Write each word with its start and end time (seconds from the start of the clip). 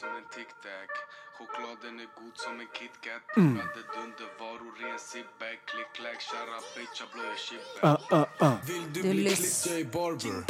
som 0.00 0.08
en 0.08 0.26
tic-tac. 0.34 0.90
Chokladen 1.38 2.00
är 2.00 2.08
god 2.20 2.36
som 2.44 2.60
en 2.60 2.70
KitKat. 2.78 3.36
Mm. 3.36 3.58
Dundervaror, 3.94 4.72
ren 4.80 4.98
sit-back 4.98 5.58
Klick, 5.70 5.90
clack, 5.98 6.20
shara, 6.28 6.58
bitch, 6.76 7.00
jag 7.00 7.08
blöjer 7.14 7.36
shit 7.46 7.60
Uh, 7.82 7.96
uh, 8.12 8.26
uh. 8.42 8.54
Vill 8.66 8.92
du 8.92 9.02
Du 9.02 9.10
bli 9.10 9.36
klippt, 9.36 9.66
jag 9.66 9.80
är 9.80 9.84
barber? 9.84 10.44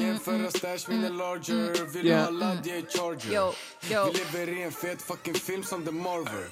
Jämföra 0.00 0.50
stash, 0.50 0.84
min 0.88 1.04
är 1.04 1.10
larger. 1.10 1.86
Vill 1.86 2.06
Yeah. 2.06 2.24
ha 2.24 2.30
ladd, 2.30 2.66
jag 2.66 2.76
är 2.76 2.86
charger? 2.98 3.32
Yo, 3.34 3.52
yo. 3.90 4.04
Vi 4.04 4.18
lever 4.18 4.48
i 4.58 4.62
en 4.62 4.72
fet 4.72 5.02
fucking 5.02 5.34
film 5.34 5.62
som 5.62 5.84
The 5.84 5.92
Marvel 5.92 6.48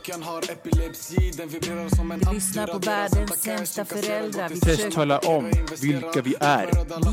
Nockan 0.00 0.22
har 0.22 0.42
epilepsi, 0.52 1.30
den 1.36 1.48
vibrerar 1.48 1.88
som 1.88 2.12
en 2.12 2.20
app. 2.28 2.34
lyssnar 2.34 2.66
på 2.66 2.78
världens 2.78 3.42
sämsta 3.42 3.84
föräldrar. 3.84 4.48
Vi 4.48 4.60
försöker- 4.60 4.90
tala 4.90 5.18
om 5.18 5.50
vilka 5.82 6.22
vi 6.22 6.34
är. 6.40 6.68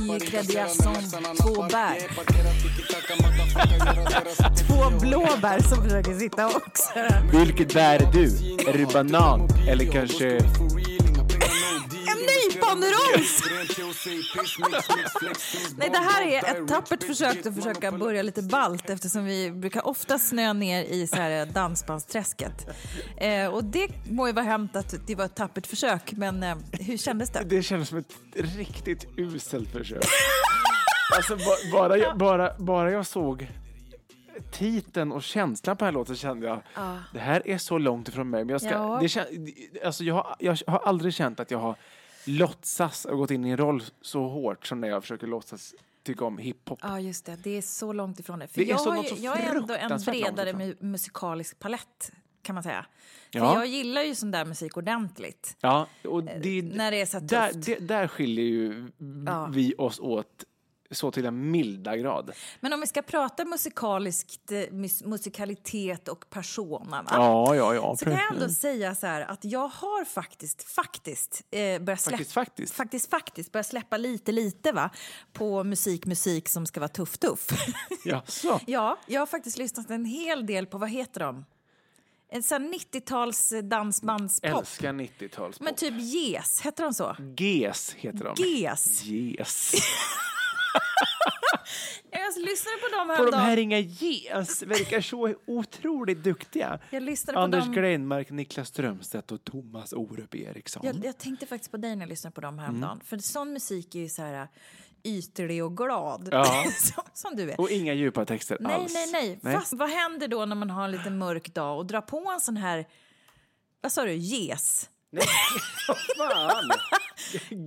Vi 0.08 0.16
är 0.16 0.20
klädda 0.20 0.68
som 0.70 0.94
två 1.42 1.62
bär. 1.64 1.98
Två 4.68 5.00
blåbär 5.00 5.60
som 5.70 5.84
försöker 5.84 6.14
sitta 6.20 6.48
också. 6.48 6.84
Vilket 7.32 7.74
bär 7.74 8.00
är 8.00 8.12
du? 8.14 8.26
Är 8.70 8.74
du 8.78 8.86
banan? 8.86 9.50
Eller 9.68 9.92
kanske... 9.92 10.40
Nyponros! 12.76 13.44
Nej, 15.78 15.90
det 15.90 15.98
här 15.98 16.22
är 16.28 16.62
ett 16.62 16.68
tappert 16.68 17.04
försök 17.04 17.46
att 17.46 17.56
försöka 17.56 17.92
börja 17.92 18.22
lite 18.22 18.42
balt 18.42 18.90
eftersom 18.90 19.26
vi 19.26 19.52
brukar 19.52 19.88
ofta 19.88 20.20
snöa 20.20 20.54
ner 20.54 20.84
i 20.84 21.08
så 21.08 21.16
här 21.16 21.46
dansbandsträsket. 21.46 22.68
Eh, 23.18 23.48
och 23.48 23.64
det 23.64 23.88
må 24.10 24.28
ju 24.28 24.34
vara 24.34 24.46
hänt 24.46 24.76
att 24.76 24.96
det 25.08 25.16
var 25.16 25.26
ett 25.26 25.36
tappert 25.36 25.68
försök, 25.68 26.12
men 26.12 26.44
eh, 26.44 26.58
hur 26.72 26.98
kändes 26.98 27.30
det? 27.30 27.44
Det 27.46 27.64
känns 27.64 27.90
som 27.90 27.98
ett 27.98 28.14
riktigt 28.36 29.06
uselt 29.18 29.72
försök. 29.72 30.04
Alltså 31.16 31.36
ba- 31.36 31.72
bara, 31.72 31.98
jag, 31.98 32.18
bara, 32.18 32.54
bara 32.58 32.92
jag 32.92 33.06
såg 33.06 33.48
titeln 34.52 35.12
och 35.12 35.24
känslan 35.24 35.78
på 35.78 35.86
den 35.86 35.94
här 35.94 36.00
låten 36.00 36.16
kände 36.16 36.48
jag 36.48 36.62
det 37.14 37.20
här 37.20 37.48
är 37.48 37.58
så 37.58 37.78
långt 37.78 38.08
ifrån 38.08 38.30
mig. 38.30 38.44
Men 38.46 38.50
jag, 38.52 38.62
ska, 38.62 38.70
Ja. 38.70 39.00
det 39.02 39.84
alltså 39.86 40.04
jag, 40.04 40.16
har, 40.16 40.36
jag 40.40 40.58
har 40.68 40.80
aldrig 40.80 41.14
känt 41.14 41.40
att 41.40 41.52
jag 41.52 41.58
har 41.60 41.76
låtsas 42.28 43.06
och 43.06 43.18
gått 43.18 43.32
in 43.32 43.46
i 43.46 43.50
en 43.50 43.58
roll 43.58 43.84
så 44.02 44.28
hårt 44.28 44.66
som 44.66 44.82
när 44.82 44.88
jag 44.88 45.02
försöker 45.04 45.28
låtsas 45.28 45.76
tycka 46.04 46.26
om 46.26 46.38
hiphop. 46.38 46.80
Ja, 46.82 47.00
just 47.00 47.26
det. 47.26 47.36
Det 47.44 47.58
är 47.58 47.62
så 47.62 47.94
långt 47.94 48.20
ifrån 48.20 48.40
det. 48.40 48.48
För 48.48 48.56
Det 48.56 48.64
är 48.66 48.70
jag, 48.70 48.96
något 48.96 49.12
ju, 49.20 49.24
jag 49.24 49.40
är 49.40 49.56
ändå 49.56 49.74
en 49.74 50.00
bredare 50.06 50.54
mu- 50.54 50.84
musikalisk 50.84 51.60
palett, 51.60 52.12
kan 52.42 52.54
man 52.54 52.64
säga. 52.64 52.86
För 53.32 53.40
Ja. 53.40 53.54
jag 53.56 53.68
gillar 53.68 54.02
ju 54.02 54.16
sån 54.16 54.32
där 54.32 54.46
musik 54.46 54.78
ordentligt. 54.78 55.58
Ja, 55.62 55.88
och 56.04 56.24
det, 56.24 56.62
när 56.62 56.92
det 56.92 57.02
är 57.02 57.06
så 57.06 57.20
där, 57.20 57.52
det, 57.54 57.76
där 57.88 58.08
skiljer 58.08 58.46
ju 58.46 58.88
Ja. 59.26 59.50
vi 59.54 59.74
oss 59.78 60.00
åt 60.00 60.44
så 60.92 61.12
till 61.12 61.26
en 61.26 61.52
milda 61.52 61.98
grad. 61.98 62.32
Men 62.60 62.74
om 62.74 62.80
vi 62.82 62.88
ska 62.88 63.02
prata 63.02 63.46
musikaliskt, 63.46 64.52
eh, 64.52 64.58
mus- 64.58 65.06
musikalitet 65.08 66.08
och 66.08 66.30
persona, 66.30 67.02
va? 67.02 67.10
Ja, 67.12 67.56
ja, 67.56 67.76
ja. 67.76 67.96
så 67.98 68.06
kan 68.06 68.14
jag 68.14 68.34
ändå 68.34 68.50
säga 68.50 68.96
så 68.96 69.08
här 69.08 69.22
att 69.22 69.46
jag 69.46 69.68
har 69.68 70.06
faktiskt, 70.06 70.64
faktiskt, 70.64 71.42
eh, 71.52 71.80
börjat 71.80 72.02
släppa, 72.02 72.18
Faktiskt, 72.18 72.34
faktiskt. 72.34 72.74
faktiskt, 72.76 73.10
faktiskt 73.10 73.52
börjat 73.52 73.68
släppa 73.68 73.98
lite, 73.98 74.32
lite 74.32 74.72
va? 74.72 74.90
på 75.34 75.64
musik, 75.64 76.06
musik 76.06 76.50
som 76.50 76.66
ska 76.66 76.80
vara 76.80 76.88
tuff, 76.88 77.18
tuff. 77.18 77.48
Jaså? 78.06 78.60
ja, 78.68 78.98
jag 79.08 79.22
har 79.22 79.26
faktiskt 79.26 79.58
lyssnat 79.58 79.90
en 79.90 80.06
hel 80.06 80.46
del 80.46 80.66
på, 80.66 80.78
vad 80.78 80.90
heter 80.90 81.20
de? 81.20 81.46
En 82.30 82.44
sån 82.44 82.74
90-tals 82.74 83.54
dansbandspop. 83.64 84.60
Älskar 84.60 84.94
90-talspop. 84.94 85.64
Men 85.64 85.76
typ 85.76 85.94
Yes, 85.94 86.62
heter 86.62 86.84
de 86.84 86.94
så? 86.94 87.16
GES 87.38 87.94
heter 87.94 88.24
de. 88.24 88.44
Ges. 88.44 89.06
Yes. 89.06 89.72
Jag 92.12 92.44
lyssnade 92.46 92.78
på 92.78 92.98
dem 92.98 93.08
På 93.08 93.14
de 93.14 93.18
häromdagen. 93.18 93.46
här 93.46 93.58
inga 93.58 93.80
GES 93.80 94.64
verkar 94.64 95.02
så 95.02 95.36
otroligt 95.48 96.24
duktiga. 96.24 96.80
Jag 96.90 97.04
lyssnade 97.04 97.36
på 97.36 97.40
Anders 97.40 97.64
dem. 97.64 97.74
Glenmark, 97.74 98.30
Niklas 98.30 98.68
Strömstedt 98.68 99.32
och 99.32 99.44
Thomas 99.44 99.94
Orup 99.94 100.36
Eriksson. 100.36 100.86
Jag, 100.86 101.06
jag 101.06 101.18
tänkte 101.18 101.46
faktiskt 101.46 101.72
på 101.72 101.78
dig 101.78 101.96
när 101.96 102.02
jag 102.06 102.10
lyssnade 102.10 102.34
på 102.34 102.42
dem 102.42 102.60
häromdagen. 102.60 102.92
Mm. 102.92 103.06
För 103.06 103.18
sån 103.18 103.54
musik 103.54 103.96
är 103.96 104.00
ju 104.00 104.10
så 104.10 104.22
här 104.22 104.42
äh, 104.42 104.48
ytlig 105.04 105.64
och 105.64 105.78
glad. 105.78 106.30
Ja. 106.32 106.66
som, 106.80 107.04
som 107.14 107.36
du 107.36 107.52
är. 107.52 107.60
Och 107.60 107.70
inga 107.72 107.94
djupa 107.94 108.26
texter 108.26 108.58
Nej, 108.60 108.74
alls. 108.76 108.94
nej, 109.12 109.40
nej, 109.42 109.54
Fast 109.54 109.74
vad 109.74 109.90
händer 109.90 110.28
då 110.28 110.46
när 110.46 110.56
man 110.56 110.70
har 110.70 110.86
en 110.86 110.92
lite 110.92 111.10
mörk 111.10 111.54
dag 111.54 111.78
och 111.78 111.86
drar 111.86 112.02
på 112.02 112.32
en 112.34 112.40
sån 112.40 112.58
här, 112.58 112.88
vad 113.82 113.92
sa 113.92 114.06
du, 114.06 114.14
Yes? 115.12 115.26
Fan! 116.18 116.72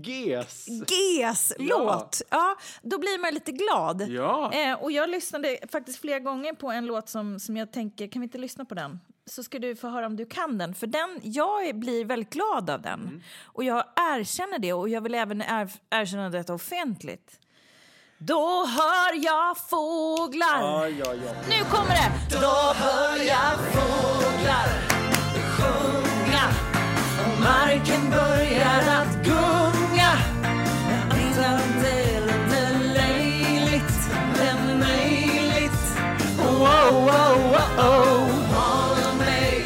GES. 0.03 0.67
GES-låt! 0.89 2.23
Ja. 2.31 2.57
då 2.83 2.99
blir 2.99 3.19
man 3.19 3.35
lite 3.35 3.53
glad. 3.53 4.09
Ja. 4.09 4.53
Eh, 4.53 4.83
och 4.83 4.93
jag 4.93 5.11
lyssnade 5.11 5.59
faktiskt 5.73 6.01
flera 6.01 6.19
gånger 6.19 6.53
på 6.53 6.71
en 6.71 6.87
låt 6.87 7.09
som, 7.09 7.41
som 7.41 7.57
jag 7.57 7.73
tänker, 7.73 8.09
kan 8.09 8.21
vi 8.21 8.25
inte 8.25 8.39
lyssna 8.39 8.65
på 8.65 8.75
den? 8.75 9.01
Så 9.27 9.43
ska 9.43 9.59
du 9.59 9.77
få 9.77 9.89
höra 9.89 10.07
om 10.07 10.17
du 10.17 10.27
kan 10.27 10.59
den. 10.59 10.75
För 10.75 10.87
den, 10.87 11.21
jag 11.23 11.79
blir 11.79 12.05
väldigt 12.05 12.33
glad 12.33 12.71
av 12.71 12.83
den. 12.83 13.01
Mm. 13.01 13.23
Och 13.45 13.65
jag 13.65 13.85
erkänner 13.97 14.59
det 14.59 14.73
och 14.73 14.89
jag 14.89 15.01
vill 15.01 15.15
även 15.15 15.43
er, 15.43 15.71
erkänna 15.91 16.31
detta 16.31 16.55
offentligt. 16.55 17.41
Då 18.19 18.67
hör 18.67 19.25
jag 19.25 19.59
fåglar. 19.59 20.61
Ja, 20.61 20.89
ja, 20.89 21.15
ja. 21.15 21.33
Nu 21.49 21.65
kommer 21.71 21.91
det! 21.91 22.41
Då 22.41 22.75
hör 22.75 23.17
jag 23.17 23.59
fåglar 23.73 24.80
marken 27.71 28.11
börjar 28.11 28.83
att 28.89 29.15
gunga. 29.25 30.13
Det 31.11 31.21
är 31.89 32.21
lite 32.27 32.61
löjligt, 32.95 33.95
men 34.39 34.79
möjligt. 34.79 35.83
oh, 36.39 36.63
oh, 36.63 37.07
oh, 37.07 37.55
oh, 37.79 38.29
Håll 38.55 39.19
mig, 39.19 39.65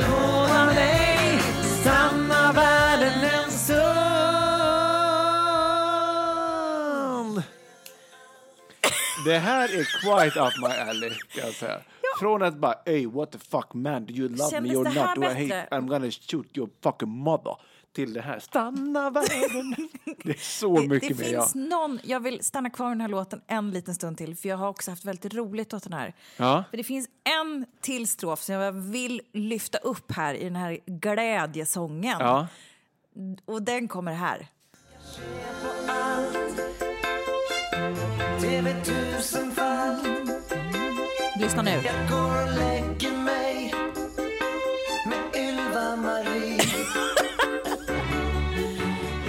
lova 0.00 0.64
mig 0.64 1.40
stanna 1.80 2.52
världen 2.52 3.24
en 3.24 3.50
stund. 3.50 3.76
Det 9.24 9.38
här 9.38 9.68
är 9.68 9.84
quite 10.00 10.40
up 10.40 10.56
my 10.62 10.76
alley, 10.90 11.10
kan 11.10 11.44
jag 11.44 11.54
säga. 11.54 11.80
Från 12.20 12.42
att 12.42 12.56
bara, 12.58 12.74
hey 12.86 13.06
what 13.06 13.30
the 13.32 13.38
fuck 13.38 13.74
man, 13.74 14.06
do 14.06 14.12
you 14.14 14.28
love 14.28 14.50
Kändes 14.50 14.72
me 14.72 14.78
or 14.78 14.84
not? 14.84 15.14
Do 15.16 15.22
I 15.22 15.48
hate? 15.48 15.68
I'm 15.70 15.86
gonna 15.88 16.10
shoot 16.10 16.56
your 16.56 16.68
fucking 16.82 17.08
mother. 17.08 17.56
till 17.92 18.12
det 18.12 18.20
här. 18.22 18.38
Stanna 18.38 19.10
världen. 19.10 19.88
Det 20.24 20.30
är 20.30 20.34
så 20.60 20.80
Det, 20.80 20.88
mycket 20.88 21.18
det 21.18 21.24
mer. 21.24 21.32
Ja. 21.32 21.42
finns 21.42 21.54
någon, 21.54 21.98
jag 22.02 22.20
vill 22.20 22.44
stanna 22.44 22.70
kvar 22.70 22.86
i 22.86 22.90
den 22.90 23.00
här 23.00 23.08
låten 23.08 23.40
en 23.46 23.70
liten 23.70 23.94
stund 23.94 24.18
till 24.18 24.36
för 24.36 24.48
jag 24.48 24.56
har 24.56 24.68
också 24.68 24.90
haft 24.90 25.04
väldigt 25.04 25.34
roligt 25.34 25.74
åt 25.74 25.82
den 25.82 25.92
här. 25.92 26.14
Ja. 26.36 26.64
För 26.70 26.76
det 26.76 26.84
finns 26.84 27.08
en 27.40 27.66
till 27.80 28.08
strof 28.08 28.42
som 28.42 28.54
jag 28.54 28.72
vill 28.72 29.22
lyfta 29.32 29.78
upp 29.78 30.12
här 30.12 30.34
i 30.34 30.44
den 30.44 30.56
här 30.56 30.78
glädjesången. 30.86 32.16
Ja. 32.20 32.48
Och 33.44 33.62
den 33.62 33.88
kommer 33.88 34.12
här. 34.12 34.48
Lyssna 41.40 41.62
nu. 41.62 41.82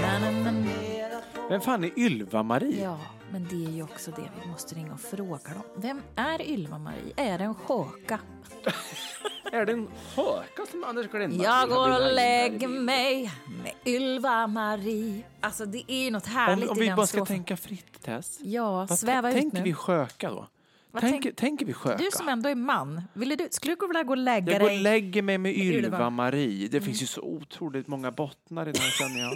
Na, 0.01 0.19
na, 0.19 0.31
na, 0.31 0.51
na. 0.51 1.21
Vem 1.49 1.61
fan 1.61 1.83
är 1.83 1.91
Ylva-Marie? 1.99 2.83
Ja, 2.83 2.99
men 3.31 3.47
det 3.49 3.65
är 3.65 3.69
ju 3.71 3.83
också 3.83 4.11
det 4.11 4.29
vi 4.43 4.49
måste 4.51 4.75
ringa 4.75 4.93
och 4.93 4.99
fråga 4.99 5.53
dem. 5.53 5.63
Vem 5.75 6.01
är 6.15 6.41
Ylva-Marie? 6.41 7.13
Är 7.15 7.37
det 7.37 7.43
en 7.43 7.55
sköka? 7.55 8.19
Är 9.51 9.65
det 9.65 9.71
en 9.73 9.87
höka 10.15 10.65
som 10.71 10.83
Anders 10.83 11.07
Glenmark 11.11 11.41
Jag 11.47 11.69
går 11.69 11.91
och 11.91 12.13
lägger 12.13 12.67
mig 12.67 13.31
med 13.63 13.71
Ylva-Marie. 13.85 15.21
Alltså 15.41 15.65
det 15.65 15.83
är 15.91 16.03
ju 16.03 16.11
något 16.11 16.25
härligt 16.27 16.65
Om, 16.69 16.71
om 16.71 16.77
i 16.77 16.79
vi 16.79 16.87
den 16.87 16.95
bara 16.95 17.07
ska 17.07 17.15
strofen. 17.17 17.35
tänka 17.35 17.57
fritt, 17.57 18.01
Tess. 18.03 18.39
Ja, 18.41 18.85
Vad 18.89 18.99
sväva 18.99 19.29
ut 19.29 19.35
tänker 19.35 19.57
nu. 19.57 19.63
vi 19.63 19.73
sköka 19.73 20.29
då? 20.29 20.47
Tänker, 20.91 21.21
tänk- 21.21 21.35
tänker 21.35 21.65
vi 21.65 21.73
sköka? 21.73 21.97
Du 21.97 22.09
som 22.13 22.29
ändå 22.29 22.49
är 22.49 22.55
man, 22.55 23.01
ville 23.13 23.35
du, 23.35 23.47
skulle 23.51 23.75
du 23.75 23.87
vilja 23.87 24.03
gå 24.03 24.09
och 24.11 24.17
lägga 24.17 24.51
Jag 24.51 24.61
går 24.61 24.67
och 24.67 24.71
dig? 24.73 24.81
lägger 24.83 25.21
mig 25.21 25.37
med 25.37 25.51
Ylva. 25.57 25.77
Mm. 25.77 25.85
Ylva-Marie. 25.93 26.67
Det 26.67 26.81
finns 26.81 27.01
ju 27.01 27.05
så 27.05 27.21
otroligt 27.21 27.87
många 27.87 28.11
bottnar 28.11 28.69
i 28.69 28.71
den 28.71 28.81
här 28.81 28.91
känner 28.91 29.19
jag. 29.21 29.33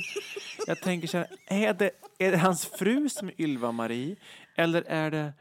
Jag 0.68 0.82
tänker 0.82 1.08
så 1.08 1.18
här, 1.18 1.28
är 1.48 1.74
det, 1.74 1.92
är 2.18 2.32
det 2.32 2.38
hans 2.38 2.66
fru 2.66 3.10
som 3.10 3.28
är 3.28 3.34
Ylva-Marie? 3.42 4.16
Eller 4.56 4.82
är 4.88 5.12
det 5.12 5.34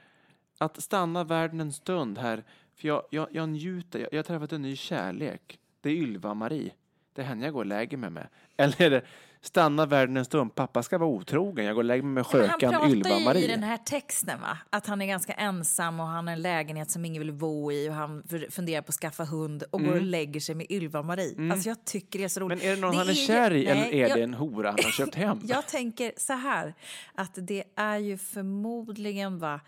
att 0.59 0.83
stanna 0.83 1.25
världen 1.25 1.61
en 1.61 1.73
stund 1.73 2.19
här? 2.19 2.45
För 2.77 2.89
jag, 2.89 3.03
jag, 3.11 3.29
jag 3.31 3.49
njuter, 3.49 3.99
jag, 3.99 4.09
jag 4.13 4.19
har 4.19 4.23
träffat 4.23 4.53
en 4.53 4.63
ny 4.63 4.77
kärlek. 4.77 5.59
Det 5.81 5.91
är 5.91 5.95
Ylva-Marie. 5.95 6.71
Det 7.15 7.23
är 7.23 7.27
henne 7.27 7.45
jag 7.45 7.53
går 7.53 7.61
och 7.61 7.67
lägger 7.67 7.97
mig 7.97 8.11
med. 8.11 8.29
Eller 8.57 8.83
är 8.83 8.91
det 8.91 9.03
stanna 9.43 9.87
världen 9.87 10.17
en 10.17 10.25
stund, 10.25 10.55
pappa 10.55 10.83
ska 10.83 10.99
vara 10.99 11.11
otrogen, 11.11 11.65
jag 11.65 11.75
går 11.75 11.81
och 11.81 11.85
lägger 11.85 12.03
mig 12.03 12.13
med 12.13 12.25
Men 12.33 12.41
han 12.41 12.49
skökan 12.51 12.71
pratar 12.73 13.35
ju 13.35 13.45
i 13.45 13.47
den 13.47 13.63
här 13.63 13.77
texten 13.77 14.41
va? 14.41 14.59
att 14.71 14.87
han 14.87 15.03
är 15.03 15.07
ganska 15.07 15.33
ensam 15.33 16.01
och 16.01 16.07
han 16.07 16.27
har 16.27 16.33
en 16.35 16.43
lägenhet 16.43 16.91
som 16.91 17.05
ingen 17.05 17.23
vill 17.23 17.33
bo 17.33 17.73
i 17.73 17.89
och 17.91 17.95
han 17.95 18.23
funderar 18.51 18.83
på 18.83 18.89
att 18.89 18.95
skaffa 18.95 19.25
hund 19.25 19.63
och 19.71 19.81
går 19.85 19.93
och 19.95 20.03
lägger 20.03 20.41
sig 20.41 20.55
med 20.55 20.67
Ylva-Marie. 20.71 21.53
Alltså 21.53 21.69
jag 21.69 21.85
tycker 21.85 22.19
det 22.19 22.25
är 22.25 22.29
så 22.29 22.41
roligt. 22.41 22.63
Mm. 22.63 22.67
Men 22.67 22.73
är 22.73 22.77
det 22.77 22.81
någon 22.87 22.97
han 22.97 23.09
är 23.09 23.13
ju- 23.13 23.27
kär 23.27 23.51
i 23.53 23.67
eller 23.67 23.93
är 23.95 24.09
jag- 24.09 24.19
det 24.19 24.23
en 24.23 24.35
hora 24.35 24.69
han 24.71 24.79
har 24.85 24.91
köpt 24.91 25.15
hem? 25.15 25.41
Jag 25.45 25.67
tänker 25.69 26.13
så 26.17 26.33
här, 26.33 26.75
att 27.15 27.31
det 27.35 27.65
är 27.77 27.99
ju 27.99 28.19
förmodligen 28.19 29.39
va, 29.39 29.61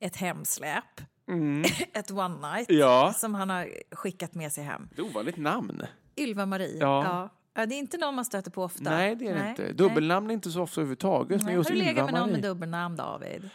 ett 0.00 0.16
hemsläp, 0.16 0.84
ett 1.94 2.10
one 2.10 2.52
night, 2.54 2.70
Mm. 2.70 2.80
Ja. 2.80 3.12
som 3.16 3.34
han 3.34 3.50
har 3.50 3.68
skickat 3.92 4.34
med 4.34 4.52
sig 4.52 4.64
hem. 4.64 4.88
Ett 4.92 5.00
ovanligt 5.00 5.36
namn. 5.36 5.82
Ylva-Marie, 6.16 6.78
Ja. 6.80 7.04
ja. 7.04 7.28
Ja, 7.58 7.66
Det 7.66 7.74
är 7.74 7.78
inte 7.78 7.98
någon 7.98 8.14
man 8.14 8.24
stöter 8.24 8.50
på 8.50 8.62
ofta. 8.62 8.90
Nej, 8.90 9.16
det 9.16 9.28
är 9.28 9.34
det 9.34 9.48
inte. 9.48 9.72
Dubbelnamn 9.72 10.30
är 10.30 10.34
inte 10.34 10.50
så 10.50 10.62
ofta 10.62 10.80
överhuvudtaget. 10.80 11.36
Men 11.42 11.46
Nej. 11.46 11.54
just 11.54 11.70
Har 11.70 11.76
du 11.76 11.82
legat 11.82 12.04
med 12.10 12.20
någon 12.20 12.30
med 12.30 12.42
dubbelnamn, 12.42 12.96
David? 12.96 13.50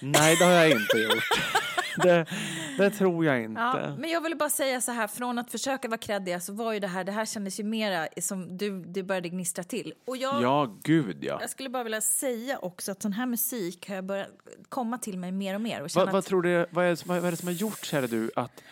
Nej, 0.00 0.36
det 0.36 0.44
har 0.44 0.52
jag 0.52 0.70
inte 0.70 0.98
gjort. 0.98 1.24
det, 2.02 2.26
det 2.78 2.90
tror 2.90 3.24
jag 3.24 3.42
inte. 3.42 3.60
Ja, 3.60 3.96
men 3.98 4.10
jag 4.10 4.20
ville 4.20 4.36
bara 4.36 4.50
säga 4.50 4.80
så 4.80 4.92
här, 4.92 5.06
från 5.06 5.38
att 5.38 5.50
försöka 5.50 5.88
vara 5.88 5.98
kreddig 5.98 6.42
så 6.42 6.52
var 6.52 6.72
ju 6.72 6.80
det 6.80 6.86
här, 6.86 7.04
det 7.04 7.12
här 7.12 7.24
kändes 7.24 7.60
ju 7.60 7.64
mera 7.64 8.08
som 8.20 8.56
du, 8.56 8.82
du 8.84 9.02
började 9.02 9.28
gnistra 9.28 9.64
till. 9.64 9.94
Och 10.04 10.16
jag, 10.16 10.42
Ja, 10.42 10.76
gud 10.82 11.24
ja. 11.24 11.38
jag 11.40 11.50
skulle 11.50 11.68
bara 11.68 11.82
vilja 11.82 12.00
säga 12.00 12.58
också 12.58 12.92
att 12.92 13.02
sån 13.02 13.12
här 13.12 13.26
musik 13.26 13.88
har 13.88 13.94
jag 13.94 14.04
börjat 14.04 14.28
komma 14.68 14.98
till 14.98 15.18
mig 15.18 15.32
mer 15.32 15.54
och 15.54 15.60
mer. 15.60 15.82
Och 15.82 15.90
känna 15.90 16.12
Vad, 16.12 16.24
tror 16.24 16.42
du, 16.42 16.66
vad 16.70 16.84
är, 16.84 17.08
vad 17.08 17.24
är 17.24 17.30
det 17.30 17.36
som 17.36 17.48
har 17.48 17.54
gjort, 17.54 17.84
kära 17.84 18.06
du, 18.06 18.30
att, 18.36 18.62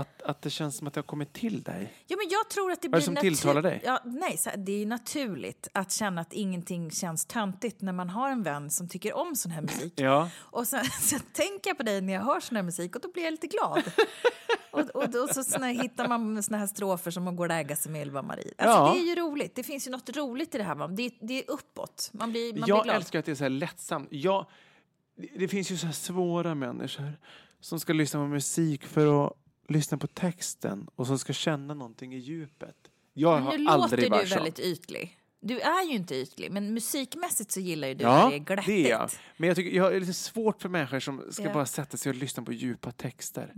att, 0.00 0.22
att 0.22 0.42
det 0.42 0.50
känns 0.50 0.76
som 0.76 0.86
att 0.86 0.94
det 0.94 0.98
har 0.98 1.06
kommit 1.06 1.32
till 1.32 1.62
dig? 1.62 1.94
ja, 2.06 2.16
men 2.16 2.28
jag 2.30 2.50
tror 2.50 2.72
att 2.72 2.82
det 2.82 2.88
Vad 2.88 3.02
är 3.02 3.06
blir 3.06 3.14
det 3.14 3.20
som 3.20 3.30
tilltalar 3.30 3.62
dig? 3.62 3.80
Ja, 3.84 4.00
nej, 4.04 4.38
det 4.56 4.72
är 4.72 4.78
ju 4.78 4.86
naturligt 4.86 5.68
att 5.74 5.92
känna 5.92 6.20
att 6.20 6.32
ingenting 6.32 6.90
känns 6.90 7.26
töntigt 7.26 7.80
när 7.80 7.92
man 7.92 8.10
har 8.10 8.30
en 8.30 8.42
vän 8.42 8.70
som 8.70 8.88
tycker 8.88 9.16
om 9.16 9.36
sån 9.36 9.52
här 9.52 9.62
musik. 9.62 9.92
Ja. 9.96 10.30
Och 10.38 10.66
sen, 10.66 10.84
sen 11.00 11.20
tänker 11.32 11.70
jag 11.70 11.76
på 11.76 11.82
dig 11.82 12.00
när 12.00 12.12
jag 12.12 12.20
hör 12.20 12.40
sån 12.40 12.56
här 12.56 12.62
musik 12.62 12.96
och 12.96 13.02
då 13.02 13.12
blir 13.12 13.24
jag 13.24 13.30
lite 13.30 13.46
glad. 13.46 13.82
och, 14.70 14.80
och 14.80 15.10
då 15.10 15.28
så 15.28 15.44
såna, 15.44 15.66
hittar 15.66 16.08
man 16.08 16.42
såna 16.42 16.58
här 16.58 16.66
strofer 16.66 17.10
som 17.10 17.28
att 17.28 17.36
gå 17.36 17.42
och 17.42 17.48
lägga 17.48 17.76
sig 17.76 17.92
med 17.92 18.02
Ylva-Marie. 18.06 18.52
Alltså, 18.58 18.78
Ja. 18.78 18.92
Det 18.94 19.00
är 19.00 19.04
ju 19.04 19.14
roligt. 19.14 19.54
Det 19.54 19.62
finns 19.62 19.86
ju 19.86 19.90
något 19.90 20.16
roligt 20.16 20.54
i 20.54 20.58
det 20.58 20.64
här. 20.64 20.74
Va? 20.74 20.88
Det, 20.88 21.10
det 21.20 21.38
är 21.44 21.50
uppåt. 21.50 22.10
Man 22.12 22.30
blir, 22.30 22.52
man 22.52 22.62
blir 22.62 22.68
Jag 22.68 22.84
glad. 22.84 22.96
älskar 22.96 23.18
att 23.18 23.24
det 23.24 23.30
är 23.30 23.34
så 23.36 23.44
här 23.44 23.50
lättsamt. 23.50 24.08
Jag, 24.10 24.46
det, 25.16 25.28
det 25.38 25.48
finns 25.48 25.70
ju 25.70 25.76
så 25.76 25.86
här 25.86 25.92
svåra 25.92 26.54
människor 26.54 27.12
som 27.60 27.80
ska 27.80 27.92
lyssna 27.92 28.20
på 28.20 28.26
musik 28.26 28.84
för 28.86 29.26
att 29.26 29.32
lyssna 29.70 29.98
på 29.98 30.06
texten 30.06 30.86
och 30.96 31.06
som 31.06 31.18
ska 31.18 31.32
känna 31.32 31.74
någonting 31.74 32.14
i 32.14 32.18
djupet. 32.18 32.76
Jag 33.12 33.34
Men 33.34 33.44
nu 33.44 33.50
har 33.50 33.58
låter 33.78 33.84
aldrig 33.84 34.04
du 34.04 34.08
varit 34.10 34.28
sån. 34.28 34.36
väldigt 34.36 34.58
ytlig. 34.58 35.16
Du 35.42 35.60
är 35.60 35.84
ju 35.88 35.94
inte 35.94 36.14
ytlig, 36.14 36.50
men 36.52 36.74
musikmässigt 36.74 37.50
så 37.52 37.60
gillar 37.60 37.88
ju 37.88 37.94
du 37.94 38.04
Ja, 38.04 38.22
när 38.24 38.30
det 38.30 38.36
är 38.36 38.38
glättigt. 38.38 38.66
det 38.66 38.86
är 38.86 38.90
jag. 38.90 39.10
Men 39.36 39.48
jag, 39.48 39.56
tycker, 39.56 39.76
jag 39.76 39.84
har 39.84 40.00
lite 40.00 40.12
svårt 40.12 40.62
för 40.62 40.68
människor 40.68 41.00
som 41.00 41.22
ska 41.30 41.42
Ja. 41.42 41.52
bara 41.52 41.66
sätta 41.66 41.96
sig 41.96 42.10
och 42.10 42.16
lyssna 42.16 42.42
på 42.42 42.52
djupa 42.52 42.92
texter. 42.92 43.52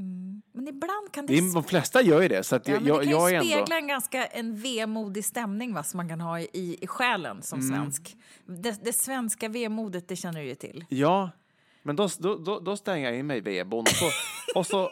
Men 0.53 0.69
ibland 0.69 1.13
kan 1.13 1.27
det, 1.27 1.33
Det 1.33 1.39
är, 1.39 1.55
de 1.55 1.65
flesta 1.65 2.03
gör 2.03 2.23
ju 2.23 2.29
det. 2.29 2.43
Så 2.43 2.57
att 2.57 2.69
ja, 2.69 2.75
jag, 2.75 2.83
men 2.83 2.85
det 2.85 2.89
jag, 2.95 3.03
kan 3.03 3.09
ju 3.09 3.15
jag 3.17 3.33
är 3.33 3.41
spegla 3.41 3.57
ändå... 3.63 3.75
en 3.77 3.87
ganska 3.89 4.27
en 4.27 4.57
vemodig 4.57 5.25
stämning 5.25 5.75
va, 5.75 5.83
som 5.85 5.97
man 5.97 6.09
kan 6.09 6.21
ha 6.21 6.41
i, 6.41 6.79
i 6.81 6.87
själen 6.87 7.43
som 7.43 7.61
Mm. 7.61 7.71
svensk. 7.77 8.17
Det, 8.47 8.85
det 8.85 8.93
svenska 8.93 9.49
vemodet, 9.49 10.09
det 10.09 10.17
känner 10.17 10.41
du 10.41 10.47
ju 10.47 10.55
till. 10.55 10.85
Ja, 10.89 11.31
men 11.83 11.97
då, 11.97 12.09
då, 12.19 12.61
då, 12.61 12.77
stänger 12.77 13.09
jag 13.11 13.19
in 13.19 13.27
mig 13.27 13.37
i 13.39 13.41
vedboden 13.41 13.93
och 13.93 13.97
så, 13.97 14.11
och, 14.59 14.67
så, 14.67 14.91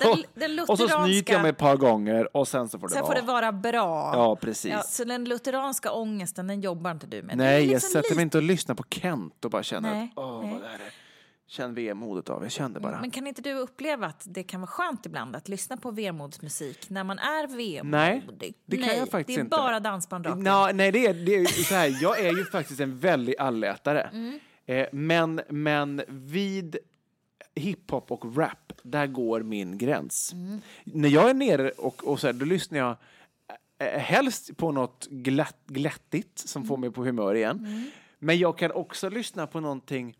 Den- 0.00 0.24
den 0.56 0.60
och 0.68 0.78
så 0.78 0.88
snyter 0.88 1.32
jag 1.32 1.42
mig 1.42 1.50
ett 1.50 1.58
par 1.58 1.76
gånger 1.76 2.36
och 2.36 2.48
sen 2.48 2.68
så 2.68 2.78
får 2.78 2.88
det 2.88 2.94
Sen 2.94 3.02
vara. 3.02 3.14
får 3.14 3.20
det 3.20 3.26
vara 3.32 3.52
bra. 3.52 4.12
Ja, 4.14 4.36
precis. 4.36 4.70
Ja, 4.70 4.82
så 4.82 5.04
den 5.04 5.24
lutheranska 5.24 5.92
ångesten, 5.92 6.46
den 6.46 6.60
jobbar 6.60 6.90
inte 6.90 7.06
du 7.06 7.22
med? 7.22 7.36
Nej, 7.36 7.60
jag 7.64 7.68
liksom 7.68 7.90
sätter 7.90 8.14
mig 8.14 8.22
inte 8.22 8.38
och 8.38 8.44
lyssnar 8.44 8.74
på 8.74 8.84
Kent 8.90 9.44
och 9.44 9.50
bara 9.50 9.62
känner 9.62 9.94
Nej, 9.94 10.12
att 10.16 10.24
åh, 10.24 10.40
nej. 10.42 10.52
vad 10.52 10.62
är 10.64 10.78
det? 10.78 10.90
Känn 11.46 11.74
vemodet 11.74 12.30
av, 12.30 12.42
jag 12.42 12.52
kände 12.52 12.80
bara. 12.80 13.00
Men 13.00 13.10
kan 13.10 13.26
inte 13.26 13.42
du 13.42 13.52
uppleva 13.52 14.06
att 14.06 14.22
det 14.26 14.42
kan 14.42 14.60
vara 14.60 14.70
skönt 14.70 15.06
ibland 15.06 15.36
att 15.36 15.48
lyssna 15.48 15.76
på 15.76 15.90
vemodsmusik 15.90 16.90
när 16.90 17.04
man 17.04 17.18
är 17.18 17.46
vemodig? 17.46 17.84
Nej, 17.84 18.22
det 18.66 18.76
kan 18.76 18.86
Nej, 18.86 18.98
jag 18.98 19.08
faktiskt 19.10 19.36
det 19.36 19.40
är 19.40 19.44
inte. 19.44 19.56
bara 19.56 19.80
dansband 19.80 20.26
rakt. 20.26 20.38
Nå, 20.38 20.70
nej, 20.74 20.92
det 20.92 21.06
är, 21.06 21.14
det 21.14 21.34
är 21.34 21.46
så 21.46 21.74
här, 21.74 21.98
jag 22.02 22.20
är 22.20 22.32
ju 22.36 22.44
faktiskt 22.44 22.80
en 22.80 22.98
väldig 22.98 23.34
allätare. 23.38 24.02
Mm. 24.02 24.40
Eh, 24.70 24.86
men, 24.92 25.40
men 25.48 26.02
vid 26.08 26.76
hiphop 27.54 28.10
och 28.10 28.36
rap, 28.36 28.72
där 28.82 29.06
går 29.06 29.42
min 29.42 29.78
gräns. 29.78 30.32
Mm. 30.32 30.60
När 30.84 31.08
jag 31.08 31.30
är 31.30 31.34
nere 31.34 31.70
och, 31.70 32.08
och 32.08 32.20
så 32.20 32.26
här, 32.26 32.34
då 32.34 32.44
lyssnar 32.44 32.78
jag 32.78 32.96
eh, 33.78 34.00
helst 34.00 34.56
på 34.56 34.72
något 34.72 35.06
glatt, 35.10 35.62
glättigt 35.66 36.38
som 36.38 36.64
får 36.64 36.76
mig 36.76 36.90
på 36.90 37.04
humör 37.04 37.34
igen. 37.34 37.58
Mm. 37.58 37.90
Men 38.18 38.38
jag 38.38 38.58
kan 38.58 38.72
också 38.72 39.08
lyssna 39.08 39.46
på 39.46 39.60
någonting 39.60 40.16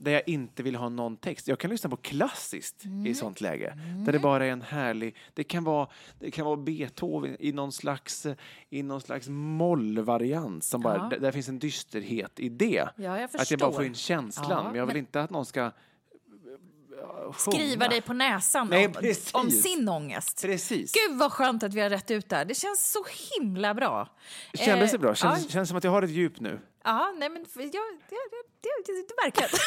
där 0.00 0.12
jag 0.12 0.22
inte 0.28 0.62
vill 0.62 0.76
ha 0.76 0.88
någon 0.88 1.16
text. 1.16 1.48
Jag 1.48 1.58
kan 1.58 1.70
lyssna 1.70 1.90
på 1.90 1.96
klassiskt 1.96 2.84
Mm. 2.84 3.06
i 3.06 3.14
sånt 3.14 3.40
läge. 3.40 3.74
Där 4.06 4.12
det 4.12 4.18
bara 4.18 4.46
är 4.46 4.50
en 4.50 4.62
härlig... 4.62 5.16
Det 5.34 5.44
kan 5.44 5.64
vara, 5.64 5.88
det 6.18 6.30
kan 6.30 6.44
vara 6.46 6.56
Beethoven 6.56 7.36
i 7.40 7.52
någon 7.52 7.72
slags, 7.72 8.26
i 8.70 8.82
någon 8.82 9.00
slags 9.00 9.28
mollvariant. 9.28 10.64
Som 10.64 10.80
bara, 10.80 10.96
Ja. 10.96 11.02
där, 11.10 11.18
där 11.18 11.32
finns 11.32 11.48
en 11.48 11.58
dysterhet 11.58 12.40
i 12.40 12.48
det. 12.48 12.88
jag 12.96 13.22
att 13.22 13.50
jag 13.50 13.60
bara 13.60 13.72
får 13.72 13.84
in 13.84 13.94
känslan. 13.94 14.46
Ja, 14.50 14.62
men 14.62 14.74
jag 14.74 14.86
vill 14.86 14.94
men- 14.94 15.00
inte 15.04 15.20
att 15.20 15.30
någon 15.30 15.46
ska 15.46 15.70
sjunga. 17.32 17.32
Skriva 17.56 17.88
dig 17.88 18.00
på 18.00 18.12
näsan 18.12 18.66
Nej, 18.70 18.86
om, 18.86 18.94
om 19.32 19.50
sin 19.50 19.88
ångest. 19.88 20.42
Precis. 20.42 20.92
Gud 20.92 21.18
vad 21.18 21.32
skönt 21.32 21.62
att 21.62 21.74
vi 21.74 21.80
har 21.80 21.90
rätt 21.90 22.10
ut 22.10 22.28
det 22.28 22.36
här. 22.36 22.44
Det 22.44 22.54
känns 22.54 22.92
så 22.92 23.04
himla 23.38 23.74
bra. 23.74 24.08
Kändes 24.54 24.90
det 24.90 24.96
Eh, 24.96 25.00
bra? 25.00 25.14
Känns, 25.14 25.42
Ja, 25.44 25.48
känns 25.50 25.68
som 25.68 25.78
att 25.78 25.84
jag 25.84 25.90
har 25.90 26.02
ett 26.02 26.10
djup 26.10 26.40
nu. 26.40 26.60
Ja 26.84 27.14
nej 27.16 27.28
men 27.28 27.46
för 27.46 27.60
jag, 27.60 27.70
det, 27.72 27.76
det, 28.08 28.42
det, 28.60 28.70
det, 28.86 28.92
det 29.08 29.14
verkar. 29.24 29.48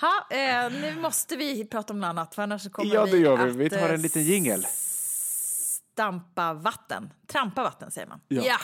ha, 0.00 0.26
eh, 0.36 0.72
nu 0.72 1.00
måste 1.00 1.36
vi 1.36 1.64
prata 1.64 1.92
om 1.92 2.00
något 2.00 2.08
annat 2.08 2.34
för 2.34 2.42
annars 2.42 2.70
kommer 2.70 2.94
Ja, 2.94 3.06
det 3.06 3.18
gör 3.18 3.36
vi. 3.36 3.50
att, 3.50 3.56
Vi 3.56 3.70
tar 3.70 3.88
en 3.88 3.94
eh, 3.94 4.00
liten 4.00 4.22
jingel. 4.22 4.66
Stampa 4.66 6.52
vatten. 6.54 7.12
Trampa 7.26 7.62
vatten 7.62 7.90
säger 7.90 8.08
man. 8.08 8.20
Ja. 8.28 8.42
ja. 8.44 8.58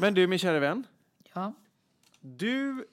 Men 0.00 0.14
du, 0.14 0.26
min 0.26 0.38
kära 0.38 0.58
vän. 0.58 0.86
Ja. 1.34 1.52
Du 2.20 2.84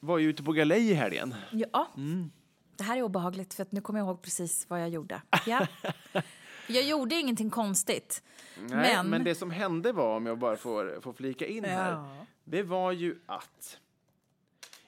var 0.00 0.18
ju 0.18 0.28
ute 0.28 0.42
på 0.42 0.52
galej 0.52 0.90
i 0.90 0.94
helgen. 0.94 1.34
Ja. 1.52 1.88
Mm. 1.96 2.30
Det 2.76 2.84
här 2.84 2.96
är 2.96 3.02
obehagligt 3.02 3.54
för 3.54 3.62
att 3.62 3.72
nu 3.72 3.80
kommer 3.80 4.00
jag 4.00 4.06
ihåg 4.06 4.22
precis 4.22 4.66
vad 4.70 4.82
jag 4.82 4.88
gjorde. 4.88 5.22
Ja. 5.46 5.66
Jag 6.70 6.84
gjorde 6.84 7.14
ingenting 7.14 7.50
konstigt. 7.50 8.22
Nej, 8.58 8.68
men... 8.68 9.06
men 9.06 9.24
det 9.24 9.34
som 9.34 9.50
hände 9.50 9.92
var, 9.92 10.16
om 10.16 10.26
jag 10.26 10.38
bara 10.38 10.56
får, 10.56 11.00
får 11.00 11.12
flika 11.12 11.46
in 11.46 11.64
här, 11.64 11.92
Ja. 11.92 12.26
det 12.44 12.62
var 12.62 12.92
ju 12.92 13.18
att 13.26 13.78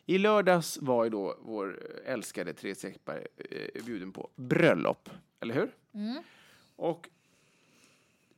I 0.07 0.19
lördags 0.19 0.79
var 0.83 1.05
ju 1.05 1.11
då 1.11 1.37
vår 1.41 1.81
älskade 2.05 2.55
Therese 2.55 2.85
Ekberg 2.85 3.27
eh, 3.37 3.85
bjuden 3.85 4.13
på 4.13 4.29
bröllop, 4.37 5.11
eller 5.41 5.55
hur? 5.55 5.71
Och 6.77 7.09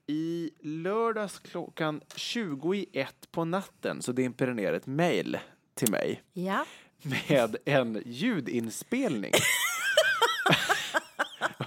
i 0.07 0.51
lördags 0.61 1.39
klockan 1.39 2.01
20 2.17 2.75
i 2.75 2.89
ett 2.93 3.33
på 3.33 3.45
natten 3.45 4.03
så 4.03 4.13
dimper 4.13 4.47
det 4.47 4.55
ner 4.55 4.73
ett 4.73 4.87
mejl 4.87 5.39
till 5.75 5.91
mig 5.91 6.23
Ja. 6.33 6.65
med 7.03 7.57
en 7.65 8.03
ljudinspelning. 8.07 9.33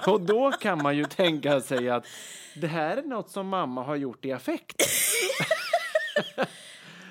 Och 0.08 0.22
då 0.22 0.52
kan 0.52 0.84
man 0.84 0.98
ju 0.98 1.06
tänka 1.06 1.62
sig 1.62 1.90
att 1.90 2.06
det 2.56 2.68
här 2.68 2.98
är 2.98 3.02
något 3.04 3.30
som 3.32 3.48
mamma 3.48 3.84
har 3.84 3.96
gjort 3.96 4.26
i 4.26 4.32
affekt. 4.32 4.84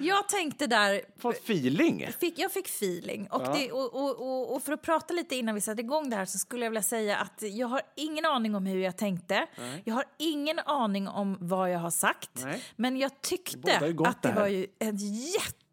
Jag 0.01 0.29
tänkte 0.29 0.67
där, 0.67 1.01
Fått 1.19 1.37
feeling. 1.37 2.09
fick, 2.21 2.39
jag 2.39 2.53
fick 2.53 2.67
feeling. 2.69 3.27
Och, 3.31 3.43
det, 3.57 3.73
och, 3.73 3.95
och, 3.95 4.55
och, 4.57 4.63
för 4.63 4.73
att 4.73 4.83
prata 4.83 5.15
lite 5.15 5.37
innan 5.37 5.55
vi 5.55 5.61
sätter 5.61 5.83
igång 5.83 6.11
det 6.11 6.17
här 6.17 6.25
så 6.25 6.39
skulle 6.39 6.65
jag 6.65 6.71
vilja 6.71 6.83
säga 6.83 7.17
att 7.17 7.43
jag 7.43 7.67
har 7.69 7.81
ingen 7.97 8.25
aning 8.25 8.55
om 8.55 8.67
hur 8.67 8.81
jag 8.81 8.97
tänkte. 8.97 9.47
Jag 9.85 9.95
har 9.95 10.05
ingen 10.19 10.59
aning 10.59 11.09
om 11.09 11.37
vad 11.41 11.71
jag 11.71 11.79
har 11.79 11.91
sagt. 11.91 12.31
Nej. 12.45 12.63
Men 12.77 12.97
jag 12.97 13.21
tyckte 13.21 13.93
gott 13.93 14.09
att 14.09 14.23
det 14.23 14.29
det 14.29 14.33
här. 14.35 14.41
var 14.41 14.49
ju 14.49 14.67
en 14.79 14.97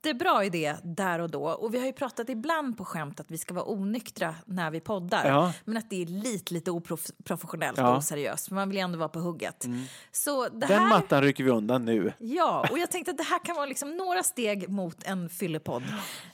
jättebra 0.05 0.45
idé 0.45 0.75
där 0.83 1.19
och 1.19 1.29
då. 1.29 1.49
Och 1.49 1.73
vi 1.73 1.79
har 1.79 1.85
ju 1.85 1.93
pratat 1.93 2.29
ibland 2.29 2.77
på 2.77 2.85
skämt 2.85 3.19
att 3.19 3.31
vi 3.31 3.37
ska 3.37 3.53
vara 3.53 3.65
onyktra 3.71 4.35
när 4.45 4.71
vi 4.71 4.79
poddar. 4.79 5.27
Ja. 5.27 5.53
Men 5.65 5.77
att 5.77 5.89
det 5.89 6.01
är 6.01 6.05
lite, 6.05 6.53
lite 6.53 6.71
oprofessionellt 6.71 7.77
Ja. 7.77 7.83
Mm. 7.83 7.93
och 7.93 7.97
oseriöst. 7.99 8.47
För 8.47 8.55
man 8.55 8.69
vill 8.69 8.77
ju 8.77 8.81
ändå 8.83 8.99
vara 8.99 9.09
på 9.09 9.19
hugget. 9.19 9.65
Så 10.11 10.49
det 10.49 10.67
Den 10.67 10.79
här... 10.79 10.89
mattan 10.89 11.21
rycker 11.23 11.43
vi 11.43 11.49
undan 11.49 11.85
nu. 11.85 12.13
Ja, 12.17 12.67
och 12.71 12.79
jag 12.79 12.91
tänkte 12.91 13.11
att 13.11 13.17
det 13.17 13.23
här 13.23 13.39
kan 13.45 13.55
vara 13.55 13.65
liksom 13.65 13.97
några 13.97 14.23
steg 14.23 14.69
mot 14.69 15.03
en 15.03 15.29
fyllepodd. 15.29 15.83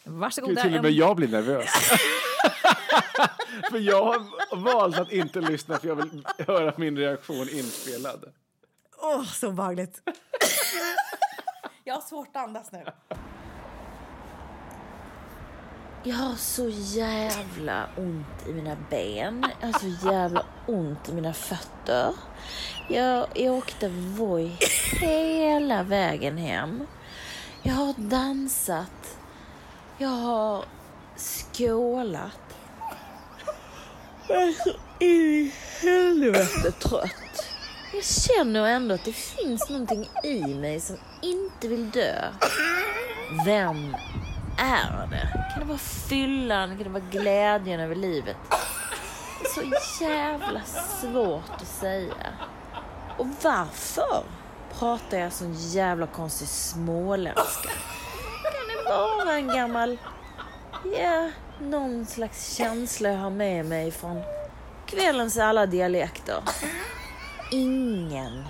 Varsågoda. 0.03 0.61
Till 0.61 0.75
och 0.77 0.83
med 0.83 0.91
en- 0.91 0.95
jag 0.97 1.15
blir 1.15 1.27
nervös. 1.27 1.69
för 3.71 3.77
jag 3.79 4.05
har 4.05 4.63
valt 4.73 4.99
att 4.99 5.11
inte 5.11 5.41
lyssna 5.41 5.77
för 5.79 5.87
jag 5.87 5.95
vill 5.95 6.25
höra 6.47 6.73
min 6.77 6.97
reaktion 6.97 7.49
inspelad. 7.49 8.25
Åh, 9.01 9.23
så 9.25 9.47
obehagligt. 9.47 10.01
jag 11.83 11.93
har 11.95 12.01
svårt 12.01 12.27
att 12.35 12.43
andas 12.43 12.71
nu. 12.71 12.83
Jag 16.07 16.15
har 16.15 16.35
så 16.35 16.69
jävla 16.69 17.89
ont 17.97 18.47
i 18.49 18.53
mina 18.53 18.77
ben. 18.89 19.45
Jag 19.61 19.67
har 19.67 19.79
så 19.79 20.07
jävla 20.07 20.45
ont 20.67 21.09
i 21.09 21.13
mina 21.13 21.33
fötter. 21.33 22.13
Jag, 22.89 23.27
jag 23.35 23.53
åkte 23.53 23.89
Voi 23.89 24.57
hela 24.99 25.83
vägen 25.83 26.37
hem. 26.37 26.87
Jag 27.63 27.73
har 27.73 27.93
dansat. 27.97 29.17
Jag 29.97 30.09
har 30.09 30.65
skålat. 31.15 32.57
Jag 34.27 34.43
är 34.43 34.51
så 34.51 34.69
in 34.99 35.09
i 35.09 35.53
helvete 35.81 36.71
trött. 36.71 37.45
Jag 37.93 38.03
känner 38.03 38.67
ändå 38.67 38.95
att 38.95 39.05
det 39.05 39.15
finns 39.15 39.69
någonting 39.69 40.09
i 40.23 40.39
mig 40.39 40.79
som 40.79 40.97
inte 41.21 41.67
vill 41.67 41.91
dö. 41.91 42.31
Vem 43.45 43.95
är 44.57 45.07
det? 45.11 45.29
Kan 45.53 45.59
det 45.59 45.65
vara 45.65 45.77
fyllan? 45.77 46.69
Kan 46.69 46.83
det 46.83 46.89
vara 46.89 47.03
glädjen 47.11 47.79
över 47.79 47.95
livet? 47.95 48.37
Det 49.39 49.45
är 49.45 49.79
så 49.79 50.03
jävla 50.03 50.61
svårt 51.01 51.61
att 51.61 51.67
säga. 51.67 52.33
Och 53.17 53.27
varför 53.43 54.23
pratar 54.79 55.17
jag 55.17 55.33
sån 55.33 55.53
jävla 55.53 56.07
konstig 56.07 56.47
småländska? 56.47 57.69
Kan 58.43 58.67
det 58.83 58.89
vara 58.89 59.35
en 59.35 59.47
gammal, 59.47 59.97
ja, 60.99 61.29
någon 61.59 62.05
slags 62.05 62.55
känsla 62.55 63.09
jag 63.09 63.17
har 63.17 63.29
med 63.29 63.65
mig 63.65 63.91
från 63.91 64.21
kvällens 64.85 65.37
alla 65.37 65.65
dialekter? 65.65 66.41
Ingen, 67.51 68.45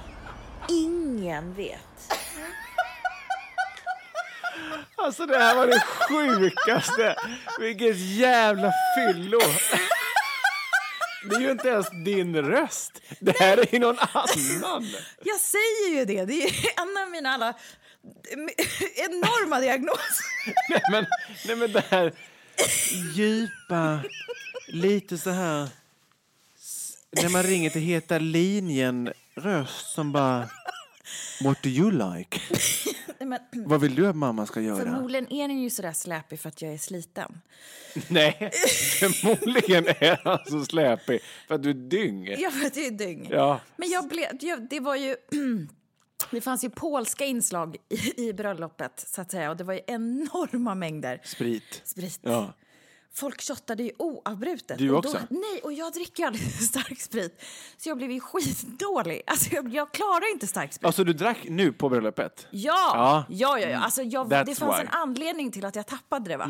ingen 0.70 1.54
vet. 1.54 2.14
Alltså 4.98 5.26
det 5.26 5.38
här 5.38 5.56
var 5.56 5.68
det 5.68 5.80
sjukaste. 5.80 7.16
Vilket 7.60 7.98
jävla 7.98 8.74
fyllo. 8.98 9.40
Det 11.30 11.36
är 11.36 11.40
ju 11.40 11.52
inte 11.52 11.68
ens 11.68 11.88
din 12.06 12.36
röst. 12.36 13.02
Det 13.20 13.40
här 13.40 13.58
är 13.58 13.74
ju 13.74 13.80
någon 13.80 13.98
annan. 14.00 14.88
Jag 15.24 15.40
säger 15.40 15.90
ju 15.90 16.06
det. 16.06 16.26
Det 16.26 16.44
är 16.44 16.82
en 16.82 17.04
av 17.04 17.12
mina 17.12 17.30
alla 17.30 17.54
enorma 18.96 19.60
diagnoser. 19.60 20.26
Nej 20.70 20.82
men, 20.92 21.06
nej 21.46 21.56
men 21.56 21.72
det 21.72 21.84
här 21.90 22.14
djupa, 23.16 24.00
lite 24.68 25.18
så 25.18 25.30
här... 25.30 25.68
När 27.12 27.30
man 27.30 27.44
ringer 27.44 27.70
till 27.70 27.82
Heta 27.82 28.18
linjen 28.18 29.14
röst 29.36 29.94
som 29.94 30.12
bara... 30.12 30.50
What 31.44 31.64
do 31.64 31.70
you 31.70 31.92
like? 31.92 32.42
Men, 33.20 33.40
Vad 33.66 33.82
vill 33.82 33.96
du 33.96 34.08
att 34.08 34.16
mamma 34.16 34.46
ska 34.46 34.62
göra? 34.62 34.78
förmodligen 34.84 35.32
är 35.34 35.48
den 35.48 35.62
ju 35.62 35.70
sådär 35.70 35.92
släpig 35.92 36.40
för 36.40 36.50
att 36.50 36.62
jag 36.62 36.74
är 36.74 36.78
sliten. 36.78 37.42
Nej, 38.08 38.52
förmodligen 39.00 39.88
är 39.88 40.22
han 40.24 40.40
så 40.46 40.66
släpig 40.66 41.22
för 41.48 41.56
att 41.56 41.64
du 41.64 41.70
är 41.70 41.74
dyng. 41.74 42.28
Ja, 42.38 42.52
för 42.52 42.68
att 42.68 42.78
jag 42.78 42.86
är 42.86 42.92
dyng. 42.92 43.28
Ja. 43.32 43.60
Men 43.78 43.90
jag 43.90 44.08
blev, 44.08 44.28
jag, 44.40 44.70
det 44.70 44.80
var 44.80 44.96
ju... 44.96 45.16
Det 46.32 46.42
fanns 46.42 46.64
ju 46.64 46.70
polska 46.70 47.26
inslag 47.26 47.76
i, 47.90 48.28
i 48.30 48.34
bröllopet, 48.34 49.04
så 49.08 49.22
att 49.22 49.32
säga. 49.32 49.50
Och 49.50 49.58
det 49.58 49.64
var 49.64 49.74
ju 49.74 49.82
enorma 49.88 50.76
mängder 50.76 51.22
Sprit. 51.24 51.82
sprit. 51.84 52.20
Ja. 52.22 52.54
Folk 53.18 53.42
shottade 53.42 53.84
ju 53.84 53.92
oavbrutet. 53.98 54.78
Du 54.78 54.92
och 54.92 54.98
också? 54.98 55.20
nej, 55.30 55.62
och 55.64 55.74
jag 55.74 55.94
dricker 55.94 56.24
ju 56.24 56.28
aldrig 56.28 56.52
stark 56.64 57.02
sprit. 57.02 57.42
Så 57.78 57.90
jag 57.90 57.98
blev 57.98 58.12
ju 58.12 58.20
skitdålig. 58.20 59.22
Alltså, 59.28 59.56
jag, 59.56 59.74
jag 59.74 59.92
klarar 59.92 60.34
inte 60.34 60.48
stark 60.48 60.74
sprit. 60.74 60.86
Alltså 60.86 61.04
du 61.04 61.14
drack 61.14 61.38
nu 61.50 61.74
på 61.74 61.90
bröllopet? 61.90 62.48
Ja, 62.52 62.74
Ja. 62.94 63.26
ja, 63.30 63.60
ja. 63.60 63.70
ja. 63.70 63.80
Alltså, 63.80 64.02
jag, 64.02 64.30
det 64.30 64.36
fanns 64.46 64.62
why. 64.62 64.66
Mm, 64.66 64.80
en 64.88 64.94
anledning 64.94 65.52
till 65.52 65.66
att 65.66 65.76
jag 65.76 65.88
tappade 65.88 66.30
det. 66.30 66.38
Va? 66.38 66.50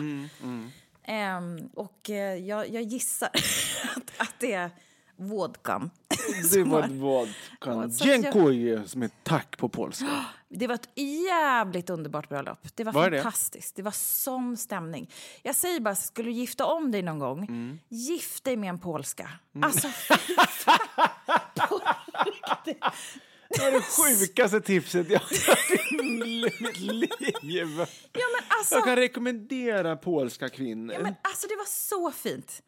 Ehm, 1.04 1.70
och 1.74 2.10
eh, 2.10 2.36
jag, 2.36 2.70
jag 2.70 2.84
gissar 2.84 3.30
att, 3.96 4.12
att 4.18 4.34
det 4.40 4.54
är 4.54 4.72
vodkan. 5.16 5.92
Det 6.42 6.48
som 6.50 6.70
var 6.70 6.82
har- 6.82 6.88
vodkan. 6.90 7.90
Dziękuję 7.92 8.88
som 8.88 9.02
är 9.04 9.10
tack 9.24 9.58
på 9.58 9.70
polska. 9.70 10.26
Det 10.50 10.68
var 10.68 10.76
ett 10.76 10.90
jävligt 11.30 11.90
underbart 11.90 12.30
bröllop. 12.30 12.60
Det 12.76 12.84
var, 12.84 12.94
Var 12.94 13.10
det 13.10 13.18
det? 13.18 13.24
fantastiskt. 13.24 13.76
Det 13.76 13.82
var 13.82 13.92
sån 13.92 14.58
stämning. 14.58 15.10
Jag 15.44 15.56
säger 15.56 15.80
bara, 15.80 15.96
skulle 15.96 16.30
du 16.30 16.34
gifta 16.36 16.66
om 16.66 16.92
dig 16.92 17.02
någon 17.02 17.20
gång, 17.20 17.40
Mm. 17.44 17.80
gift 17.90 18.44
dig 18.44 18.58
med 18.58 18.70
en 18.70 18.80
polska. 18.80 19.30
Mm. 19.56 19.64
Alltså, 19.64 19.88
Det 23.50 23.62
var 23.64 23.72
det 23.72 23.82
sjukaste 23.82 24.62
tipset 24.62 25.10
jag 25.10 25.20
har 25.20 25.48
hört 25.48 25.72
i 25.94 26.64
mitt 26.64 26.80
liv. 27.44 27.70
ja, 27.72 28.26
men 28.36 28.44
alltså, 28.60 28.76
Jag 28.76 28.84
kan 28.86 28.96
rekommendera 28.96 29.96
polska 29.96 30.50
kvinnor. 30.50 30.94
ja, 30.94 31.00
men 31.02 31.16
alltså, 31.22 31.48
det 31.48 31.56
var 31.56 31.66
så 31.66 32.12
fint. 32.12 32.62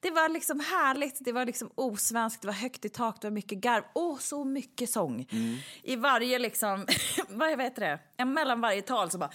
Det 0.00 0.10
var 0.10 0.28
liksom 0.28 0.60
härligt, 0.60 1.16
det 1.20 1.32
var 1.32 1.44
liksom 1.44 1.70
osvenskt, 1.74 2.42
det 2.42 2.46
var 2.46 2.54
högt 2.54 2.84
i 2.84 2.88
tak, 2.88 3.20
det 3.20 3.26
var 3.26 3.32
mycket 3.32 3.58
garv. 3.58 3.84
Åh, 3.94 4.18
så 4.18 4.44
mycket 4.44 4.90
sång. 4.90 5.28
Mm. 5.32 5.56
I 5.82 5.96
varje 5.96 6.38
liksom, 6.38 6.86
vad 7.28 7.60
heter 7.60 7.82
det? 7.82 7.98
Ja, 8.16 8.24
mellan 8.24 8.60
varje 8.60 8.82
tal 8.82 9.10
så 9.10 9.18
bara... 9.18 9.30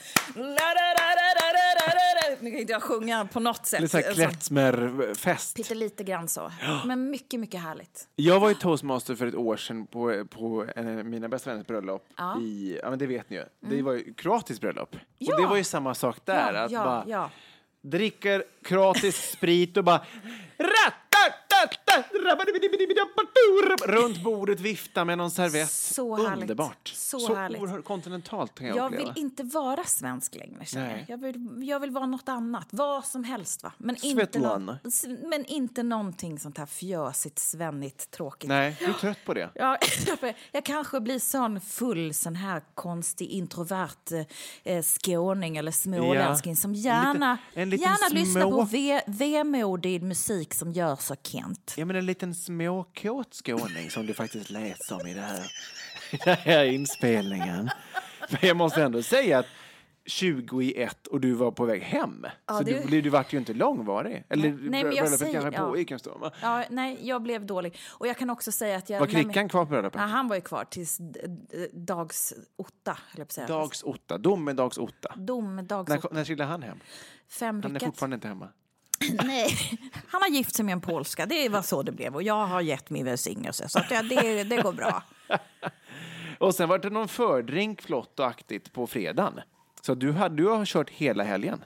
Nu 2.39 2.51
kan 2.51 2.59
inte 2.59 2.73
jag 2.73 2.83
sjunga 2.83 3.25
på 3.25 3.39
något 3.39 3.65
sätt. 3.65 3.81
Lite 3.81 3.91
så 3.91 3.97
här 3.97 4.07
Alltså, 4.07 4.23
klättsmärfest. 4.23 5.55
Pyttelite 5.55 6.03
grann 6.03 6.27
så. 6.27 6.51
Men 6.85 7.09
mycket, 7.09 7.39
mycket 7.39 7.61
härligt. 7.61 8.07
Jag 8.15 8.39
var 8.39 8.49
ju 8.49 8.55
toastmaster 8.55 9.15
för 9.15 9.27
ett 9.27 9.35
år 9.35 9.57
sedan 9.57 9.87
på, 9.87 10.25
på 10.29 10.65
en 10.75 10.99
av 10.99 11.05
mina 11.05 11.29
bästa 11.29 11.49
vänners 11.49 11.67
bröllop. 11.67 12.07
I, 12.41 12.79
ja, 12.83 12.89
men 12.89 12.99
det 12.99 13.07
vet 13.07 13.29
ni 13.29 13.35
ju. 13.35 13.45
Det 13.59 13.81
var 13.81 13.93
ju 13.93 14.13
kroatiskt 14.13 14.61
bröllop. 14.61 14.95
Ja. 15.17 15.35
Och 15.35 15.41
det 15.41 15.47
var 15.47 15.57
ju 15.57 15.63
samma 15.63 15.95
sak 15.95 16.17
där. 16.25 16.53
Ja, 16.53 16.59
att 16.59 16.71
ja, 16.71 16.83
bara 16.83 17.03
ja 17.07 17.29
dricker 17.81 18.43
kroatisk 18.63 19.17
sprit 19.17 19.77
och 19.77 19.83
bara... 19.83 20.05
RÄTT! 20.57 21.10
Runt 23.87 24.23
bordet 24.23 24.59
vifta 24.59 25.05
med 25.05 25.17
någon 25.17 25.31
servett. 25.31 25.71
Så 25.71 26.15
härligt. 26.15 26.41
Underbart. 26.41 26.87
Så 26.95 27.35
härligt. 27.35 27.61
oerhört 27.61 27.85
kontinentalt 27.85 28.55
kan 28.55 28.67
jag, 28.67 28.77
Jag 28.77 28.85
uppleva. 28.93 29.13
vill 29.13 29.21
inte 29.23 29.43
vara 29.43 29.83
svensk 29.83 30.35
längre. 30.35 30.65
Nej. 30.75 31.05
Jag. 31.07 31.17
Vill, 31.17 31.59
jag 31.67 31.79
vill 31.79 31.91
vara 31.91 32.05
något 32.05 32.29
annat. 32.29 32.67
Vad 32.69 33.05
som 33.05 33.23
helst. 33.23 33.63
Va? 33.63 33.71
Men, 33.77 33.95
inte 34.05 34.39
någon, 34.39 34.65
men 35.29 35.45
inte 35.45 35.83
någonting 35.83 36.39
sånt 36.39 36.57
här 36.57 36.65
fjösigt, 36.65 37.39
svennigt, 37.39 38.11
tråkigt. 38.11 38.47
Nej, 38.49 38.75
du 38.79 38.85
är 38.85 38.93
trött 38.93 39.17
på 39.25 39.33
det. 39.33 39.49
Ja, 39.55 39.77
jag 40.51 40.65
kanske 40.65 40.99
blir 40.99 41.19
sån 41.19 41.61
full, 41.61 42.13
sån 42.13 42.35
här 42.35 42.61
konstig 42.75 43.29
introvert 43.29 44.25
eh, 44.63 44.83
skåning 44.83 45.57
eller 45.57 45.71
småländsking 45.71 46.51
Ja. 46.51 46.55
som 46.55 46.73
gärna, 46.75 47.37
en 47.53 47.59
liten, 47.59 47.61
En 47.63 47.69
liten 47.69 47.83
gärna 47.83 48.09
små- 48.09 48.19
lyssnar 48.19 48.41
på 48.51 48.63
ve, 48.63 49.01
vemodig 49.07 50.03
musik 50.03 50.53
som 50.53 50.71
görs 50.71 51.11
av 51.11 51.15
Kent. 51.23 51.50
Ja, 51.75 51.85
men 51.85 51.95
en 51.95 52.05
liten 52.05 52.35
småkåt 52.35 53.33
skåning 53.33 53.89
som 53.89 54.05
du 54.05 54.13
faktiskt 54.13 54.49
lät 54.49 54.83
som 54.85 55.07
i 55.07 55.13
det 55.13 55.21
här, 55.21 55.51
i 56.11 56.17
den 56.25 56.37
här 56.37 56.65
inspelningen. 56.73 57.69
Men 58.29 58.39
jag 58.41 58.57
måste 58.57 58.83
ändå 58.83 59.03
säga 59.03 59.39
att 59.39 59.45
20 60.05 60.61
i 60.61 60.81
ett 60.81 61.07
och 61.07 61.21
du 61.21 61.33
var 61.33 61.51
på 61.51 61.65
väg 61.65 61.81
hem. 61.81 62.25
Ja, 62.45 62.57
så 62.57 62.63
det- 62.63 62.91
du, 62.91 63.01
du 63.01 63.09
vart 63.09 63.33
ju 63.33 63.37
inte 63.37 63.53
långvarig. 63.53 64.23
Eller 64.29 64.49
Nej, 64.49 64.83
men 64.83 64.95
jag 64.95 65.09
säger- 65.09 65.41
kanske 65.41 65.61
ja. 65.61 65.67
pågick 65.67 65.91
en 65.91 65.99
stund 65.99 66.21
va? 66.21 66.31
Ja, 66.41 66.63
nej, 66.69 66.97
jag 67.01 67.21
blev 67.21 67.45
dålig. 67.45 67.77
Och 67.89 68.07
jag 68.07 68.17
kan 68.17 68.29
också 68.29 68.51
säga 68.51 68.77
att 68.77 68.89
jag... 68.89 68.99
Var 68.99 69.07
Krickan 69.07 69.49
kvar 69.49 69.65
på 69.65 69.69
bröllopet? 69.69 70.01
Ja, 70.01 70.07
han 70.07 70.27
var 70.27 70.35
ju 70.35 70.41
kvar 70.41 70.65
tills 70.65 70.97
dags 71.73 72.33
säga. 73.29 73.47
Dags 73.47 73.83
Otta, 73.83 74.17
domedags 74.17 74.77
Otta. 74.77 75.13
Domedags 75.15 75.89
När, 75.89 76.13
när 76.13 76.25
trillade 76.25 76.49
han 76.51 76.63
hem? 76.63 76.79
Fem 77.29 77.61
Han 77.63 77.75
är 77.75 77.79
fortfarande 77.79 78.13
inte 78.15 78.27
hemma. 78.27 78.47
Nej, 79.23 79.79
han 80.07 80.21
har 80.21 80.29
gift 80.29 80.55
sig 80.55 80.65
med 80.65 80.73
en 80.73 80.81
polska. 80.81 81.25
Det 81.25 81.49
var 81.49 81.61
så 81.61 81.83
det 81.83 81.91
blev. 81.91 82.15
Och 82.15 82.23
jag 82.23 82.45
har 82.47 82.61
gett 82.61 82.89
min 82.89 83.05
välsignelse. 83.05 83.69
Så 83.69 83.79
att 83.79 83.91
ja, 83.91 84.01
det, 84.03 84.43
det 84.43 84.61
går 84.61 84.73
bra. 84.73 85.03
Och 86.39 86.55
sen 86.55 86.69
var 86.69 86.77
det 86.79 86.89
någon 86.89 87.07
fördrink 87.07 87.81
flott 87.81 88.19
och 88.19 88.27
aktigt 88.27 88.73
på 88.73 88.87
fredagen. 88.87 89.39
Så 89.81 89.95
du, 89.95 90.11
har- 90.11 90.29
du 90.29 90.47
har 90.47 90.65
kört 90.65 90.89
hela 90.89 91.23
helgen. 91.23 91.63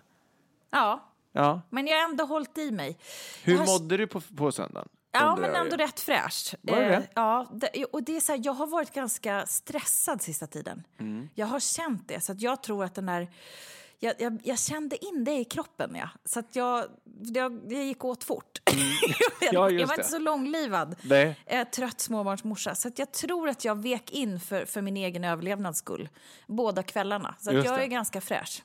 Ja, 0.71 1.11
Ja. 1.31 1.61
men 1.69 1.87
jag 1.87 1.97
har 1.97 2.09
ändå 2.09 2.25
hållit 2.25 2.57
i 2.57 2.71
mig. 2.71 2.97
Hur 3.43 3.57
har- 3.57 3.65
mådde 3.65 3.97
du 3.97 4.07
på, 4.07 4.21
på 4.21 4.51
söndagen? 4.51 4.89
Ja, 5.11 5.35
men 5.35 5.55
ändå 5.55 5.75
rätt 5.75 5.99
fräscht. 5.99 6.53
Var 6.61 6.75
det 6.77 6.95
Eh? 6.95 7.03
Ja, 7.13 7.47
det, 7.53 7.85
och 7.85 8.03
det 8.03 8.15
är 8.15 8.19
så 8.21 8.31
här, 8.31 8.41
jag 8.43 8.53
har 8.53 8.67
varit 8.67 8.93
ganska 8.93 9.45
stressad 9.45 10.21
sista 10.21 10.47
tiden. 10.47 10.83
Mm. 10.99 11.29
Jag 11.35 11.47
har 11.47 11.59
känt 11.59 12.07
det, 12.07 12.19
så 12.23 12.33
jag 12.37 12.63
tror 12.63 12.83
att 12.83 12.95
den 12.95 13.05
där... 13.05 13.27
Jag, 13.99 14.13
jag, 14.19 14.39
jag 14.43 14.59
kände 14.59 15.05
in 15.05 15.23
det 15.23 15.33
i 15.39 15.43
kroppen, 15.45 15.95
ja. 15.95 16.09
Så 16.25 16.39
att 16.39 16.55
jag, 16.55 16.85
det, 17.03 17.49
det 17.49 17.83
gick 17.83 18.05
åt 18.05 18.23
fort. 18.23 18.59
jag, 18.71 18.75
Mm. 18.75 19.53
Ja, 19.53 19.69
just 19.69 19.81
jag 19.81 19.87
var 19.87 19.95
det. 19.95 20.01
inte 20.01 20.11
så 20.11 20.19
långlivad. 20.19 20.95
Nej. 21.01 21.39
Eh, 21.45 21.67
trött 21.67 21.99
småbarnsmorsa. 21.99 22.75
Så 22.75 22.87
att 22.87 22.99
jag 22.99 23.11
tror 23.11 23.49
att 23.49 23.65
jag 23.65 23.81
vek 23.81 24.11
in 24.11 24.39
för, 24.39 24.65
för 24.65 24.81
min 24.81 24.97
egen 24.97 25.23
överlevnads 25.23 25.79
skull. 25.79 26.09
Båda 26.47 26.83
kvällarna. 26.83 27.35
Så 27.39 27.53
jag 27.53 27.63
det. 27.63 27.69
är 27.83 27.87
ganska 27.87 28.21
fräsch. 28.21 28.63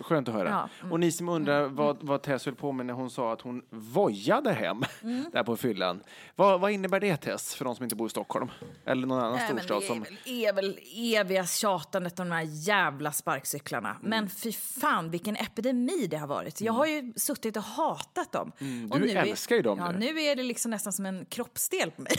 Skönt 0.00 0.28
att 0.28 0.34
höra. 0.34 0.48
Ja, 0.48 0.68
mm. 0.80 0.92
Och 0.92 1.00
ni 1.00 1.12
som 1.12 1.28
undrar 1.28 1.64
vad, 1.68 1.96
vad 2.02 2.22
Tess 2.22 2.44
höll 2.46 2.54
på 2.54 2.72
med 2.72 2.86
när 2.86 2.94
hon 2.94 3.10
sa 3.10 3.32
att 3.32 3.40
hon 3.40 3.62
vojade 3.70 4.52
hem 4.52 4.82
Mm. 5.02 5.24
där 5.32 5.42
på 5.42 5.56
fyllan. 5.56 6.00
Vad, 6.36 6.60
vad 6.60 6.70
innebär 6.70 7.00
det 7.00 7.16
Tess 7.16 7.54
för 7.54 7.64
de 7.64 7.76
som 7.76 7.82
inte 7.84 7.96
bor 7.96 8.06
i 8.06 8.10
Stockholm? 8.10 8.48
Eller 8.84 9.06
någon 9.06 9.18
annan 9.18 9.32
Nej, 9.36 9.46
storstad 9.48 9.80
det 9.82 9.86
som... 9.86 9.96
är 10.02 10.04
väl, 10.04 10.16
är 10.24 10.52
väl 10.52 10.78
eviga 10.94 11.46
tjatandet 11.46 12.20
om 12.20 12.28
de 12.28 12.34
här 12.34 12.46
jävla 12.68 13.12
sparkcyklarna. 13.12 13.88
Mm. 13.90 14.00
Men 14.10 14.30
fy 14.30 14.52
fan 14.52 15.10
vilken 15.10 15.36
epidemi 15.36 16.06
det 16.10 16.16
har 16.16 16.26
varit. 16.26 16.60
Jag 16.60 16.72
har 16.72 16.86
ju 16.86 17.12
suttit 17.16 17.56
och 17.56 17.62
hatat 17.62 18.32
dem. 18.32 18.52
och 18.90 19.00
du 19.00 19.06
nu 19.06 19.10
är- 19.12 19.22
älskar 19.22 19.56
ju 19.56 19.62
dem 19.62 19.78
Ja, 19.78 19.92
nu. 19.92 19.98
nu 19.98 20.20
är 20.22 20.36
det 20.36 20.42
liksom 20.42 20.70
nästan 20.70 20.92
som 20.92 21.06
en 21.06 21.24
kroppsdel 21.24 21.90
på 21.90 22.02
mig. 22.02 22.12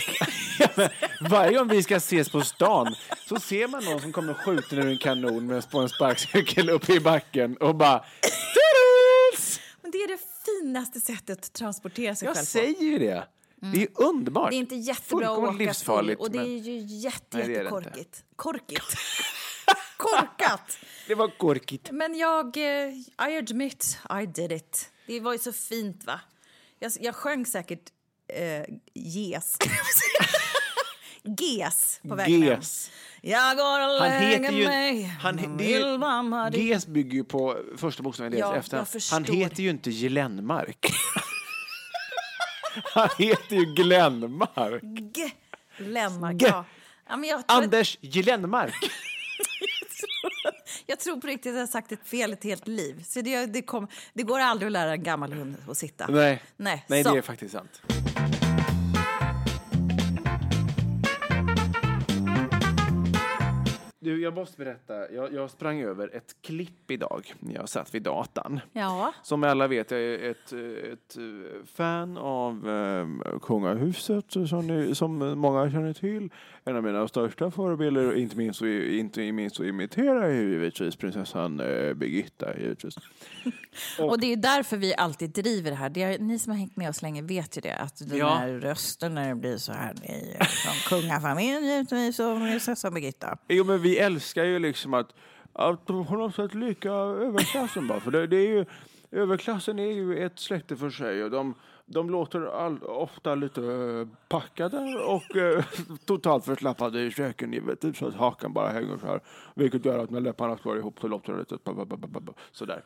Varje 1.30 1.58
gång 1.58 1.68
vi 1.68 1.84
ska 1.84 1.96
ses 1.96 2.30
på 2.30 2.42
stan 2.42 2.96
så 3.28 3.40
ser 3.40 3.68
man 3.68 3.84
någon 3.86 4.00
som 4.02 4.12
kommer 4.12 4.34
skjuten 4.34 4.78
ur 4.80 4.88
en 4.88 4.98
kanon 4.98 5.48
med 5.48 5.70
på 5.72 5.80
en 5.80 5.90
sparkcykel 5.90 6.70
uppe 6.70 6.94
i 6.94 7.00
backen 7.00 7.58
och 7.68 7.76
bara... 7.76 8.06
Men 9.82 9.92
det 9.92 9.98
är 9.98 10.08
det 10.08 10.20
finaste 10.46 11.02
sättet 11.02 11.38
att 11.40 11.54
transportera 11.54 12.16
sig 12.16 12.26
Jag 12.26 12.36
själv 12.36 12.46
säger 12.46 12.84
ju 12.84 13.00
det. 13.00 13.28
Det 13.56 13.84
är 13.84 13.88
underbart. 13.94 14.44
på. 14.44 14.50
Det 14.50 14.56
är 14.56 14.58
inte 14.58 14.76
jättebra 14.76 15.32
att 15.32 15.38
åka 15.38 15.52
livsfarligt. 15.52 16.22
och 16.22 16.32
det 16.32 16.40
är 16.40 16.44
ju 16.46 16.78
jätte, 16.78 17.38
jättekorkigt. 17.40 18.24
Korkigt. 18.36 18.84
Korkat! 19.98 20.78
det 21.08 21.16
var 21.16 21.38
korkigt. 21.38 21.92
Men 21.92 22.18
jag, 22.18 22.58
eh, 22.58 22.94
I 23.30 23.38
admit, 23.38 23.98
I 24.22 24.26
did 24.26 24.52
it. 24.52 24.90
Det 25.08 25.20
var 25.20 25.34
ju 25.34 25.40
så 25.40 25.54
fint 25.54 26.06
va? 26.06 26.20
Jag, 26.80 26.92
jag 27.00 27.16
sjöng 27.16 27.46
säkert 27.46 27.92
eh, 28.28 28.76
ges. 28.94 29.58
Ges 31.40 32.00
på 32.08 32.16
vägen 32.16 32.44
hem. 32.44 32.60
Ges. 32.60 32.92
Jag 33.22 33.58
går 33.58 33.80
och 33.80 34.02
Han 34.02 34.24
lägger 34.24 34.52
ju... 34.52 34.68
mig 34.68 35.04
Han, 35.04 35.58
det 35.58 35.76
är 35.76 36.60
Ges 36.60 36.88
bygger 36.88 37.14
ju 37.14 37.24
på 37.24 37.58
första 37.78 38.04
bokstaven 38.04 38.38
Ja, 38.38 38.62
förstår. 38.88 39.16
Han 39.16 39.24
heter 39.24 39.64
ju 39.64 39.70
inte 39.70 39.90
Glenmark. 39.90 40.94
Han 42.84 43.10
heter 43.18 43.56
ju 43.56 43.66
Glenmark. 43.66 44.82
G. 44.84 45.32
Lennmark. 45.78 46.36
G. 46.36 46.46
Ja. 46.50 46.66
Ja, 47.10 47.18
men 47.18 47.30
jag, 47.30 47.48
tror, 47.48 47.64
Anders 47.64 47.98
Glenmark. 48.02 48.92
jag 50.86 51.00
tror 51.00 51.22
på 51.22 51.28
riktigt 51.28 51.50
att 51.50 51.56
jag 51.56 51.62
har 51.62 51.68
sagt 51.68 51.92
ett 51.92 52.08
fel 52.08 52.34
ett 52.34 52.44
helt 52.44 52.68
liv. 52.68 53.04
Så 53.04 53.22
det, 53.22 53.46
det, 53.46 53.62
kom, 53.62 53.88
det 54.14 54.24
går 54.24 54.40
aldrig 54.40 54.68
att 54.68 54.72
lära 54.72 54.92
en 54.92 55.04
gammal 55.04 55.34
hund 55.34 55.56
att 55.70 55.78
sitta. 55.78 56.08
Nej, 56.08 56.44
Nej, 56.58 56.86
Nej 56.88 57.04
så. 57.04 57.12
det 57.12 57.18
är 57.18 57.22
faktiskt 57.22 57.52
sant. 57.54 57.82
Du, 64.08 64.22
jag 64.22 64.34
måste 64.34 64.58
berätta. 64.58 65.12
Jag, 65.12 65.34
jag 65.34 65.50
sprang 65.50 65.82
över 65.82 66.16
ett 66.16 66.36
klipp 66.42 66.92
idag 66.92 67.34
när 67.40 67.56
jag 67.56 67.70
satt 67.70 67.96
vid 67.96 68.04
datan. 68.04 68.60
Ja. 68.74 69.14
Som 69.24 69.44
alla 69.44 69.68
vet, 69.68 69.92
jag 69.92 70.00
är 70.00 70.32
ett, 70.32 70.54
ett 70.94 71.18
eh, 71.18 71.66
fan 71.66 72.18
av 72.18 72.70
eh, 72.70 73.40
kungahuset 73.40 74.26
som, 74.50 74.68
ni, 74.68 74.96
som 74.96 75.18
många 75.40 75.72
känner 75.72 75.94
till. 75.94 76.30
En 76.64 76.76
av 76.76 76.84
mina 76.84 77.08
största 77.08 77.52
förebilder, 77.52 78.18
inte 78.18 78.38
minst, 78.38 78.62
inte 78.62 79.32
minst 79.32 79.60
att 79.60 79.66
imitera, 79.66 80.26
är 80.26 80.32
givetvis 80.32 80.96
prinsessan 80.96 81.60
eh, 81.60 81.94
Birgitta. 81.94 82.58
Givetvis. 82.60 82.96
Och 84.00 84.20
det 84.20 84.34
är 84.34 84.38
därför 84.38 84.78
vi 84.78 84.96
alltid 84.96 85.30
driver 85.30 85.72
det 85.72 85.78
här. 85.78 85.90
Det 85.90 86.04
är, 86.04 86.20
ni 86.20 86.40
som 86.40 86.52
har 86.52 86.60
hängt 86.60 86.76
med 86.78 86.90
oss 86.90 87.02
länge 87.02 87.22
vet 87.22 87.58
ju 87.58 87.62
det. 87.62 87.76
Att 87.76 88.10
den 88.10 88.18
Ja. 88.18 88.36
här 88.36 88.48
rösten 88.50 89.16
när 89.16 89.30
det 89.30 89.36
blir 89.36 89.58
så 89.58 89.72
här 89.72 89.94
i, 90.12 90.38
som 90.40 91.00
kungafamiljen 91.00 91.66
givetvis 91.66 92.20
och 92.20 92.38
prinsessan 92.38 92.94
Birgitta. 92.94 93.38
Jo, 93.48 93.64
men 93.64 93.82
vi 93.82 93.98
älskar 93.98 94.44
ju 94.44 94.60
liksom 94.60 94.94
att, 94.94 95.08
att 95.54 95.86
på 95.86 95.94
något 95.94 96.36
sätt 96.36 96.54
lika 96.54 96.90
överklassen 96.92 97.88
bara. 97.88 98.00
För 98.00 98.12
det, 98.12 98.28
det 98.28 98.38
är 98.38 98.48
ju, 98.48 98.66
överklassen 99.12 99.80
är 99.80 99.92
ju 99.92 100.26
ett 100.26 100.40
släkte 100.40 100.76
för 100.76 100.90
sig 100.90 101.24
och 101.24 101.32
de, 101.32 101.54
de 101.90 102.10
låter 102.10 102.46
all, 102.46 102.84
ofta 102.84 103.36
lite 103.36 103.62
eh, 103.62 104.08
packade 104.28 104.78
och 104.96 105.36
eh, 105.36 105.66
totalt 106.06 106.46
förslappade 106.46 107.02
i 107.02 107.12
käken 107.12 107.54
givetvis 107.54 107.98
så 107.98 108.08
att 108.08 108.16
hakan 108.16 108.54
bara 108.54 108.70
hänger 108.70 108.98
så 108.98 109.08
här. 109.08 109.20
Vilket 109.56 109.86
gör 109.86 110.00
att 110.00 110.10
när 110.10 110.20
läpparna 110.20 110.58
slår 110.58 110.78
ihop 110.78 111.00
så 111.00 111.08
låter 111.08 111.34
det 111.34 111.40
lite 111.40 111.58
sådär. 112.52 112.84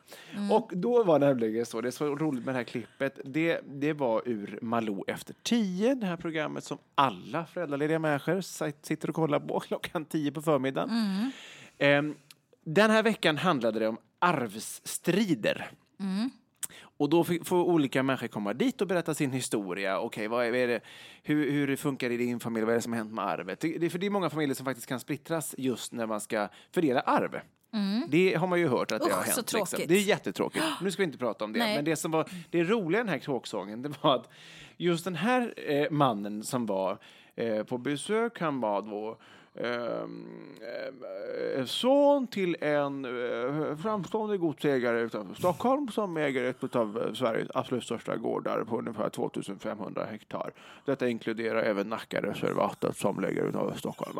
Och 0.51 0.71
då 0.75 1.03
var 1.03 1.19
det 1.19 1.27
nämligen 1.27 1.65
så, 1.65 1.81
det 1.81 1.89
är 1.89 1.91
så 1.91 2.15
roligt 2.15 2.45
med 2.45 2.55
det 2.55 2.57
här 2.57 2.63
klippet, 2.63 3.19
det, 3.25 3.61
det 3.65 3.93
var 3.93 4.21
ur 4.25 4.59
Malou 4.61 5.03
efter 5.07 5.35
tio, 5.43 5.95
det 5.95 6.05
här 6.05 6.17
programmet 6.17 6.63
som 6.63 6.77
alla 6.95 7.45
föräldralediga 7.45 7.99
människor 7.99 8.41
sitter 8.85 9.09
och 9.09 9.15
kollar 9.15 9.39
på 9.39 9.59
klockan 9.67 10.05
tio 10.05 10.31
på 10.31 10.41
förmiddagen. 10.41 10.89
Ehm, 11.77 12.15
den 12.65 12.91
här 12.91 13.03
veckan 13.03 13.37
handlade 13.37 13.79
det 13.79 13.87
om 13.87 13.97
arvsstrider. 14.19 15.71
Och 17.01 17.09
då 17.09 17.23
får 17.23 17.63
olika 17.63 18.03
människor 18.03 18.27
komma 18.27 18.53
dit 18.53 18.81
och 18.81 18.87
berätta 18.87 19.13
sin 19.13 19.31
historia. 19.31 19.99
Okej, 19.99 20.27
vad 20.27 20.45
är, 20.45 20.67
det, 20.67 20.81
hur, 21.23 21.51
hur 21.51 21.67
det 21.67 21.77
funkar 21.77 22.09
i 22.09 22.17
din 22.17 22.39
familj? 22.39 22.65
Vad 22.65 22.71
är 22.71 22.75
det 22.75 22.81
som 22.81 22.93
har 22.93 22.97
hänt 22.97 23.13
med 23.13 23.25
arvet? 23.25 23.59
Det, 23.59 23.77
det, 23.77 23.89
för 23.89 23.99
det 23.99 24.05
är 24.05 24.09
många 24.09 24.29
familjer 24.29 24.55
som 24.55 24.65
faktiskt 24.65 24.87
kan 24.87 24.99
splittras 24.99 25.55
just 25.57 25.93
när 25.93 26.05
man 26.05 26.21
ska 26.21 26.47
fördela 26.71 26.99
arv. 26.99 27.39
Det 28.07 28.35
har 28.35 28.47
man 28.47 28.59
ju 28.59 28.67
hört 28.67 28.91
att 28.91 29.01
det 29.01 29.07
Usch, 29.07 29.15
har 29.15 29.23
så 29.23 29.31
hänt. 29.31 29.47
tråkigt. 29.47 29.87
Det 29.87 29.95
är 29.95 30.01
jättetråkigt. 30.01 30.63
Nu 30.81 30.91
ska 30.91 31.01
vi 31.01 31.05
inte 31.05 31.17
prata 31.17 31.45
om 31.45 31.53
det. 31.53 31.59
Nej. 31.59 31.75
Men 31.75 31.85
det 31.85 31.95
som 31.95 32.11
var 32.11 32.29
det 32.49 32.63
roliga 32.63 33.01
i 33.01 33.03
den 33.03 33.09
här 33.09 33.19
kråksången, 33.19 33.81
det 33.81 34.03
var 34.03 34.15
att 34.15 34.29
just 34.77 35.03
den 35.03 35.15
här 35.15 35.53
eh, 35.57 35.91
mannen 35.91 36.43
som 36.43 36.65
var 36.65 36.97
eh, 37.35 37.63
på 37.63 37.77
besök, 37.77 38.39
han 38.39 38.59
var 38.59 38.81
då 38.81 39.17
son 41.65 42.27
till 42.27 42.57
en 42.61 43.05
eh, 43.05 43.77
framstående 43.77 44.37
godsägare 44.37 44.99
utanför 44.99 45.35
Stockholm 45.35 45.87
som 45.87 46.17
äger 46.17 46.43
ett 46.43 46.75
av 46.75 47.13
Sveriges 47.13 47.49
absolut 47.53 47.83
största 47.83 48.15
gårdar 48.15 48.63
på 48.63 48.79
ungefär 48.79 49.09
2500 49.09 50.05
hektar. 50.05 50.51
Detta 50.85 51.07
inkluderar 51.07 51.63
även 51.63 51.89
Nackareservatet 51.89 52.97
som 52.97 53.19
ligger 53.19 53.43
utanför 53.43 53.77
Stockholm. 53.77 54.17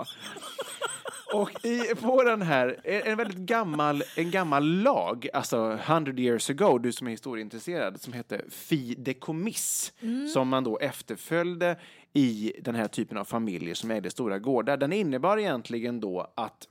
Och 1.34 1.65
i, 1.65 1.96
på 1.96 2.24
den 2.24 2.41
här, 2.41 2.80
en 2.84 3.02
en 3.02 3.17
väldigt 3.17 3.38
gammal, 3.38 4.04
en 4.15 4.32
gammal 4.32 4.65
lag, 4.65 5.28
alltså 5.34 5.72
100 5.72 6.13
years 6.17 6.50
ago, 6.50 6.78
du 6.78 6.91
som 6.91 7.08
är 7.08 7.12
historieintresserad, 7.12 8.02
som 8.02 8.13
hette 8.13 8.41
fideikommiss, 8.50 9.94
som 10.34 10.48
man 10.48 10.63
då 10.63 10.78
efterföljde 10.78 11.76
i 12.13 12.54
den 12.60 12.76
här 12.76 12.88
typen 12.88 13.17
av 13.17 13.24
familjer 13.24 13.76
som 13.76 13.91
ägde 13.91 14.12
stora 14.12 14.39
gårdar. 14.39 14.78
Den 14.78 14.93
innebar 14.93 15.38
egentligen 15.38 16.00
då 16.00 16.32
att 16.36 16.67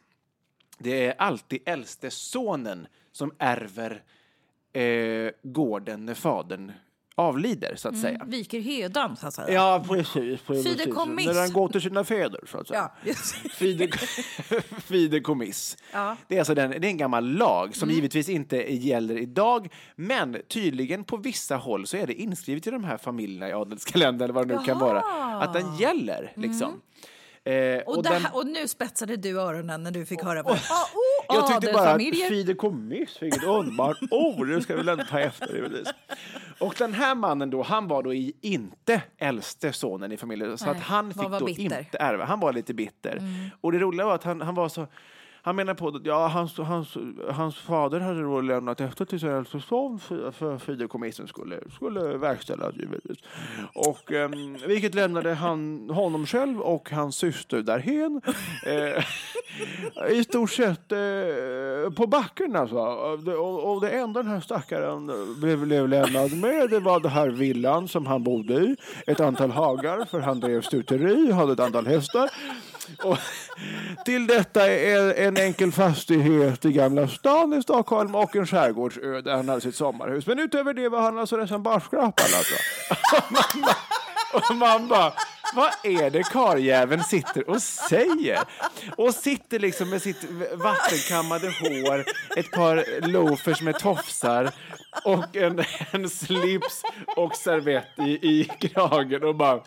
det 0.78 1.06
är 1.06 1.14
alltid 1.18 1.62
äldste 1.64 2.10
sonen 2.10 2.86
som 3.12 3.32
ärver 3.38 4.02
eh, 4.72 5.30
gården 5.42 6.06
när 6.06 6.14
fadern 6.14 6.72
avlider, 7.14 7.74
så 7.76 7.88
att 7.88 7.98
säga. 7.98 8.24
Viker 8.26 8.60
hedan, 8.60 9.16
så 9.16 9.26
att 9.26 9.34
säga. 9.34 9.52
Ja, 9.52 9.84
precis. 9.88 10.40
precis. 10.46 10.66
Fideikommiss. 10.66 11.26
När 11.26 11.40
han 11.40 11.52
går 11.52 11.68
till 11.68 11.80
sina 11.80 12.04
fäder, 12.04 12.40
så 12.46 12.58
att 12.58 12.68
säga. 12.68 12.90
Ja, 13.04 13.08
just. 13.10 13.34
Fide- 13.34 13.96
Fideikommiss. 14.86 15.76
Ja. 15.92 16.04
Mm. 16.04 16.16
Det, 16.28 16.34
är 16.34 16.38
alltså 16.38 16.54
den, 16.54 16.70
det 16.70 16.76
är 16.76 16.84
en 16.84 16.96
gammal 16.96 17.24
lag 17.32 17.76
som 17.76 17.90
givetvis 17.90 18.28
inte 18.28 18.56
gäller 18.74 19.18
idag, 19.18 19.68
men 19.96 20.36
tydligen 20.48 21.04
på 21.04 21.16
vissa 21.16 21.56
håll 21.56 21.86
så 21.86 21.96
är 21.96 22.06
det 22.06 22.14
inskrivet 22.14 22.66
i 22.66 22.70
de 22.70 22.84
här 22.84 22.96
familjerna 22.98 23.48
i 23.48 23.52
adelskalendern 23.52 24.24
eller 24.24 24.34
vad 24.34 24.48
det 24.48 24.58
nu 24.58 24.64
kan 24.64 24.78
vara, 24.78 25.00
att 25.42 25.52
den 25.54 25.76
gäller. 25.76 26.32
Liksom. 26.36 26.80
Eh, 27.44 27.78
Och, 27.86 28.02
den- 28.02 28.22
där, 28.22 28.30
och 28.36 28.46
nu 28.46 28.68
spetsade 28.68 29.16
du 29.16 29.40
öronen 29.40 29.82
när 29.82 29.90
du 29.90 30.06
fick 30.06 30.22
höra 30.22 30.42
vad 30.42 30.52
oh, 30.52 30.58
jag 31.28 31.46
tyckte 31.48 31.72
bara 31.72 31.90
att 31.90 32.00
fideikommiss, 32.28 33.22
vilket 33.22 33.44
underbart 33.44 33.96
ord, 34.10 34.48
det 34.48 34.62
ska 34.62 34.72
vi 34.72 34.78
väl 34.78 34.88
ändå 34.88 35.04
ta 35.04 35.20
efter. 35.20 35.82
Och 36.60 36.74
den 36.78 36.94
här 36.94 37.14
mannen 37.14 37.50
då, 37.50 37.62
han 37.62 37.88
var 37.88 38.02
då 38.02 38.14
i, 38.14 38.32
inte 38.40 39.02
äldste 39.18 39.72
sonen 39.72 40.12
i 40.12 40.16
familjen, 40.16 40.58
så 40.58 40.64
Nej, 40.64 40.76
att 40.76 40.82
han 40.82 41.14
fick 41.14 41.30
då 41.30 41.44
bitter. 41.44 41.62
inte 41.62 41.98
ärva. 41.98 42.24
Han 42.24 42.40
var 42.40 42.52
lite 42.52 42.74
bitter. 42.74 43.16
Mm. 43.16 43.50
Och 43.60 43.72
det 43.72 43.78
roliga 43.78 44.06
var 44.06 44.14
att 44.14 44.24
han, 44.24 44.40
han 44.40 44.54
var 44.54 44.68
så 44.68 44.86
han 45.42 45.56
menar 45.56 45.74
på 45.74 45.88
att 45.88 46.06
ja, 46.06 46.26
hans, 46.28 46.58
hans, 46.58 46.96
hans 47.30 47.56
fader 47.56 48.00
hade 48.00 48.22
då 48.22 48.40
lämnat 48.40 48.80
efter 48.80 49.04
till 49.04 49.20
sin 49.20 49.28
äldste 49.28 49.60
son 49.60 49.98
för, 49.98 50.30
för 50.30 50.58
fideikommissen 50.58 51.26
skulle, 51.28 51.60
skulle 51.74 52.00
verkställas 52.00 52.76
givetvis. 52.76 53.18
Och, 53.74 54.12
eh, 54.12 54.30
vilket 54.66 54.94
lämnade 54.94 55.34
han, 55.34 55.90
honom 55.90 56.26
själv 56.26 56.60
och 56.60 56.90
hans 56.90 57.16
syster 57.16 57.62
därhen. 57.62 58.20
Eh, 58.66 59.04
I 60.10 60.24
stort 60.24 60.50
sett 60.50 60.92
eh, 60.92 61.92
på 61.96 62.06
backen 62.06 62.56
alltså. 62.56 62.76
Och, 62.76 63.72
och 63.72 63.80
det 63.80 63.90
enda 63.90 64.22
den 64.22 64.32
här 64.32 64.40
stackaren 64.40 65.10
blev, 65.40 65.66
blev 65.66 65.88
lämnad 65.88 66.32
med 66.32 66.70
det 66.70 66.80
var 66.80 67.00
den 67.00 67.10
här 67.10 67.28
villan 67.28 67.88
som 67.88 68.06
han 68.06 68.24
bodde 68.24 68.54
i. 68.54 68.76
Ett 69.06 69.20
antal 69.20 69.50
hagar 69.50 70.04
för 70.04 70.20
han 70.20 70.40
drev 70.40 70.62
stuteri, 70.62 71.32
hade 71.32 71.52
ett 71.52 71.60
antal 71.60 71.86
hästar. 71.86 72.30
Och 73.02 73.18
till 74.04 74.26
detta 74.26 74.66
är 74.68 75.14
en 75.14 75.36
enkel 75.36 75.72
fastighet 75.72 76.64
i 76.64 76.72
Gamla 76.72 77.08
stan 77.08 77.52
i 77.54 77.62
Stockholm 77.62 78.14
och 78.14 78.36
en 78.36 78.46
skärgårdsö 78.46 79.20
där 79.20 79.36
han 79.36 79.48
hade 79.48 79.60
sitt 79.60 79.74
sommarhus. 79.76 80.26
Men 80.26 80.38
utöver 80.38 80.74
det 80.74 80.88
var 80.88 81.00
han 81.00 81.18
alltså 81.18 81.36
nästan 81.36 81.62
barskrapad 81.62 82.26
alltså. 82.36 82.54
Och 84.34 84.56
man 84.56 84.88
bara- 84.88 85.12
vad 85.54 85.70
är 85.82 86.10
det 86.10 86.22
karljäveln 86.22 87.04
sitter 87.04 87.50
och 87.50 87.62
säger? 87.62 88.38
Och 88.96 89.14
sitter 89.14 89.58
liksom 89.58 89.90
med 89.90 90.02
sitt 90.02 90.24
vattenkammade 90.54 91.46
hår, 91.60 92.04
ett 92.36 92.50
par 92.50 93.06
loafers 93.08 93.60
med 93.62 93.78
tofsar 93.78 94.50
och 95.04 95.36
en, 95.36 95.64
en 95.90 96.10
slips 96.10 96.82
och 97.16 97.36
servett 97.36 97.98
i, 97.98 98.10
i 98.10 98.44
kragen 98.44 99.24
och 99.24 99.34
bara 99.34 99.60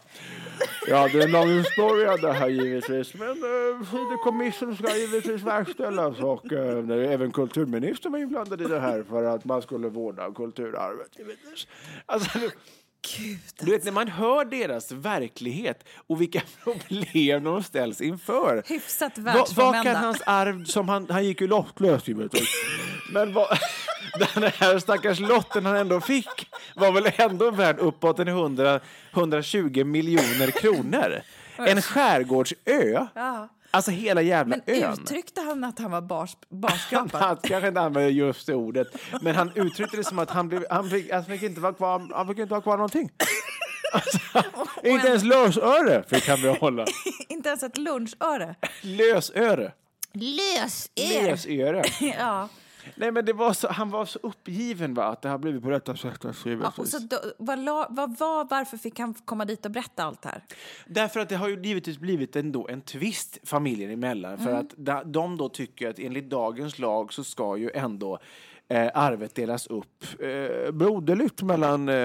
Ja, 0.87 1.09
det 1.13 1.19
är 1.19 1.23
en 1.23 1.31
lång 1.31 1.49
historia 1.49 2.17
det 2.17 2.33
här 2.33 2.49
givetvis. 2.49 3.13
Men 3.13 3.29
eh, 3.29 3.79
uh, 3.79 3.83
fideikommissen 3.83 4.75
ska 4.75 4.95
givetvis 4.95 5.41
verkställas 5.41 6.19
och 6.19 6.51
uh, 6.51 7.11
även 7.13 7.31
kulturministern 7.31 8.11
var 8.11 8.19
inblandad 8.19 8.61
i 8.61 8.65
det 8.65 8.79
här 8.79 9.03
för 9.03 9.23
att 9.23 9.45
man 9.45 9.61
skulle 9.61 9.87
vårda 9.87 10.31
kulturarvet 10.31 11.09
givetvis. 11.17 11.67
Alltså, 12.05 12.39
du 13.59 13.71
vet 13.71 13.83
när 13.83 13.91
man 13.91 14.07
hör 14.07 14.45
deras 14.45 14.91
verklighet 14.91 15.83
och 16.07 16.21
vilka 16.21 16.41
problem 16.63 17.43
de 17.43 17.63
ställs 17.63 18.01
inför. 18.01 18.63
Hyfsat 18.67 19.17
Vad, 19.17 19.25
vad 19.25 19.33
kan 19.33 19.35
världsfrånvända. 19.35 19.99
hans 19.99 20.21
arv, 20.21 20.65
som 20.65 20.89
han, 20.89 21.07
han 21.09 21.25
gick 21.25 21.41
ju 21.41 21.47
lottlös. 21.47 22.03
Men 23.13 23.33
vad, 23.33 23.47
den 24.33 24.51
här 24.57 24.79
stackars 24.79 25.19
lotten 25.19 25.65
han 25.65 25.75
ändå 25.75 26.01
fick 26.01 26.49
var 26.75 26.91
väl 26.91 27.11
ändå 27.17 27.51
värd 27.51 27.79
uppåt 27.79 28.19
en 28.19 28.27
100, 28.27 28.79
120 29.13 29.83
miljoner 29.83 30.51
kronor. 30.51 31.21
En 31.57 31.81
skärgårdsö. 31.81 33.07
Ja. 33.13 33.49
Alltså 33.75 33.91
hela 33.91 34.21
jävla 34.21 34.55
Men 34.65 34.83
ön. 34.83 34.93
uttryckte 34.93 35.41
han 35.41 35.63
att 35.63 35.79
han 35.79 35.91
var 35.91 36.01
bars, 36.01 36.37
barskrapad? 36.49 37.21
han 37.21 37.37
kanske 37.43 37.67
inte 37.67 37.81
använde 37.81 38.09
just 38.09 38.47
det 38.47 38.55
ordet, 38.55 38.87
men 39.21 39.35
han 39.35 39.51
uttryckte 39.55 39.97
det 39.97 40.03
som 40.03 40.19
att 40.19 40.29
han, 40.29 40.47
blev, 40.49 40.65
han, 40.69 40.89
fick, 40.89 41.11
han, 41.11 41.25
fick 41.25 41.43
inte 41.43 41.61
vara 41.61 41.73
kvar, 41.73 42.09
han 42.13 42.27
fick 42.27 42.37
inte 42.37 42.53
ha 42.53 42.61
kvar 42.61 42.77
någonting. 42.77 43.09
Alltså, 43.93 44.19
inte 44.83 45.07
ens 45.07 45.23
lösöre 45.23 46.03
fick 46.07 46.27
han 46.29 46.41
behålla. 46.41 46.85
Inte 47.29 47.49
ens 47.49 47.63
ett 47.63 47.77
lunchöre. 47.77 48.55
Lösöre. 48.81 49.71
Lös-er! 50.13 51.23
Lösöre. 51.23 51.83
Ja. 52.19 52.49
Nej, 52.95 53.11
men 53.11 53.25
det 53.25 53.33
var 53.33 53.53
så, 53.53 53.67
han 53.67 53.89
var 53.89 54.05
så 54.05 54.19
uppgiven 54.23 54.93
va, 54.93 55.03
att 55.03 55.21
det 55.21 55.29
har 55.29 55.37
blivit 55.37 55.63
på 55.63 55.69
detta 55.69 55.95
sätt. 55.95 56.25
Alltså, 56.25 56.49
Ja, 56.49 56.73
och 56.77 56.87
så 56.87 56.99
då, 56.99 57.17
vad, 57.37 57.59
vad 57.89 58.17
var, 58.17 58.47
varför 58.49 58.77
fick 58.77 58.99
han 58.99 59.13
komma 59.13 59.45
dit 59.45 59.65
och 59.65 59.71
berätta 59.71 60.03
allt 60.03 60.21
det 60.21 60.29
här? 60.29 60.43
Därför 60.87 61.19
att 61.19 61.29
det 61.29 61.35
har 61.35 61.47
ju 61.47 61.61
givetvis 61.63 61.97
blivit 61.97 62.35
ändå 62.35 62.67
en 62.67 62.81
tvist 62.81 63.37
familjen 63.43 63.91
emellan. 63.91 64.37
För 64.37 64.49
Mm. 64.49 64.59
att 64.61 64.73
da- 64.77 65.03
de 65.03 65.37
då 65.37 65.49
tycker 65.49 65.89
att 65.89 65.99
enligt 65.99 66.29
dagens 66.29 66.79
lag 66.79 67.13
så 67.13 67.23
ska 67.23 67.57
ju 67.57 67.71
ändå 67.73 68.19
eh, 68.67 68.91
arvet 68.93 69.35
delas 69.35 69.67
upp 69.67 70.03
eh, 70.19 70.71
broderligt 70.71 71.41
mellan 71.41 71.89
eh, 71.89 71.95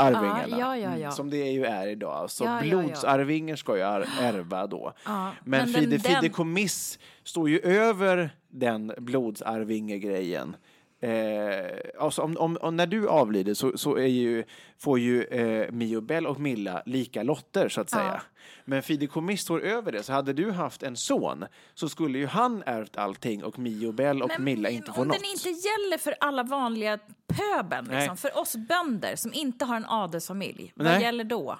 arvingarna. 0.00 0.44
Ja, 0.48 0.56
ja, 0.58 0.76
ja, 0.76 0.90
ja. 0.90 0.96
Mm, 0.96 1.12
som 1.12 1.30
det 1.30 1.36
ju 1.50 1.64
är 1.64 1.86
idag. 1.86 2.28
Ja. 2.40 2.58
blodsarvingar 2.62 3.56
ska 3.56 3.76
ju 3.76 3.82
ar- 3.82 4.08
ärva 4.20 4.66
då. 4.66 4.92
Ja, 5.04 5.24
Men, 5.24 5.32
men 5.44 5.72
den- 5.72 5.80
fide, 5.82 5.90
den- 5.90 6.00
fideikommiss 6.00 6.98
står 7.30 7.48
ju 7.48 7.58
över 7.58 8.30
den 8.48 8.92
blodsarvinge-grejen. 8.98 10.56
Eh, 11.02 11.78
alltså 11.98 12.22
om, 12.22 12.36
om, 12.36 12.58
om 12.60 12.76
när 12.76 12.86
du 12.86 13.08
avlider 13.08 13.54
så, 13.54 13.78
så 13.78 13.98
ju, 13.98 14.44
får 14.78 14.98
ju 14.98 15.24
eh, 15.24 15.70
Mio 15.72 16.00
Bell 16.00 16.26
och 16.26 16.40
Milla 16.40 16.82
lika 16.86 17.22
lotter 17.22 17.68
så 17.68 17.80
att 17.80 17.90
säga. 17.90 18.22
Men 18.64 18.82
fideikommiss 18.82 19.40
står 19.40 19.60
över 19.60 19.92
det. 19.92 20.02
Så 20.02 20.12
hade 20.12 20.32
du 20.32 20.50
haft 20.50 20.82
en 20.82 20.96
son 20.96 21.44
så 21.74 21.88
skulle 21.88 22.18
ju 22.18 22.26
han 22.26 22.62
ärvt 22.66 22.96
allting 22.96 23.44
och 23.44 23.58
Mio 23.58 23.92
Bell 23.92 24.22
och 24.22 24.28
Men 24.28 24.44
Milla 24.44 24.68
inte 24.68 24.92
få 24.92 25.00
om 25.00 25.08
något. 25.08 25.16
den 25.16 25.30
inte 25.30 25.48
gäller 25.48 25.98
för 25.98 26.14
alla 26.20 26.42
vanliga 26.42 26.98
pöben, 27.26 27.84
liksom, 27.84 28.16
för 28.16 28.38
oss 28.38 28.56
bönder 28.56 29.16
som 29.16 29.32
inte 29.34 29.64
har 29.64 29.76
en 29.76 29.86
adelsfamilj, 29.86 30.72
vad 30.76 30.86
Nej. 30.86 31.02
gäller 31.02 31.24
då? 31.24 31.58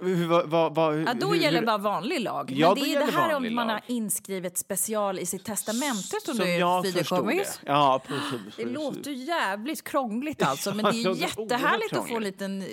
Hur, 0.00 0.26
vad, 0.26 0.50
vad, 0.50 0.74
vad, 0.74 0.98
Ja, 1.00 1.14
då 1.14 1.26
hur- 1.26 1.34
gäller 1.40 1.58
hur- 1.58 1.66
bara 1.66 1.78
vanlig 1.78 2.20
lag. 2.20 2.50
Ja, 2.50 2.74
Men 2.74 2.82
det 2.84 2.94
är 2.94 3.06
det 3.06 3.12
här 3.12 3.36
om 3.36 3.54
man 3.54 3.66
lag. 3.66 3.74
har 3.74 3.82
inskrivet 3.86 4.58
special 4.58 5.18
i 5.18 5.26
sitt 5.26 5.44
testamente 5.44 6.16
som, 6.24 6.34
Som 6.34 6.44
du 6.46 6.52
jag 6.54 6.92
förstod 6.92 7.26
det. 7.28 7.44
Ja, 7.66 8.02
precis. 8.06 8.22
Det 8.56 8.62
precis. 8.62 8.74
låter 8.74 9.10
jävligt 9.10 9.84
krångligt 9.84 10.42
alltså, 10.42 10.74
men 10.74 10.84
det 10.92 11.02
är 11.02 11.14
jättehärligt 11.14 11.96
att 11.96 12.08
få 12.08 12.16
en 12.16 12.22
liten 12.22 12.62
eh, 12.62 12.68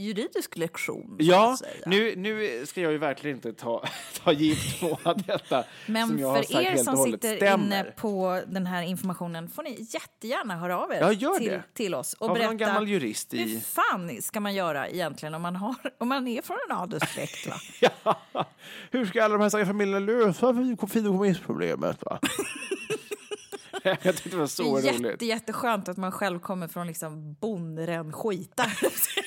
juridisk 0.00 0.56
lektion. 0.56 1.16
Ja, 1.18 1.56
nu, 1.86 2.16
nu 2.16 2.62
ska 2.66 2.80
jag 2.80 2.92
ju 2.92 2.98
verkligen 2.98 3.36
inte 3.36 3.52
ta, 3.52 3.84
ta 4.24 4.32
gift 4.32 4.80
på 4.80 4.98
att 5.02 5.26
detta 5.26 5.64
Men 5.86 6.08
som 6.08 6.18
jag 6.18 6.28
har 6.28 6.36
för 6.36 6.42
sagt 6.42 6.64
er 6.66 6.76
som 6.76 6.96
sitter 6.96 7.36
stämmer. 7.36 7.64
inne 7.66 7.84
på 7.96 8.42
den 8.46 8.66
här 8.66 8.82
informationen 8.82 9.48
får 9.48 9.62
ni 9.62 9.86
jättegärna 9.90 10.56
höra 10.56 10.78
av 10.78 10.92
er 10.92 11.00
Ja, 11.00 11.12
gör 11.12 11.38
till, 11.38 11.48
det. 11.48 11.62
till 11.74 11.94
oss 11.94 12.12
och 12.14 12.28
Har 12.28 12.34
berätta 12.34 12.54
gammal 12.54 12.88
jurist 12.88 13.34
i- 13.34 13.42
hur 13.42 13.60
fan 13.60 14.22
ska 14.22 14.40
man 14.40 14.54
göra 14.54 14.88
egentligen 14.88 15.34
om 15.34 15.42
man, 15.42 15.56
har, 15.56 15.74
om 15.98 16.08
man 16.08 16.28
är 16.28 16.42
från 16.42 16.56
en 16.70 16.76
adelssläkt? 16.76 17.46
va? 17.46 17.54
Ja. 18.04 18.46
Hur 18.90 19.06
ska 19.06 19.24
alla 19.24 19.34
de 19.34 19.42
här 19.42 19.48
stackars 19.48 19.68
familjerna 19.68 20.06
lösa 20.06 20.54
fideikommissproblemet? 20.88 22.02
va? 22.04 22.18
jag 23.82 24.00
tyckte 24.02 24.28
det 24.28 24.36
var 24.36 24.42
Det 24.42 24.48
så 24.48 24.76
är 24.76 24.82
roligt. 24.82 25.04
jätte, 25.10 25.26
jätteskönt 25.26 25.88
att 25.88 25.96
man 25.96 26.12
själv 26.12 26.38
kommer 26.40 26.68
från 26.68 26.86
liksom 26.86 27.34
bondren 27.34 28.12
skitar. 28.12 28.72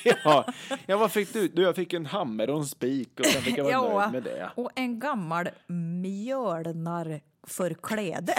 Ja. 0.24 0.46
ja, 0.86 0.96
vad 0.96 1.12
fick 1.12 1.32
du? 1.32 1.48
du? 1.48 1.62
Jag 1.62 1.76
fick 1.76 1.92
en 1.92 2.06
hammer 2.06 2.50
och 2.50 2.58
en 2.58 2.66
spik 2.66 3.20
och 3.20 3.26
sen 3.26 3.42
fick 3.42 3.58
jag 3.58 3.82
vara 3.82 4.00
nöjd 4.10 4.12
med 4.12 4.22
det. 4.22 4.50
och 4.54 4.70
en 4.74 4.98
gammal 5.00 5.48
mjölnar 5.66 7.20
för 7.46 7.74
kläde. 7.82 8.34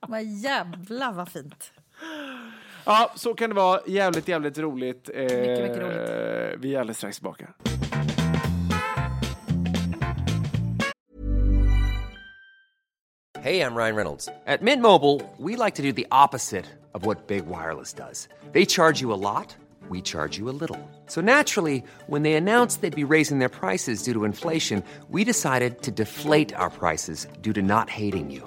Vad 0.00 0.24
jävla 0.24 1.12
vad 1.12 1.28
fint. 1.28 1.72
Ja, 2.86 3.12
så 3.16 3.34
kan 3.34 3.50
det 3.50 3.56
vara. 3.56 3.80
Jävligt, 3.86 4.28
jävligt 4.28 4.58
roligt. 4.58 5.10
Eh, 5.14 5.20
Mycket, 5.22 5.38
mycket 5.62 5.82
roligt. 5.82 6.60
Vi 6.64 6.74
är 6.74 6.80
alldeles 6.80 6.96
strax 6.96 7.16
tillbaka. 7.16 7.46
Hey, 13.40 13.62
I'm 13.62 13.74
Ryan 13.74 13.96
Reynolds. 13.96 14.28
At 14.46 14.60
Mint 14.62 14.82
Mobile, 14.82 15.20
we 15.38 15.56
like 15.56 15.76
to 15.76 15.82
do 15.82 15.92
the 15.92 16.06
opposite 16.12 16.66
of 16.94 17.06
what 17.06 17.26
Big 17.26 17.46
Wireless 17.46 17.92
does. 17.94 18.28
They 18.52 18.66
charge 18.66 19.00
you 19.00 19.12
a 19.12 19.20
lot, 19.22 19.56
we 19.88 20.02
charge 20.02 20.36
you 20.36 20.48
a 20.50 20.56
little. 20.60 20.78
So 21.06 21.20
naturally, 21.20 21.82
when 22.06 22.22
they 22.22 22.34
announced 22.34 22.80
they'd 22.82 22.94
be 22.94 23.14
raising 23.14 23.38
their 23.38 23.48
prices 23.48 24.02
due 24.02 24.12
to 24.12 24.24
inflation, 24.24 24.82
we 25.08 25.24
decided 25.24 25.80
to 25.82 25.90
deflate 25.90 26.52
our 26.54 26.70
prices 26.70 27.26
due 27.40 27.52
to 27.54 27.62
not 27.62 27.88
hating 27.88 28.30
you. 28.30 28.46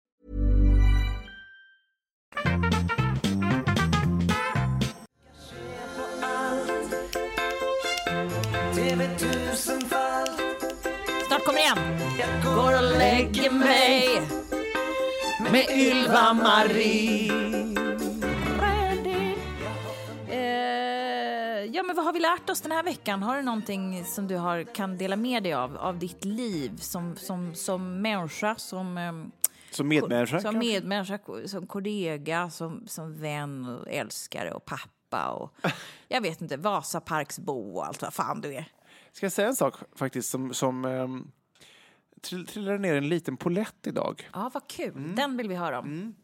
Går 12.61 12.77
och 12.77 12.97
lägger 12.97 13.51
mig 13.51 14.21
med 15.51 15.65
Ylva-Marie. 15.69 17.31
Eh, 20.29 21.65
ja, 21.65 21.83
men 21.83 21.95
vad 21.95 22.05
har 22.05 22.13
vi 22.13 22.19
lärt 22.19 22.49
oss 22.49 22.61
den 22.61 22.71
här 22.71 22.83
veckan? 22.83 23.23
Har 23.23 23.35
du 23.35 23.41
någonting 23.41 24.05
som 24.05 24.27
du 24.27 24.35
har, 24.35 24.63
kan 24.63 24.97
dela 24.97 25.15
med 25.15 25.43
dig 25.43 25.53
av, 25.53 25.77
av 25.77 25.99
ditt 25.99 26.25
liv 26.25 26.77
som, 26.77 27.15
som, 27.15 27.55
som 27.55 28.01
människa, 28.01 28.55
som, 28.55 28.97
ehm, 28.97 29.31
Som 29.71 29.87
medmänniska 29.87 30.39
som, 30.41 30.53
kanske? 30.53 30.71
medmänniska, 30.71 31.19
som 31.45 31.67
kollega, 31.67 32.49
som, 32.49 32.83
som 32.87 33.21
vän 33.21 33.65
och 33.65 33.87
älskare 33.91 34.51
och 34.51 34.65
pappa 34.65 35.29
och 35.29 35.53
jag 36.07 36.21
vet 36.21 36.41
inte, 36.41 36.57
Vasaparksbo 36.57 37.75
och 37.77 37.87
allt 37.87 38.01
vad 38.01 38.13
fan 38.13 38.41
du 38.41 38.53
är. 38.55 38.65
Ska 39.11 39.25
jag 39.25 39.33
säga 39.33 39.47
en 39.47 39.55
sak 39.55 39.75
faktiskt 39.95 40.29
som, 40.29 40.53
som 40.53 40.85
trill, 40.85 41.31
trillade 42.21 42.77
ner 42.77 42.95
en 42.95 43.09
liten 43.09 43.37
polett 43.37 43.87
idag. 43.87 44.29
Ja, 44.33 44.51
vad 44.53 44.67
kul. 44.67 44.89
Mm. 44.95 45.15
Den 45.15 45.37
vill 45.37 45.49
vi 45.49 45.55
höra 45.55 45.79
om. 45.79 46.15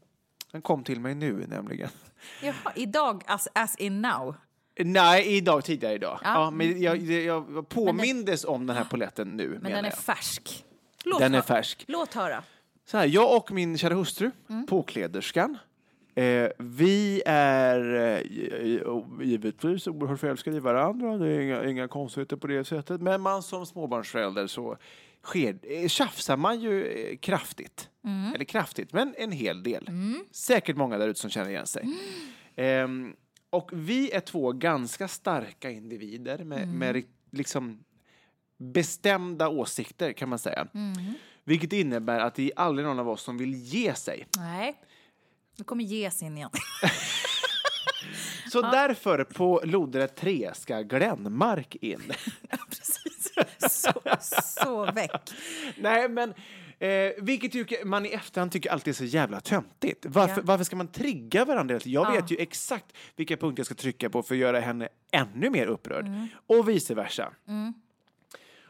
Den 0.51 0.61
kom 0.61 0.83
till 0.83 0.99
mig 0.99 1.15
nu 1.15 1.45
nämligen. 1.47 1.89
Jaha, 2.43 2.71
idag, 2.75 3.23
as, 3.27 3.47
as 3.53 3.75
in 3.75 4.01
now. 4.01 4.35
Nej, 4.79 5.37
idag, 5.37 5.63
tidigare 5.63 5.93
idag. 5.93 6.19
Ja. 6.23 6.33
Ja. 6.33 6.51
men 6.51 6.81
jag, 6.81 6.97
jag, 6.97 7.69
påmindes 7.69 8.45
om 8.45 8.67
den 8.67 8.75
här 8.75 8.83
poletten 8.83 9.27
nu. 9.27 9.59
Men 9.61 9.71
den 9.71 9.85
är 9.85 9.89
jag. 9.89 9.97
färsk. 9.97 10.65
Låt 11.05 11.19
Den 11.19 11.35
är 11.35 11.41
färsk. 11.41 11.85
Låt 11.87 12.13
höra. 12.13 12.43
Så 12.85 12.97
här, 12.97 13.05
jag 13.05 13.37
och 13.37 13.51
min 13.51 13.77
kära 13.77 13.93
hustru, 13.93 14.31
Mm. 14.49 14.65
påkläderskan, 14.67 15.57
eh, 16.15 16.49
vi 16.59 17.21
är 17.25 17.95
eh, 17.95 18.21
gi- 18.21 18.83
givetvis 19.23 19.87
oerhört 19.87 20.19
förälskade 20.19 20.57
i 20.57 20.59
varandra. 20.59 21.17
Det 21.17 21.27
är 21.27 21.39
inga, 21.39 21.65
inga 21.65 21.87
konstigheter 21.87 22.35
på 22.35 22.47
det 22.47 22.63
sättet. 22.65 23.01
Men 23.01 23.21
man 23.21 23.43
som 23.43 23.65
småbarnsförälder 23.65 24.47
så 24.47 24.77
sker, 25.27 25.59
eh, 25.63 25.87
tjafsar 25.87 26.37
man 26.37 26.59
ju 26.59 26.85
eh, 26.87 27.17
kraftigt. 27.17 27.89
Mm. 28.05 28.33
Eller 28.33 28.45
kraftigt, 28.45 28.93
men 28.93 29.15
en 29.17 29.31
hel 29.31 29.63
del. 29.63 29.89
Säkert 30.31 30.75
många 30.77 30.97
där 30.97 31.07
ute 31.07 31.19
som 31.19 31.29
känner 31.29 31.49
igen 31.49 31.67
sig. 31.67 31.83
Mm. 31.83 31.97
Ehm, 32.55 33.13
och 33.49 33.69
vi 33.73 34.11
är 34.11 34.19
två 34.19 34.51
ganska 34.51 35.07
starka 35.07 35.69
individer 35.71 36.43
med, 36.43 36.63
Mm. 36.63 36.77
med 36.77 37.03
liksom 37.31 37.83
bestämda 38.59 39.49
åsikter 39.49 40.13
kan 40.13 40.29
man 40.29 40.39
säga. 40.39 40.67
Mm. 40.73 41.13
Vilket 41.43 41.73
innebär 41.73 42.19
att 42.19 42.35
det 42.35 42.43
är 42.43 42.51
aldrig 42.55 42.87
någon 42.87 42.99
av 42.99 43.09
oss 43.09 43.21
som 43.21 43.37
vill 43.37 43.53
ge 43.53 43.93
sig. 43.95 44.27
Nej. 44.37 44.81
Nu 45.57 45.63
kommer 45.63 45.83
ges 45.83 46.21
in 46.23 46.37
igen. 46.37 46.49
Så 48.51 48.61
därför 48.61 49.23
på 49.23 49.61
lodrätt 49.63 50.15
3 50.15 50.51
ska 50.55 50.81
Glenmark 50.81 51.75
in. 51.75 52.01
Precis. 52.69 53.16
Så, 53.69 53.91
så 54.43 54.85
väck. 54.85 55.31
Nej, 55.77 56.09
men 56.09 56.33
eh, 56.79 57.11
vilket 57.17 57.51
tycker 57.51 57.85
man 57.85 58.05
i 58.05 58.09
efterhand 58.09 58.51
tycker 58.51 58.71
alltid 58.71 58.91
är 58.91 58.95
så 58.95 59.03
jävla 59.05 59.39
töntigt. 59.41 60.05
Varför, 60.09 60.35
Ja. 60.35 60.41
varför 60.43 60.63
ska 60.63 60.75
man 60.75 60.87
trigga 60.87 61.45
varandra? 61.45 61.79
Jag 61.83 62.07
Ja. 62.07 62.11
vet 62.11 62.31
ju 62.31 62.37
exakt 62.39 62.85
vilka 63.15 63.37
punkter 63.37 63.59
jag 63.59 63.65
ska 63.65 63.75
trycka 63.75 64.09
på 64.09 64.23
för 64.23 64.35
att 64.35 64.39
göra 64.39 64.59
henne 64.59 64.89
ännu 65.11 65.49
mer 65.49 65.67
upprörd. 65.67 66.05
Mm. 66.07 66.27
Och 66.47 66.69
vice 66.69 66.93
versa. 66.95 67.31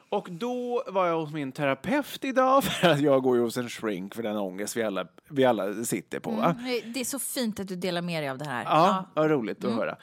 Och 0.09 0.27
då 0.31 0.83
var 0.87 1.07
jag 1.07 1.19
hos 1.19 1.33
min 1.33 1.51
terapeut 1.51 2.25
idag, 2.25 2.63
för 2.63 2.89
att 2.89 2.99
jag 3.01 3.23
går 3.23 3.35
ju 3.37 3.41
hos 3.43 3.57
en 3.57 3.69
shrink 3.69 4.15
för 4.15 4.23
den 4.23 4.37
ångest 4.37 4.77
vi 4.77 4.83
alla, 4.83 5.07
vi 5.29 5.45
alla 5.45 5.83
sitter 5.83 6.19
på. 6.19 6.29
Mm, 6.31 6.55
Det 6.93 6.99
är 6.99 7.03
så 7.05 7.19
fint 7.19 7.59
att 7.59 7.67
du 7.67 7.75
delar 7.75 8.01
med 8.01 8.23
dig 8.23 8.29
av 8.29 8.37
det 8.37 8.45
här. 8.45 8.63
Ja, 8.63 9.05
vad 9.15 9.29
roligt 9.29 9.63
att 9.65 9.71
höra. 9.73 9.97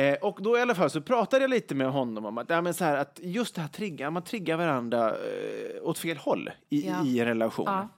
Eh, 0.00 0.14
och 0.14 0.42
då 0.42 0.58
i 0.58 0.60
alla 0.60 0.74
fall 0.74 0.90
så 0.90 1.00
pratade 1.00 1.42
jag 1.44 1.50
lite 1.50 1.74
med 1.74 1.90
honom 1.90 2.26
om 2.26 2.38
att, 2.38 2.50
ja, 2.50 2.60
men 2.62 2.74
så 2.74 2.84
här, 2.84 2.96
att 2.96 3.20
just 3.22 3.54
det 3.54 3.60
här 3.60 3.68
trigga, 3.68 4.10
man 4.10 4.22
triggar 4.24 4.56
varandra 4.56 5.08
eh, 5.10 5.82
åt 5.82 5.98
fel 5.98 6.16
håll 6.16 6.50
i, 6.70 6.86
Ja. 6.88 7.04
i 7.06 7.20
en 7.20 7.26
relation. 7.26 7.64
Ja. 7.68 7.88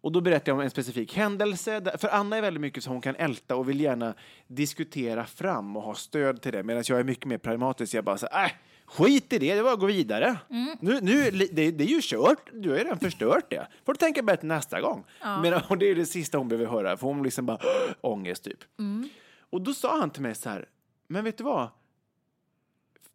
Och 0.00 0.12
då 0.12 0.20
berättade 0.20 0.50
jag 0.50 0.54
om 0.58 0.60
en 0.60 0.70
specifik 0.70 1.14
händelse. 1.16 1.80
där- 1.80 1.96
För 1.96 2.08
Anna 2.08 2.36
är 2.36 2.42
väldigt 2.42 2.60
mycket 2.60 2.84
så 2.84 2.90
hon 2.90 3.00
kan 3.00 3.16
älta 3.16 3.56
och 3.56 3.68
vill 3.68 3.80
gärna 3.80 4.14
diskutera 4.46 5.24
fram 5.24 5.76
och 5.76 5.82
ha 5.82 5.94
stöd 5.94 6.42
till 6.42 6.52
det. 6.52 6.62
Medan 6.62 6.82
jag 6.86 7.00
är 7.00 7.04
mycket 7.04 7.24
mer 7.24 7.38
pragmatisk. 7.38 7.94
Jag 7.94 8.04
bara 8.04 8.18
så 8.18 8.26
här, 8.32 8.44
äh, 8.44 8.50
skit 8.86 9.32
i 9.32 9.38
det, 9.38 9.54
det 9.54 9.62
bara 9.62 9.72
att 9.72 9.80
gå 9.80 9.86
vidare. 9.86 10.36
Mm. 10.50 10.76
Nu, 10.80 11.00
nu, 11.00 11.30
det, 11.30 11.70
det 11.70 11.84
är 11.84 11.88
ju 11.88 12.00
kört, 12.02 12.50
du 12.52 12.70
har 12.70 12.76
ju 12.76 12.84
redan 12.84 12.98
förstört 12.98 13.50
det. 13.50 13.66
Får 13.86 13.92
du 13.92 13.98
tänka 13.98 14.22
bättre 14.22 14.46
nästa 14.48 14.80
gång. 14.80 15.04
Men, 15.42 15.54
och 15.68 15.78
det 15.78 15.86
är 15.90 15.94
det 15.94 16.06
sista 16.06 16.38
hon 16.38 16.48
behöver 16.48 16.70
höra, 16.70 16.96
för 16.96 17.06
hon 17.06 17.22
liksom 17.22 17.46
bara 17.46 17.58
ångest 18.00 18.44
typ. 18.44 18.58
Mm. 18.78 19.08
Och 19.50 19.60
då 19.62 19.74
sa 19.74 19.98
han 19.98 20.10
till 20.10 20.22
mig 20.22 20.34
så 20.34 20.48
här, 20.50 20.66
men 21.06 21.24
vet 21.24 21.38
du 21.38 21.44
vad? 21.44 21.68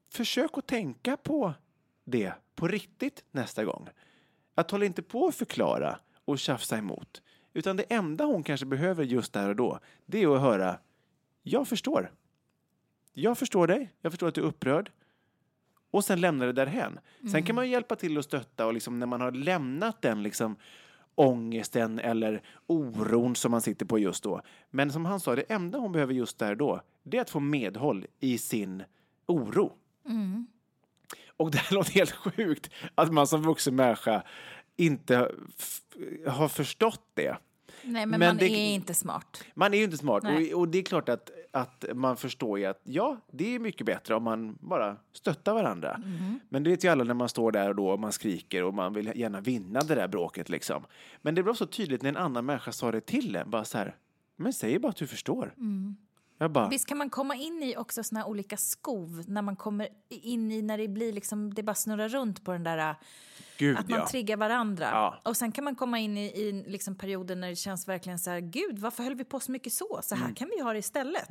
Försök 0.10 0.58
att 0.58 0.68
tänka 0.68 1.18
på 1.18 1.54
det 2.04 2.34
på 2.56 2.68
riktigt 2.68 3.24
nästa 3.32 3.66
gång. 3.66 3.90
Att 4.56 4.72
hålla 4.72 4.86
inte 4.86 5.02
på 5.02 5.28
att 5.28 5.36
förklara 5.36 6.00
och 6.26 6.40
tjafsa 6.40 6.78
emot. 6.78 7.22
Utan 7.54 7.78
det 7.78 7.84
enda 7.84 8.26
hon 8.26 8.44
kanske 8.44 8.66
behöver 8.66 9.04
just 9.04 9.34
där 9.34 9.50
och 9.50 9.56
då, 9.56 9.80
det 10.06 10.24
är 10.24 10.36
att 10.36 10.42
höra, 10.42 10.80
jag 11.42 11.68
förstår. 11.68 12.12
Jag 13.14 13.38
förstår 13.38 13.68
dig, 13.68 13.94
jag 14.02 14.12
förstår 14.12 14.28
att 14.28 14.36
du 14.36 14.42
är 14.42 14.46
upprörd. 14.46 14.92
Och 15.92 16.04
sen 16.04 16.22
lämna 16.22 16.46
det 16.46 16.54
därhen. 16.54 17.00
Sen 17.32 17.44
kan 17.44 17.56
man 17.56 17.66
ju 17.66 17.72
hjälpa 17.72 17.96
till 17.96 18.18
att 18.18 18.26
stötta 18.26 18.66
och 18.66 18.74
liksom 18.74 19.00
när 19.00 19.08
man 19.08 19.22
har 19.22 19.32
lämnat 19.32 20.02
den 20.02 20.24
liksom 20.24 20.56
ångesten 21.15 22.00
eller 22.00 22.41
oron 22.67 23.36
som 23.36 23.52
man 23.52 23.62
sitter 23.62 23.86
på 23.86 24.00
just 24.00 24.24
då. 24.24 24.41
Men 24.69 24.91
som 24.91 25.06
han 25.06 25.19
sa, 25.19 25.36
det 25.36 25.41
enda 25.41 25.78
hon 25.78 25.91
behöver 25.91 26.13
just 26.13 26.38
där 26.39 26.56
då, 26.56 26.82
det 27.04 27.17
är 27.17 27.21
att 27.21 27.30
få 27.30 27.39
medhåll 27.39 28.06
i 28.19 28.38
sin 28.38 28.84
oro. 29.26 29.74
Och 31.38 31.52
det 31.52 31.58
här 31.58 31.74
låter 31.76 31.91
helt 31.93 32.12
sjukt 32.12 32.69
att 32.95 33.13
man 33.13 33.28
som 33.28 33.41
vuxen 33.41 33.76
människa 33.76 34.24
inte 34.76 35.32
har 36.28 36.47
förstått 36.47 37.02
det. 37.13 37.38
Nej, 37.84 38.06
men, 38.06 38.10
Men 38.10 38.19
man 38.19 38.38
det- 38.38 38.45
är 38.50 38.74
inte 38.74 38.93
smart. 38.93 39.43
Man 39.54 39.74
är 39.74 39.78
ju 39.78 39.84
inte 39.84 39.97
smart 39.97 40.24
och, 40.24 40.60
och 40.60 40.67
det 40.67 40.78
är 40.78 40.84
klart 40.84 41.10
att, 41.10 41.32
att 41.52 41.86
man 41.94 42.18
förstår 42.18 42.60
ju 42.60 42.66
att 42.66 42.82
ja, 42.84 43.18
det 43.32 43.56
är 43.56 43.60
mycket 43.60 43.86
bättre 43.86 44.16
om 44.16 44.24
man 44.24 44.58
bara 44.60 44.98
stöttar 45.14 45.54
varandra. 45.54 45.98
Mhm. 45.98 46.40
Men 46.50 46.64
det 46.64 46.70
vet 46.70 46.84
ju 46.84 46.90
alla 46.90 47.04
när 47.04 47.14
man 47.14 47.30
står 47.30 47.52
där 47.52 47.70
och 47.70 47.76
då 47.76 47.90
och 47.90 48.00
man 48.00 48.12
skriker 48.12 48.64
och 48.64 48.74
man 48.74 48.94
vill 48.94 49.12
gärna 49.16 49.42
vinna 49.42 49.80
det 49.82 49.96
där 49.96 50.08
bråket 50.08 50.50
liksom. 50.50 50.86
Men 51.22 51.36
det 51.36 51.44
blev 51.44 51.54
så 51.54 51.66
tydligt 51.66 52.02
när 52.02 52.10
en 52.10 52.18
annan 52.18 52.46
människa 52.46 52.72
sa 52.72 52.92
det 52.92 53.02
till 53.02 53.36
en, 53.36 53.50
bara 53.50 53.66
så 53.66 53.78
här, 53.78 53.96
men 54.36 54.54
säg 54.54 54.80
bara 54.80 54.90
att 54.90 54.96
du 54.96 55.08
förstår. 55.08 55.54
Jag 56.42 56.52
bara, 56.52 56.68
Visst 56.68 56.86
kan 56.86 56.98
man 56.98 57.10
komma 57.10 57.36
in 57.36 57.64
i 57.64 57.76
också 57.78 58.04
såna 58.04 58.26
olika 58.26 58.58
skov 58.58 59.24
när 59.28 59.42
man 59.42 59.56
kommer 59.56 59.88
in 60.10 60.52
i 60.52 60.62
när 60.62 60.78
det 60.78 60.88
blir 60.88 61.14
liksom, 61.14 61.54
det 61.54 61.64
bara 61.64 61.76
snurrar 61.76 62.10
runt 62.10 62.44
på 62.44 62.52
den 62.52 62.64
där 62.64 62.96
gud 63.58 63.78
att 63.78 63.90
man 63.90 64.00
ja. 64.00 64.08
triggar 64.08 64.38
varandra. 64.38 64.86
Ja. 64.92 65.20
Och 65.24 65.38
sen 65.38 65.52
kan 65.52 65.64
man 65.64 65.76
komma 65.76 66.00
in 66.00 66.18
i, 66.18 66.26
i 66.26 66.64
liksom 66.68 66.96
perioder 66.96 67.36
när 67.36 67.50
det 67.50 67.56
känns 67.56 67.88
verkligen 67.88 68.20
så 68.20 68.30
här, 68.30 68.40
gud 68.40 68.80
varför 68.80 69.04
höll 69.04 69.16
vi 69.16 69.24
på 69.24 69.40
så 69.40 69.52
mycket 69.52 69.74
så? 69.74 70.00
Så 70.04 70.16
här 70.16 70.24
Mm. 70.24 70.36
kan 70.36 70.50
vi 70.58 70.62
ha 70.64 70.74
det 70.74 70.80
istället. 70.80 71.30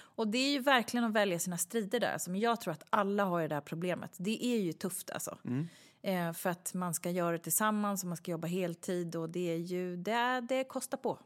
Och 0.00 0.28
det 0.28 0.38
är 0.38 0.50
ju 0.50 0.58
verkligen 0.58 1.04
att 1.04 1.12
välja 1.12 1.38
sina 1.38 1.58
strider 1.58 2.00
där. 2.00 2.12
Alltså, 2.12 2.30
men 2.30 2.40
jag 2.40 2.60
tror 2.60 2.72
att 2.72 2.84
alla 2.90 3.24
har 3.24 3.48
det 3.48 3.54
här 3.54 3.62
problemet. 3.62 4.10
Det 4.16 4.44
är 4.44 4.58
ju 4.58 4.72
tufft 4.72 5.10
alltså. 5.10 5.38
Mm. 5.44 5.68
Eh, 6.02 6.32
för 6.32 6.50
att 6.50 6.74
man 6.74 6.94
ska 6.94 7.10
göra 7.10 7.32
det 7.32 7.38
tillsammans 7.38 8.02
och 8.02 8.08
man 8.08 8.16
ska 8.16 8.30
jobba 8.30 8.48
heltid 8.48 9.16
och 9.16 9.30
det 9.30 9.52
är 9.52 9.56
ju, 9.56 9.96
det, 9.96 10.40
det 10.48 10.64
kostar 10.64 10.98
på. 10.98 11.18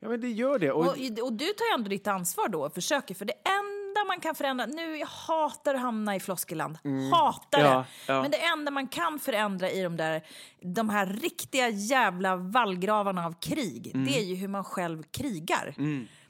Ja 0.00 0.08
men 0.08 0.20
det 0.20 0.28
gör 0.30 0.58
det. 0.58 0.70
Och, 0.72 0.80
Och, 0.86 0.96
och 1.22 1.32
du 1.32 1.46
tar 1.46 1.64
ju 1.64 1.74
ändå 1.74 1.88
ditt 1.88 2.06
ansvar 2.06 2.48
då 2.48 2.64
och 2.66 2.74
försöker, 2.74 3.14
för 3.14 3.24
det 3.24 3.32
enda 3.32 4.04
man 4.06 4.20
kan 4.20 4.34
förändra, 4.34 4.66
nu 4.66 4.96
jag 4.98 5.06
hatar 5.06 5.74
att 5.74 5.80
hamna 5.80 6.16
i 6.16 6.20
floskeland, 6.20 6.78
hatar 7.12 7.60
Ja, 7.60 7.84
det. 8.06 8.12
ja. 8.12 8.22
Men 8.22 8.30
det 8.30 8.36
enda 8.44 8.70
man 8.70 8.88
kan 8.88 9.18
förändra 9.18 9.70
i 9.70 9.82
de 9.82 9.96
där, 9.96 10.22
de 10.60 10.88
här 10.88 11.06
riktiga 11.06 11.68
jävla 11.68 12.36
vallgravarna 12.36 13.26
av 13.26 13.34
krig, 13.40 13.90
Mm. 13.94 14.06
det 14.06 14.18
är 14.18 14.22
ju 14.24 14.34
hur 14.34 14.48
man 14.48 14.64
själv 14.64 15.02
krigar. 15.02 15.74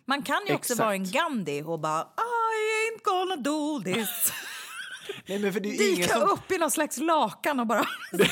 Man 0.04 0.22
kan 0.22 0.36
ju 0.48 0.54
också 0.54 0.72
Exakt. 0.72 0.80
vara 0.80 0.94
en 0.94 1.04
Gandhi 1.10 1.62
och 1.62 1.80
bara 1.80 2.00
I 2.02 2.90
ain't 2.90 3.02
gonna 3.04 3.36
do 3.36 3.80
this. 3.84 4.32
Nej, 5.26 5.38
men 5.38 5.52
för 5.52 5.60
det 5.60 5.68
är 5.68 5.78
Dyka 5.78 6.08
som... 6.08 6.22
upp 6.22 6.52
i 6.52 6.58
någon 6.58 6.70
slags 6.70 6.98
lakan 6.98 7.60
och 7.60 7.66
bara... 7.66 7.86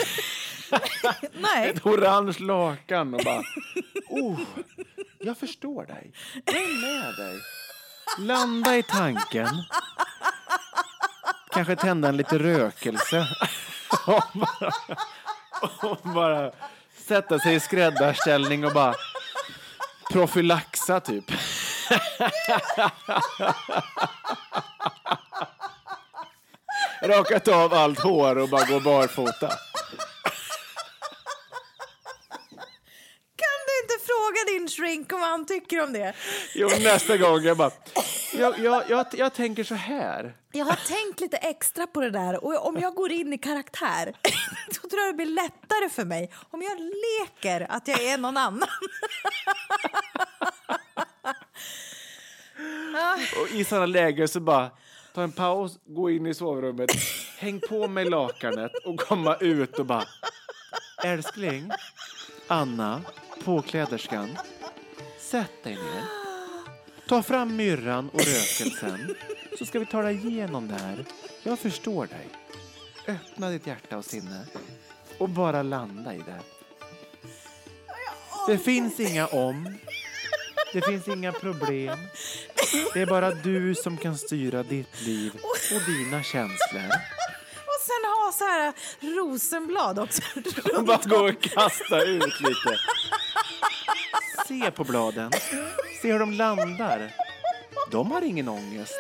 Nej. 1.33 1.71
Ett 1.71 1.87
orange 1.87 2.37
lakan 2.39 3.15
och 3.15 3.21
bara... 3.25 3.43
Oh, 4.09 4.41
jag 5.19 5.39
förstår 5.39 5.87
dig. 5.87 6.13
Jag 6.45 6.57
är 6.57 6.81
med 6.83 7.15
dig. 7.17 7.41
Landa 8.19 8.77
i 8.77 8.83
tanken. 8.83 9.49
Kanske 11.51 11.77
tända 11.77 12.09
en 12.09 12.17
lite 12.17 12.39
rökelse. 12.39 13.27
Och 14.07 14.23
bara, 14.35 14.73
och 15.83 15.99
bara 16.15 16.53
sätta 16.97 17.39
sig 17.39 17.55
i 17.55 17.61
skräddarställning 17.61 18.65
och 18.65 18.73
bara 18.73 18.95
profylaxa 20.11 21.01
typ. 21.01 21.25
Rakat 27.03 27.49
av 27.49 27.75
allt 27.75 28.01
hår 28.01 28.39
och 28.39 28.49
bara 28.49 28.65
gå 28.65 28.81
barfota. 28.81 29.49
Kan 33.37 33.59
du 33.67 33.83
inte 33.83 34.05
fråga 34.07 34.45
din 34.59 34.69
shrink 34.69 35.13
om 35.13 35.21
han 35.21 35.47
tycker 35.47 35.83
om 35.83 35.93
det? 35.93 36.15
Jo, 36.55 36.69
nästa 36.69 37.17
gång 37.17 37.43
jag 37.43 37.57
bara... 37.57 37.71
Jag, 38.39 38.59
jag, 38.59 38.85
jag, 38.89 39.07
jag 39.13 39.35
tänker 39.35 39.65
så 39.65 39.75
här. 39.75 40.37
Jag 40.53 40.65
har 40.65 40.77
tänkt 40.77 41.21
lite 41.21 41.37
extra 41.37 41.87
på 41.87 42.01
det 42.01 42.11
där 42.11 42.45
och 42.45 42.67
om 42.67 42.77
jag 42.81 42.95
går 42.95 43.13
in 43.13 43.33
i 43.33 43.39
karaktär 43.39 44.13
så 44.71 44.89
tror 44.89 45.03
jag 45.03 45.09
det 45.09 45.17
blir 45.17 45.35
lättare 45.35 45.89
för 45.91 46.05
mig 46.05 46.31
om 46.51 46.63
jag 46.63 46.79
leker 46.81 47.67
att 47.71 47.89
jag 47.89 48.03
är 48.03 48.19
någon 48.19 48.37
annan. 48.37 48.69
Och 53.41 53.51
i 53.51 53.65
sådana 53.65 53.87
lägen 53.87 54.29
så 54.29 54.41
bara 54.41 54.71
ta 55.15 55.23
en 55.23 55.33
paus, 55.33 55.79
gå 55.87 56.11
in 56.11 56.27
i 56.27 56.35
sovrummet, 56.35 56.91
häng 57.39 57.61
på 57.69 57.89
mig 57.89 58.05
lakanet 58.05 58.73
och 58.85 59.01
komma 59.01 59.37
ut 59.37 59.79
och 59.79 59.87
bara 59.87 60.05
Älskling, 61.05 61.71
Anna, 62.47 63.03
påkläderskan, 63.45 64.29
sätt 65.19 65.63
dig 65.63 65.75
ner. 65.75 66.05
Ta 67.09 67.23
fram 67.23 67.57
myrran 67.57 68.09
och 68.09 68.21
rökelsen 68.21 69.15
så 69.59 69.67
ska 69.67 69.79
vi 69.79 69.87
tala 69.87 70.13
igenom 70.13 70.69
det 70.69 70.75
här. 70.75 71.05
Jag 71.43 71.59
förstår 71.59 72.07
dig. 72.07 72.29
Öppna 73.09 73.51
ditt 73.51 73.67
hjärta 73.67 73.99
och 73.99 74.05
sinne 74.05 74.47
och 75.19 75.29
bara 75.29 75.63
landa 75.63 76.15
i 76.15 76.19
det. 76.19 76.41
Det 78.49 78.59
finns 78.59 79.01
inga 79.01 79.27
om. 79.27 79.79
Det 80.73 80.83
finns 80.87 81.09
inga 81.09 81.33
problem. 81.33 81.99
Det 82.95 83.01
är 83.01 83.07
bara 83.07 83.31
du 83.31 83.75
som 83.75 83.97
kan 83.97 84.19
styra 84.19 84.63
ditt 84.63 85.01
liv 85.03 85.33
och 85.75 85.81
dina 85.87 86.23
känslor. 86.23 86.87
Och 87.57 87.81
sen 87.87 88.05
ha 88.05 88.33
så 88.33 88.45
här 88.45 88.73
rosenblad 89.01 89.99
också. 89.99 90.23
Bara 90.83 91.01
gå 91.05 91.29
och 91.29 91.43
kasta 91.43 92.03
ut 92.03 92.41
lite. 92.41 92.79
Se 94.49 94.71
på 94.71 94.85
bladen. 94.85 95.33
Se 96.03 96.13
hur 96.13 96.19
de 96.19 96.33
landar. 96.33 97.15
De 97.91 98.13
har 98.13 98.23
ingen 98.23 98.49
ångest. 98.49 98.95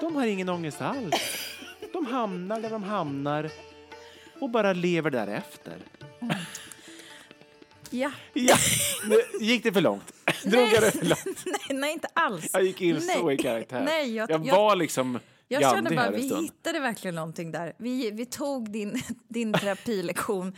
De 0.00 0.16
har 0.16 0.26
ingen 0.26 0.48
ångest 0.48 0.80
alls. 0.80 1.14
De 1.92 2.06
hamnar 2.06 2.60
där 2.60 2.70
de 2.70 2.82
hamnar 2.82 3.50
och 4.40 4.50
bara 4.50 4.72
lever 4.72 5.10
därefter. 5.10 5.78
Ja. 7.90 8.10
Ja, 8.32 8.56
gick 9.40 9.62
det 9.62 9.72
för 9.72 9.80
långt? 9.80 10.12
Drog 10.42 10.68
jag 10.68 10.82
det 10.82 10.90
för 10.90 11.04
långt? 11.04 11.44
Nej, 11.44 11.78
nej, 11.78 11.92
inte 11.92 12.05
alls. 12.16 12.50
Jag 12.52 12.62
gick 12.62 12.80
in 12.80 13.00
så 13.00 13.26
Nej. 13.26 13.34
i 13.34 13.38
karaktär. 13.38 13.82
Nej, 13.84 14.14
jag, 14.14 14.30
jag 14.30 14.46
jag, 14.46 14.56
var 14.56 14.76
liksom 14.76 15.18
jag 15.48 15.62
Gandhi 15.62 15.76
kände 15.76 15.96
bara, 15.96 16.10
vi 16.10 16.28
stund. 16.28 16.42
hittade 16.42 16.80
verkligen 16.80 17.14
någonting 17.14 17.52
där. 17.52 17.72
Vi, 17.78 18.10
vi 18.10 18.26
tog 18.26 18.70
din, 18.70 19.02
din 19.28 19.52
terapilektion 19.52 20.56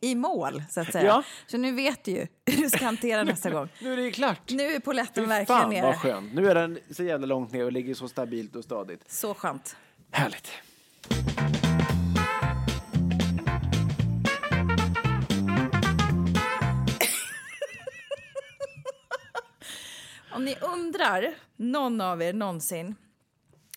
i, 0.00 0.10
i 0.10 0.14
mål, 0.14 0.62
så 0.70 0.80
att 0.80 0.92
säga. 0.92 1.06
Ja. 1.06 1.22
Så 1.46 1.56
nu 1.58 1.72
vet 1.72 2.04
du 2.04 2.10
ju 2.10 2.26
hur 2.46 2.62
du 2.62 2.70
ska 2.70 2.84
hantera 2.84 3.22
nästa 3.24 3.50
gång. 3.50 3.68
Nu 3.80 3.92
är 3.92 3.96
det 3.96 4.10
klart. 4.10 4.50
Nu 4.50 4.62
är 4.62 4.80
polletten 4.80 5.24
Fy 5.24 5.28
verkligen 5.28 5.60
fan 5.60 5.70
nere. 5.70 5.86
vad 5.86 5.96
skönt. 5.96 6.34
Nu 6.34 6.50
är 6.50 6.54
den 6.54 6.78
så 6.90 7.02
jävla 7.04 7.26
långt 7.26 7.52
ner 7.52 7.64
och 7.64 7.72
ligger 7.72 7.94
så 7.94 8.08
stabilt 8.08 8.56
och 8.56 8.64
stadigt. 8.64 9.12
Så 9.12 9.34
skönt. 9.34 9.76
Härligt. 10.10 10.48
Om 20.34 20.44
ni 20.44 20.56
undrar, 20.60 21.34
någon 21.56 22.00
av 22.00 22.22
er 22.22 22.32
någonsin, 22.32 22.94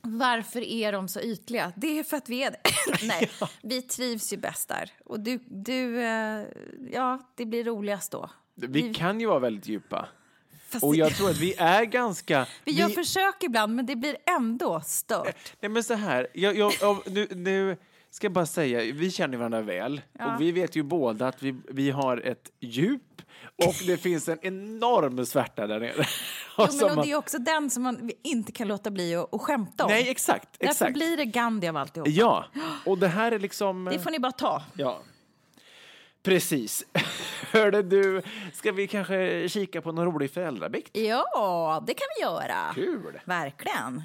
varför 0.02 0.62
är 0.62 0.92
de 0.92 1.08
så 1.08 1.22
ytliga? 1.22 1.74
Det 1.76 2.00
är 2.00 2.04
för 2.04 2.18
att 2.18 2.30
vi 2.30 2.44
är 2.44 2.52
det. 2.52 2.60
Nej, 3.08 3.32
vi 3.62 3.82
trivs 3.82 4.34
ju 4.34 4.38
bäst 4.38 4.68
där. 4.68 4.92
Och 5.06 5.20
du, 5.20 5.40
du 5.48 6.02
eh, 6.04 6.44
ja, 6.92 7.20
det 7.36 7.46
blir 7.46 7.64
roligast 7.64 8.12
då. 8.12 8.30
Vi 8.56 8.94
kan 8.94 9.20
ju 9.20 9.28
vara 9.28 9.40
väldigt 9.40 9.68
djupa. 9.68 10.08
Fast 10.70 10.84
Och 10.84 10.96
jag 10.96 11.16
tror 11.16 11.30
att 11.30 11.40
vi 11.40 11.54
är 11.58 11.84
ganska... 11.86 12.48
vi 12.66 12.72
gör 12.72 12.90
försök 12.90 13.44
ibland, 13.44 13.76
men 13.76 13.86
det 13.86 13.96
blir 13.96 14.18
ändå 14.38 14.82
stört. 14.86 15.54
Nej 15.60 15.70
men 15.70 15.84
så 15.84 15.94
här, 15.94 16.28
jag, 16.34 16.56
jag, 16.56 16.98
nu, 17.06 17.28
nu 17.32 17.78
ska 18.10 18.26
jag 18.26 18.32
bara 18.32 18.46
säga, 18.46 18.94
vi 18.94 19.12
känner 19.12 19.38
varandra 19.38 19.62
väl 19.62 20.02
Ja. 20.20 20.36
och 20.36 20.42
vi 20.42 20.52
vet 20.52 20.76
ju 20.76 20.84
båda 20.84 21.28
att 21.28 21.44
vi, 21.44 21.56
vi 21.70 21.90
har 21.92 22.18
ett 22.18 22.52
djup 22.60 23.02
och 23.66 23.76
det 23.88 23.98
finns 23.98 24.28
en 24.30 24.40
enorm 24.42 25.26
svärta 25.26 25.68
där 25.68 25.80
nere. 25.80 26.06
Jo, 26.58 26.68
men 26.82 26.96
man- 26.96 27.06
det 27.06 27.12
är 27.12 27.16
också 27.16 27.38
den 27.38 27.70
som 27.70 27.84
man 27.84 28.12
inte 28.24 28.52
kan 28.52 28.68
låta 28.68 28.92
bli 28.92 29.16
att, 29.16 29.34
att 29.34 29.42
skämta 29.42 29.86
om. 29.86 29.92
Nej, 29.92 30.10
exakt. 30.10 30.50
Därför 30.60 30.72
exakt. 30.72 30.94
blir 30.94 31.18
det 31.18 31.26
Gandhi 31.26 31.68
av 31.68 31.78
alltihop. 31.78 32.08
Ja, 32.10 32.46
och 32.86 32.98
det 32.98 33.08
här 33.08 33.32
är 33.32 33.40
liksom... 33.40 33.86
Det 33.86 34.00
får 34.00 34.12
ni 34.12 34.20
bara 34.20 34.32
ta. 34.32 34.64
Ja. 34.74 35.00
Precis. 36.24 36.86
Hörde 37.52 37.84
du, 37.84 38.22
ska 38.54 38.72
vi 38.72 38.88
kanske 38.88 39.50
kika 39.50 39.82
på 39.82 39.92
någon 39.92 40.06
rolig 40.06 40.32
föräldrabikt? 40.32 40.98
Ja, 40.98 41.84
det 41.88 41.94
kan 41.94 42.08
vi 42.18 42.24
göra. 42.24 42.74
Kul! 42.76 43.20
Verkligen. 43.26 44.04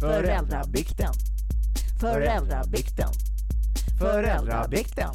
Föräldrabikten. 0.00 1.12
Föräldrabikten. 2.00 3.08
Föräldrabikten. 4.00 5.10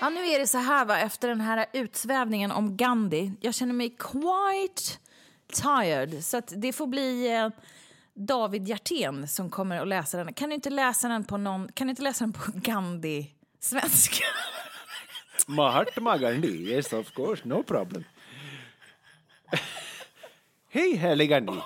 Ja, 0.00 0.10
nu 0.10 0.28
är 0.28 0.38
det 0.38 0.46
så 0.46 0.58
här 0.58 0.84
va, 0.84 0.98
efter 0.98 1.28
den 1.28 1.40
här 1.40 1.66
utsvävningen 1.72 2.50
om 2.50 2.76
Gandhi. 2.76 3.32
Jag 3.40 3.54
känner 3.54 3.72
mig 3.74 3.96
quite 3.98 4.82
tired. 5.52 6.24
Så 6.24 6.36
att 6.36 6.52
det 6.56 6.72
får 6.72 6.86
bli 6.86 7.34
eh, 7.34 7.48
David 8.14 8.68
Hjertén 8.68 9.28
som 9.28 9.50
kommer 9.50 9.80
att 9.80 9.88
läsa 9.88 10.24
den. 10.24 10.32
Kan 10.32 10.48
du 10.48 10.54
inte 10.54 10.70
läsa 10.70 11.08
den 11.08 11.24
på 11.24 11.36
någon, 11.36 11.72
kan 11.72 11.86
du 11.86 11.90
inte 11.90 12.02
läsa 12.02 12.24
den 12.24 12.32
på 12.32 12.42
Gandhi-svenska? 12.54 14.24
Mahatma 15.46 16.18
Gandhi, 16.18 16.72
yes 16.72 16.92
of 16.92 17.12
course, 17.12 17.48
no 17.48 17.62
problem. 17.62 18.04
Hej 20.70 20.96
härlig 20.96 21.42
ni. 21.42 21.60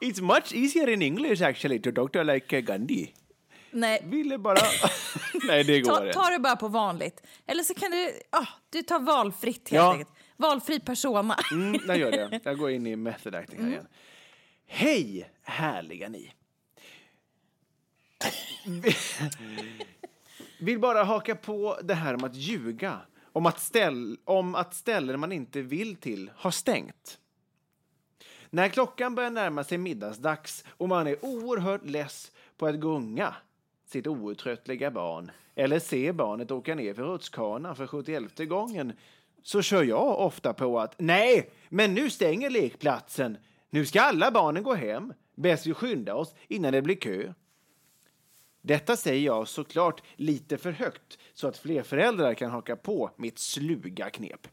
It's 0.00 0.22
much 0.22 0.54
easier 0.54 0.88
in 0.88 1.02
English 1.02 1.42
actually 1.42 1.78
to 1.78 1.92
talk 1.92 2.12
to 2.12 2.22
like 2.22 2.60
Gandhi. 2.60 3.14
Nej, 3.70 4.02
Ville 4.04 4.38
bara... 4.38 4.58
Nej, 5.46 5.64
det 5.64 5.80
går 5.80 5.90
ta, 5.90 6.00
inte. 6.06 6.12
ta 6.18 6.30
det 6.30 6.38
bara 6.38 6.56
på 6.56 6.68
vanligt. 6.68 7.22
Eller 7.46 7.62
så 7.62 7.74
kan 7.74 7.90
du, 7.90 8.12
ah, 8.30 8.46
du 8.70 8.82
tar 8.82 8.98
valfritt 9.00 9.68
helt 9.68 9.82
Ja. 9.82 9.92
enkelt. 9.92 10.10
Valfri 10.36 10.80
persona. 10.80 11.36
Mm, 11.52 11.80
jag 11.86 11.98
gör 11.98 12.10
det. 12.10 12.40
Jag 12.44 12.58
går 12.58 12.70
in 12.70 12.86
i 12.86 12.96
method 12.96 13.34
acting 13.34 13.60
här 13.62 13.68
igen. 13.70 13.86
Hej 14.66 15.30
härliga 15.42 16.08
ni. 16.08 16.32
Vill 20.60 20.78
bara 20.78 21.04
haka 21.04 21.34
på 21.36 21.78
det 21.82 21.94
här 21.94 22.14
om 22.14 22.24
att 22.24 22.34
ljuga. 22.34 23.00
Om 23.32 23.46
att, 23.46 23.60
ställ, 23.60 24.18
om 24.24 24.54
att 24.54 24.74
ställen 24.74 25.20
man 25.20 25.32
inte 25.32 25.62
vill 25.62 25.96
till 25.96 26.30
har 26.36 26.50
stängt. 26.50 27.18
När 28.50 28.68
klockan 28.68 29.14
börjar 29.14 29.30
närma 29.30 29.64
sig 29.64 29.78
middagsdags 29.78 30.64
och 30.68 30.88
man 30.88 31.06
är 31.06 31.24
oerhört 31.24 31.84
less 31.84 32.32
på 32.56 32.66
att 32.66 32.74
gunga 32.74 33.34
sitt 33.90 34.06
outtröttliga 34.06 34.90
barn 34.90 35.30
eller 35.54 35.78
se 35.78 36.12
barnet 36.12 36.50
åka 36.50 36.74
ner 36.74 36.94
för 36.94 37.02
rutschkanan 37.02 37.76
för 37.76 37.86
71 37.86 38.48
gången 38.48 38.92
så 39.42 39.62
kör 39.62 39.82
jag 39.82 40.20
ofta 40.20 40.52
på 40.52 40.80
att 40.80 40.94
nej, 40.98 41.50
men 41.68 41.94
nu 41.94 42.10
stänger 42.10 42.50
lekplatsen. 42.50 43.38
Nu 43.70 43.86
ska 43.86 44.00
alla 44.00 44.30
barnen 44.30 44.62
gå 44.62 44.74
hem. 44.74 45.12
Bäst 45.34 45.66
vi 45.66 45.74
skyndar 45.74 46.14
oss 46.14 46.34
innan 46.48 46.72
det 46.72 46.82
blir 46.82 46.94
kö. 46.94 47.32
Detta 48.62 48.96
säger 48.96 49.26
jag 49.26 49.48
såklart 49.48 50.02
lite 50.16 50.58
för 50.58 50.72
högt 50.72 51.18
så 51.34 51.48
att 51.48 51.58
fler 51.58 51.82
föräldrar 51.82 52.34
kan 52.34 52.50
haka 52.50 52.76
på 52.76 53.10
mitt 53.16 53.38
sluga 53.38 54.10
knep. 54.10 54.48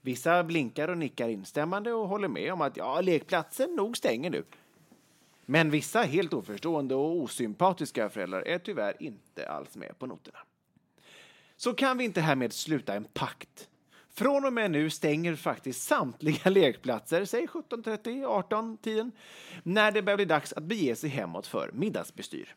Vissa 0.00 0.44
blinkar 0.44 0.88
och 0.88 0.98
nickar 0.98 1.28
instämmande 1.28 1.92
och 1.92 2.08
håller 2.08 2.28
med 2.28 2.52
om 2.52 2.60
att 2.60 2.76
ja, 2.76 3.00
lekplatsen 3.00 3.74
nog 3.74 3.96
stänger 3.96 4.30
nu. 4.30 4.44
Men 5.52 5.70
vissa 5.70 6.02
helt 6.02 6.32
oförstående 6.32 6.94
och 6.94 7.16
osympatiska 7.16 8.08
föräldrar 8.08 8.42
är 8.42 8.58
tyvärr 8.58 9.02
inte 9.02 9.48
alls 9.48 9.76
med 9.76 9.98
på 9.98 10.06
noterna. 10.06 10.38
Så 11.56 11.74
kan 11.74 11.98
vi 11.98 12.04
inte 12.04 12.20
härmed 12.20 12.52
sluta 12.52 12.94
en 12.94 13.04
pakt. 13.04 13.68
Från 14.10 14.44
och 14.44 14.52
med 14.52 14.70
nu 14.70 14.90
stänger 14.90 15.36
faktiskt 15.36 15.82
samtliga 15.82 16.50
lekplatser, 16.50 17.24
säg 17.24 17.46
17.30, 17.46 18.24
18 18.24 18.76
tiden, 18.76 19.12
när 19.62 19.92
det 19.92 20.02
börjar 20.02 20.16
bli 20.16 20.24
dags 20.24 20.52
att 20.52 20.62
bege 20.62 20.96
sig 20.96 21.10
hemåt 21.10 21.46
för 21.46 21.70
middagsbestyr. 21.72 22.54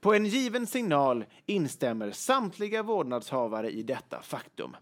På 0.00 0.14
en 0.14 0.26
given 0.26 0.66
signal 0.66 1.24
instämmer 1.46 2.10
samtliga 2.10 2.82
vårdnadshavare 2.82 3.70
i 3.70 3.82
detta 3.82 4.22
faktum. 4.22 4.76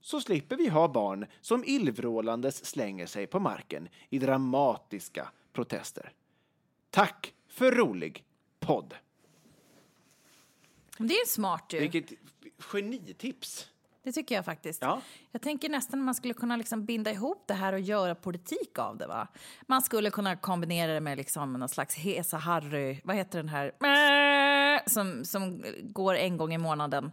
Så 0.00 0.20
slipper 0.20 0.56
vi 0.56 0.68
ha 0.68 0.88
barn 0.88 1.26
som 1.40 1.64
illvrålandes 1.66 2.64
slänger 2.64 3.06
sig 3.06 3.26
på 3.26 3.40
marken 3.40 3.88
i 4.08 4.18
dramatiska 4.18 5.28
protester. 5.52 6.12
Tack 6.90 7.34
för 7.48 7.72
rolig 7.72 8.24
podd! 8.60 8.94
Det 10.98 11.14
är 11.14 11.26
smart 11.26 11.72
ju. 11.72 11.78
Vilket 11.78 12.12
genitips! 12.58 13.70
Det 14.02 14.12
tycker 14.12 14.34
jag 14.34 14.44
faktiskt. 14.44 14.82
Ja. 14.82 15.00
Jag 15.30 15.42
tänker 15.42 15.68
nästan 15.68 16.00
att 16.00 16.04
man 16.04 16.14
skulle 16.14 16.34
kunna 16.34 16.56
liksom 16.56 16.84
binda 16.84 17.10
ihop 17.10 17.44
det 17.46 17.54
här 17.54 17.72
och 17.72 17.80
göra 17.80 18.14
politik 18.14 18.78
av 18.78 18.96
det. 18.96 19.06
Va? 19.06 19.28
Man 19.66 19.82
skulle 19.82 20.10
kunna 20.10 20.36
kombinera 20.36 20.92
det 20.92 21.00
med 21.00 21.18
liksom 21.18 21.52
någon 21.52 21.68
slags 21.68 21.94
Hesa 21.96 22.36
Harry, 22.36 23.00
vad 23.04 23.16
heter 23.16 23.38
den 23.38 23.48
här, 23.48 23.72
som, 24.88 25.24
som 25.24 25.64
går 25.82 26.14
en 26.14 26.36
gång 26.36 26.54
i 26.54 26.58
månaden, 26.58 27.12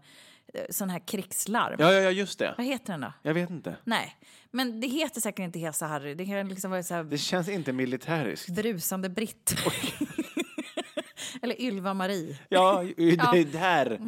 sån 0.70 0.90
här 0.90 1.00
krigslarm. 1.08 1.76
Ja, 1.80 1.94
ja, 1.94 2.00
ja, 2.02 2.12
just 2.12 2.40
det. 2.40 2.54
Vad 2.58 2.66
heter 2.66 2.94
den 2.94 3.02
då? 3.02 3.14
Jag 3.22 3.34
vet 3.34 3.50
inte. 3.50 3.76
Nej, 3.84 4.16
men 4.52 4.80
det 4.82 4.88
heter 4.88 5.22
säkert 5.22 5.40
inte 5.44 5.60
Hesa 5.60 5.86
Harry. 5.88 6.14
Det 6.14 6.26
kan 6.26 6.50
liksom 6.50 6.72
vara 6.72 6.84
så 6.84 6.94
här 6.94 7.04
Det 7.04 7.18
känns 7.18 7.50
inte 7.50 7.74
militäriskt. 7.74 8.50
brusande 8.50 9.10
Britt. 9.10 9.56
Eller 11.42 11.62
Ylva-Marie. 11.62 12.38
Ja, 12.50 12.84
det 13.34 13.44
där. 13.44 14.00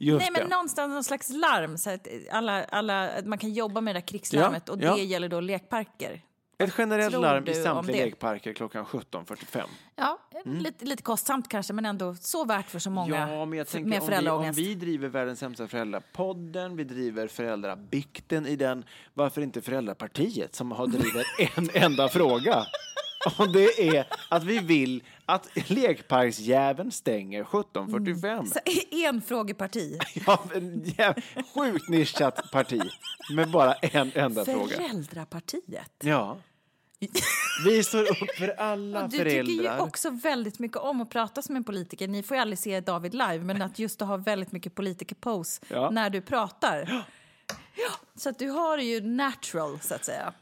Just 0.00 0.20
Nej, 0.22 0.30
men 0.32 0.42
det. 0.42 0.48
någonstans 0.48 0.90
någon 0.92 1.04
slags 1.04 1.28
larm 1.30 1.78
så 1.78 1.90
att 1.90 2.08
alla, 2.30 2.64
alla, 2.64 3.10
man 3.24 3.38
kan 3.38 3.52
jobba 3.52 3.80
med 3.80 3.94
det 3.94 4.00
där 4.00 4.06
krigslarmet 4.06 4.62
Ja, 4.66 4.72
och 4.72 4.82
ja. 4.82 4.94
det 4.96 5.02
gäller 5.02 5.28
då 5.28 5.40
lekparker. 5.40 6.20
Ett 6.58 6.74
generellt 6.78 7.10
tror 7.12 7.22
larm 7.22 7.48
i 7.48 7.54
samtliga 7.54 8.04
lekparker 8.04 8.52
klockan 8.52 8.84
17.45. 8.84 9.62
Ja, 9.96 10.18
Mm. 10.44 10.58
lite, 10.58 10.84
lite 10.84 11.02
kostsamt 11.02 11.48
kanske, 11.48 11.72
men 11.72 11.84
ändå 11.86 12.14
så 12.14 12.44
värt 12.44 12.70
för 12.70 12.78
så 12.78 12.90
många 12.90 13.28
Ja, 13.30 13.44
men 13.44 13.58
jag 13.58 13.68
tänker 13.68 13.88
med 13.90 13.96
om 14.00 14.00
vi, 14.00 14.00
om 14.00 14.06
föräldraångest. 14.06 14.58
vi 14.58 14.74
driver 14.74 15.08
världens 15.08 15.38
sämsta 15.38 15.68
föräldrapodden, 15.68 16.76
vi 16.76 16.84
driver 16.84 17.28
föräldrabikten 17.28 18.46
i 18.46 18.56
den, 18.56 18.84
varför 19.14 19.42
inte 19.42 19.60
föräldrapartiet 19.62 20.54
som 20.54 20.72
har 20.72 20.86
drivit 20.86 21.26
en 21.56 21.70
enda 21.74 22.08
fråga? 22.08 22.64
Och 23.38 23.52
det 23.52 23.96
är 23.96 24.06
att 24.28 24.44
vi 24.44 24.58
vill 24.58 25.02
att 25.28 25.48
lekparksjäveln 25.70 26.90
stänger 26.92 27.44
17.45. 27.44 28.46
Så, 28.46 28.58
enfrågeparti. 29.06 29.98
Ja, 30.26 30.42
en 30.54 30.82
jäv- 30.84 31.22
sjukt 31.54 31.88
nischat 31.88 32.50
parti 32.50 32.82
med 33.34 33.50
bara 33.50 33.74
en 33.74 34.12
enda 34.14 34.44
fråga. 34.44 34.76
Föräldrapartiet. 34.76 35.92
Ja. 36.00 36.36
Vi 37.64 37.82
står 37.84 38.02
upp 38.02 38.30
för 38.38 38.48
alla 38.60 39.02
Du 39.02 39.10
tycker 39.18 39.24
ju 39.30 39.44
föräldrar. 39.44 39.78
också 39.80 40.10
väldigt 40.10 40.58
mycket 40.58 40.76
om 40.78 41.00
att 41.00 41.10
prata 41.10 41.42
som 41.42 41.56
en 41.56 41.64
politiker. 41.64 42.08
Ni 42.08 42.22
får 42.22 42.36
ju 42.36 42.40
aldrig 42.40 42.58
se 42.58 42.80
David 42.80 43.12
live, 43.14 43.38
men 43.38 43.62
att 43.62 43.78
just 43.78 44.02
att 44.02 44.08
ha 44.08 44.16
väldigt 44.16 44.52
mycket 44.52 44.74
politiker-pose 44.74 45.62
Ja. 45.68 45.90
när 45.90 46.10
du 46.10 46.20
pratar. 46.20 47.04
Ja. 47.76 47.90
Så 48.16 48.28
att 48.28 48.38
du 48.38 48.48
har 48.50 48.78
ju 48.78 49.00
natural, 49.00 49.78
så 49.80 49.94
att 49.94 50.04
säga. 50.04 50.32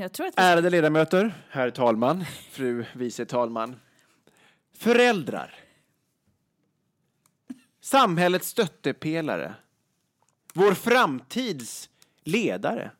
Jag 0.00 0.12
tror 0.12 0.26
att 0.26 0.34
vi... 0.38 0.42
Ärade 0.42 0.70
ledamöter, 0.70 1.34
herr 1.50 1.70
talman, 1.70 2.24
fru 2.50 2.84
vice 2.94 3.24
talman. 3.26 3.76
Föräldrar. 4.78 5.54
Samhällets 7.80 8.48
stöttepelare. 8.48 9.54
Vår 10.54 10.74
framtids 10.74 11.90
ledare. 12.24 12.90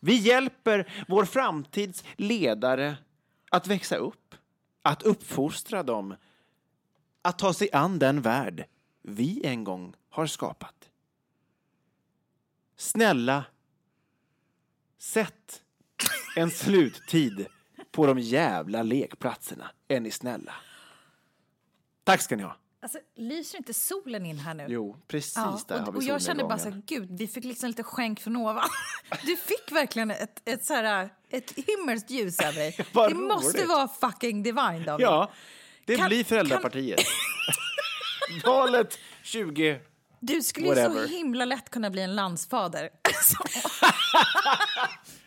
Vi 0.00 0.16
hjälper 0.16 1.04
vår 1.08 1.24
framtids 1.24 2.04
ledare 2.16 2.96
att 3.50 3.66
växa 3.66 3.96
upp, 3.96 4.34
att 4.82 5.02
uppfostra 5.02 5.82
dem, 5.82 6.14
att 7.22 7.38
ta 7.38 7.52
sig 7.52 7.72
an 7.72 7.98
den 7.98 8.22
värld 8.22 8.64
vi 9.02 9.46
en 9.46 9.64
gång 9.64 9.94
har 10.08 10.26
skapat. 10.26 10.90
Snälla 12.76 13.44
Sätt 14.98 15.62
en 16.36 16.50
sluttid 16.50 17.46
på 17.92 18.06
de 18.06 18.18
jävla 18.18 18.82
lekplatserna. 18.82 19.70
Är 19.88 20.00
ni 20.00 20.10
snälla? 20.10 20.54
Tack 22.04 22.22
ska 22.22 22.36
ni 22.36 22.42
ha. 22.42 22.56
Alltså, 22.82 22.98
lyser 23.16 23.58
inte 23.58 23.74
solen 23.74 24.26
in 24.26 24.38
här 24.38 24.54
nu? 24.54 24.66
Jo, 24.68 24.96
precis 25.08 25.36
Ja, 25.36 25.60
där 25.68 25.74
och, 25.80 25.84
har 25.84 25.92
vi 25.92 25.98
och 25.98 26.02
jag 26.02 26.22
kände 26.22 26.44
bara 26.44 26.58
så 26.58 26.70
här, 26.70 26.82
gud, 26.86 27.18
vi 27.18 27.26
fick 27.28 27.44
liksom 27.44 27.66
lite 27.68 27.82
skänk 27.82 28.20
från 28.20 28.36
ovan. 28.36 28.68
Du 29.24 29.36
fick 29.36 29.72
verkligen 29.72 30.10
ett, 30.10 30.42
ett, 30.48 30.64
så 30.64 30.74
här, 30.74 31.08
ett 31.30 31.52
himmelskt 31.56 32.10
ljus 32.10 32.40
över 32.40 32.52
dig. 32.54 32.76
Det 32.92 33.14
måste 33.14 33.58
roligt. 33.58 33.68
vara 33.68 33.88
fucking 33.88 34.42
divine, 34.42 34.84
David. 34.84 35.06
Ja, 35.06 35.30
det 35.84 35.96
Kan- 35.96 36.08
blir 36.08 36.24
Föräldrapartiet. 36.24 37.00
Valet 38.44 38.98
20... 39.22 39.80
Du 40.20 40.42
skulle 40.42 40.68
ju 40.68 40.74
så 40.74 41.06
himla 41.06 41.44
lätt 41.44 41.70
kunna 41.70 41.90
bli 41.90 42.02
en 42.02 42.14
landsfader. 42.14 42.90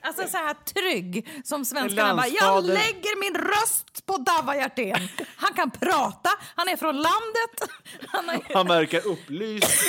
Alltså 0.02 0.28
så 0.28 0.38
här 0.38 0.54
trygg 0.54 1.28
som 1.43 1.66
svenskarna 1.66 2.16
bara, 2.16 2.28
jag 2.28 2.66
lägger 2.66 3.20
min 3.20 3.36
röst 3.41 4.06
på 4.06 4.18
Davva 4.18 4.56
Hjertén. 4.56 5.08
Han 5.36 5.54
kan 5.54 5.72
prata, 5.72 6.30
han 6.56 6.68
är 6.68 6.78
från 6.78 6.95
landet. 6.95 7.72
Han 8.08 8.30
har... 8.30 8.54
Han 8.54 8.68
verkar 8.68 9.08
upplyst 9.08 9.82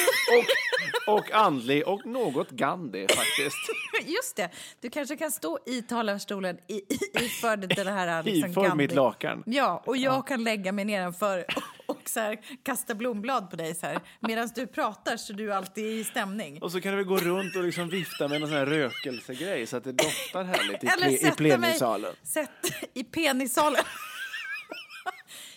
och, 1.07 1.15
och 1.15 1.31
andlig 1.33 1.89
och 1.89 2.07
något 2.07 2.51
Gandhi 2.51 3.07
faktiskt. 3.09 3.57
Just 4.07 4.37
det, 4.37 4.51
du 4.81 4.91
kanske 4.91 5.17
kan 5.17 5.31
stå 5.31 5.59
i 5.67 5.83
talarstolen 5.83 6.59
i, 6.69 6.75
i, 6.75 6.99
iför 7.13 7.57
det 7.57 7.91
här 7.91 8.23
liksom 8.23 8.51
Iför 8.51 8.63
Gandhi. 8.63 8.77
mitt 8.77 8.95
lakan. 8.95 9.43
Ja, 9.47 9.83
och 9.87 9.97
jag 9.97 10.27
kan 10.27 10.45
lägga 10.45 10.73
mig 10.73 10.85
nedanför 10.85 11.45
och, 11.93 12.09
så 12.09 12.21
här, 12.21 12.39
kasta 12.63 12.95
blomblad 12.95 13.51
på 13.51 13.57
dig 13.57 13.75
så 13.75 13.87
här. 13.87 14.01
Medan 14.21 14.51
du 14.55 14.67
pratar 14.67 15.17
så 15.17 15.33
du 15.33 15.53
alltid 15.53 15.85
är 15.85 15.89
i 15.89 16.05
stämning. 16.05 16.63
Och 16.63 16.73
så 16.73 16.81
kan 16.81 16.97
vi 16.97 17.05
gå 17.05 17.17
runt 17.17 17.57
och 17.57 17.65
liksom 17.65 17.89
vifta 17.89 18.29
med 18.29 18.41
någon 18.41 18.49
sån 18.51 18.59
här 18.59 18.67
rökelsegrej 18.67 19.67
så 19.67 19.77
att 19.77 19.85
det 19.85 19.93
doftar 19.93 20.45
härligt 20.45 20.85
i, 20.85 20.87
ple, 20.87 21.29
i 21.29 21.31
plenisalen. 21.37 22.15
sätt, 22.23 22.51
i 22.95 23.05
penissalen. 23.05 23.85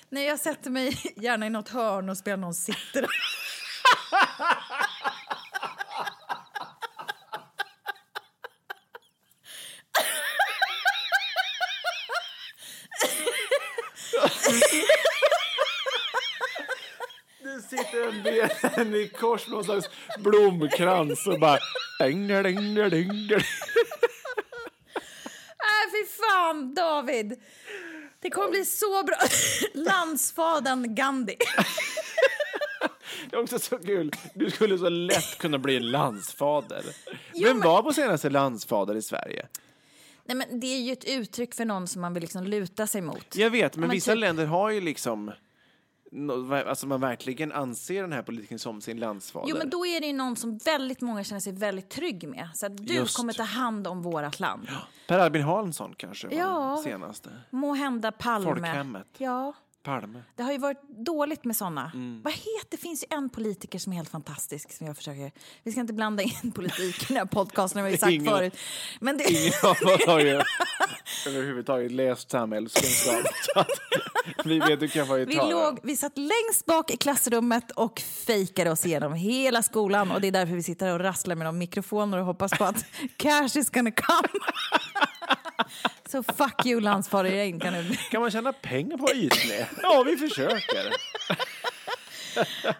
Nej, 0.09 0.25
jag 0.25 0.39
sätter 0.39 0.71
mig 0.71 0.97
gärna 1.15 1.47
i 1.47 1.49
något 1.49 1.69
hörn 1.69 2.09
och 2.09 2.17
spelar 2.17 2.37
någon 2.37 2.53
sitter. 2.53 3.07
Det 17.43 17.61
sitter 17.61 18.07
en 18.77 18.91
ben 18.91 18.95
i 18.95 19.07
kors 19.07 19.47
med 19.47 19.55
någon 19.55 19.63
slags 19.63 19.89
blomkrans 20.19 21.27
och 21.27 21.39
bara... 21.39 21.57
Ding, 21.99 22.27
ding, 22.27 22.43
ding, 22.43 22.75
ding, 22.75 22.89
ding. 22.89 23.07
Nej, 25.59 25.91
fy 25.91 26.11
fan, 26.21 26.73
David. 26.73 27.39
Det 28.21 28.29
kommer 28.29 28.49
bli 28.49 28.65
så 28.65 29.03
bra. 29.03 29.15
Landsfadern 29.73 30.95
Gandhi. 30.95 31.35
Det 33.29 33.35
är 33.35 33.41
också 33.41 33.59
så 33.59 33.77
kul. 33.77 34.11
Du 34.33 34.51
skulle 34.51 34.77
så 34.77 34.89
lätt 34.89 35.37
kunna 35.37 35.57
bli 35.57 35.79
landsfader. 35.79 36.83
Jo, 37.33 37.47
Vem 37.47 37.57
men- 37.57 37.67
var 37.67 37.81
på 37.83 37.93
senaste 37.93 38.29
landsfader 38.29 38.95
i 38.95 39.01
Sverige? 39.01 39.47
Nej, 40.25 40.35
men 40.37 40.59
det 40.59 40.67
är 40.67 40.79
ju 40.79 40.91
ett 40.93 41.05
uttryck 41.05 41.55
för 41.55 41.65
någon 41.65 41.87
som 41.87 42.01
man 42.01 42.13
vill 42.13 42.21
liksom 42.21 42.43
luta 42.43 42.87
sig 42.87 43.01
mot. 43.01 43.35
Jag 43.35 43.49
vet, 43.49 43.75
men, 43.75 43.81
men 43.81 43.89
vissa 43.89 44.11
typ- 44.11 44.19
länder 44.19 44.45
har 44.45 44.69
ju 44.69 44.81
liksom... 44.81 45.31
Alltså 46.67 46.87
man 46.87 47.01
verkligen 47.01 47.51
anser 47.51 48.01
den 48.01 48.11
här 48.13 48.21
politikern 48.21 48.59
som 48.59 48.81
sin 48.81 48.97
landsfader. 48.99 49.49
Jo, 49.49 49.57
men 49.57 49.69
då 49.69 49.85
är 49.85 50.01
det 50.01 50.07
ju 50.07 50.13
någon 50.13 50.35
som 50.35 50.57
väldigt 50.57 51.01
många 51.01 51.23
känner 51.23 51.39
sig 51.39 51.53
väldigt 51.53 51.89
trygg 51.89 52.27
med. 52.29 52.49
Så 52.55 52.65
att 52.65 52.77
du 52.77 52.93
Just. 52.93 53.17
kommer 53.17 53.33
ta 53.33 53.43
hand 53.43 53.87
om 53.87 54.01
vårat 54.01 54.39
land. 54.39 54.67
Per 55.07 55.19
Albin 55.19 55.41
Hansson 55.43 55.93
kanske 55.97 56.27
var 56.27 56.35
Ja. 56.35 56.73
den 56.75 56.83
senaste. 56.83 57.29
Må 57.49 57.73
hända 57.73 58.11
Palme. 58.11 58.45
Folkhemmet. 58.45 59.07
Ja, 59.17 59.53
Palme. 59.83 60.23
det 60.35 60.43
har 60.43 60.51
ju 60.51 60.57
varit 60.57 60.81
dåligt 60.89 61.45
med 61.45 61.55
såna. 61.55 61.91
Mm. 61.93 62.21
Vad 62.21 62.33
heter, 62.33 62.67
det 62.69 62.77
finns 62.77 63.03
ju 63.03 63.07
en 63.17 63.29
politiker 63.29 63.79
som 63.79 63.93
är 63.93 63.97
helt 63.97 64.09
fantastisk 64.09 64.71
som 64.73 64.87
jag 64.87 64.97
försöker... 64.97 65.31
Vi 65.63 65.71
ska 65.71 65.81
inte 65.81 65.93
blanda 65.93 66.23
in 66.23 66.51
politik 66.55 67.03
i 67.03 67.05
den 67.07 67.17
här 67.17 67.25
podcasten, 67.25 67.81
har 67.83 67.89
vi 67.89 67.97
sagt 67.97 68.11
Ingen- 68.11 68.33
förut. 68.33 68.57
Men 68.99 69.17
det, 69.17 69.23
Ingen 69.31 69.53
av 69.63 69.71
oss 69.93 70.05
har 70.07 70.19
ju 70.19 70.41
överhuvudtaget 71.27 71.91
läst 71.91 72.29
samhällskunskap. 72.31 73.25
Vi 74.45 74.59
vet 74.59 74.79
du 74.79 74.87
kan 74.87 75.15
Vi, 75.25 75.35
låg, 75.35 75.79
vi 75.83 75.97
satt 75.97 76.17
längst 76.17 76.65
bak 76.65 76.91
i 76.91 76.97
klassrummet 76.97 77.71
och 77.71 77.99
fejkade 77.99 78.71
oss 78.71 78.85
igenom 78.85 79.13
hela 79.13 79.63
skolan. 79.63 80.11
Och 80.11 80.21
Det 80.21 80.27
är 80.27 80.31
därför 80.31 80.53
vi 80.55 80.63
sitter 80.63 80.85
här 80.85 80.93
och 80.93 80.99
rasslar 80.99 81.35
med 81.35 81.47
de 81.47 81.57
mikrofoner 81.57 82.17
och 82.17 82.25
hoppas 82.25 82.51
på 82.51 82.63
att 82.63 82.85
cash 83.17 83.57
is 83.57 83.69
gonna 83.69 83.91
come. 83.91 84.27
Så 86.09 86.23
fuck 86.23 86.65
you 86.65 86.81
landsfader 86.81 87.59
kan 87.59 87.73
du 87.73 87.95
Kan 88.11 88.21
man 88.21 88.31
tjäna 88.31 88.53
pengar 88.53 88.97
på 88.97 89.11
Itle? 89.13 89.67
Ja, 89.81 90.03
vi 90.05 90.17
försöker. 90.17 90.93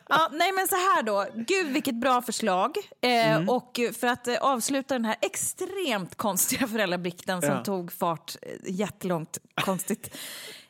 Ja, 0.09 0.29
nej 0.31 0.51
men 0.51 0.67
så 0.67 0.75
här 0.75 1.03
då, 1.03 1.25
gud 1.35 1.67
vilket 1.73 1.95
bra 1.95 2.21
förslag. 2.21 2.75
Eh, 3.01 3.49
Och 3.49 3.79
för 3.99 4.07
att 4.07 4.27
eh, 4.27 4.35
avsluta 4.41 4.93
den 4.93 5.05
här 5.05 5.15
extremt 5.21 6.15
konstiga 6.15 6.67
föräldrabikten 6.67 7.41
som 7.41 7.49
Ja. 7.51 7.63
tog 7.63 7.91
fart 7.91 8.35
eh, 8.41 8.49
jättelångt 8.65 9.37
konstigt. 9.55 10.17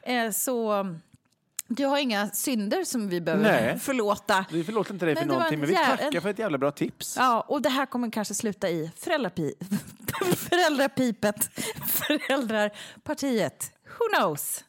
Eh, 0.06 0.32
så 0.32 0.86
du 1.68 1.86
har 1.86 1.98
inga 1.98 2.30
synder 2.30 2.84
som 2.84 3.10
vi 3.10 3.22
behöver 3.22 3.44
Nej. 3.44 3.80
förlåta. 3.80 4.46
Vi 4.52 4.64
förlåter 4.64 4.94
inte 4.94 5.06
dig 5.06 5.16
för 5.16 5.26
någonting, 5.26 5.54
en 5.54 5.60
men 5.60 5.70
vi 5.70 5.76
tackar 5.76 6.22
för 6.22 6.30
ett 6.30 6.40
jävla 6.40 6.58
bra 6.58 6.72
tips. 6.72 7.16
Ja, 7.18 7.42
och 7.42 7.62
det 7.62 7.70
här 7.70 7.86
kommer 7.86 8.12
kanske 8.12 8.34
sluta 8.34 8.70
i 8.70 8.92
föräldrapi 8.98 9.54
föräldrapipet, 10.36 11.50
föräldrarpartiet. 11.88 13.72
Who 14.00 14.18
knows? 14.18 14.64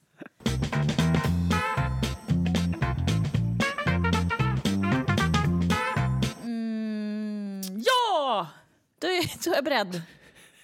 Mm, 6.42 7.62
ja! 7.86 8.46
Då 8.98 9.06
är, 9.06 9.44
då 9.44 9.50
är 9.50 9.54
jag 9.54 9.64
beredd. 9.64 10.02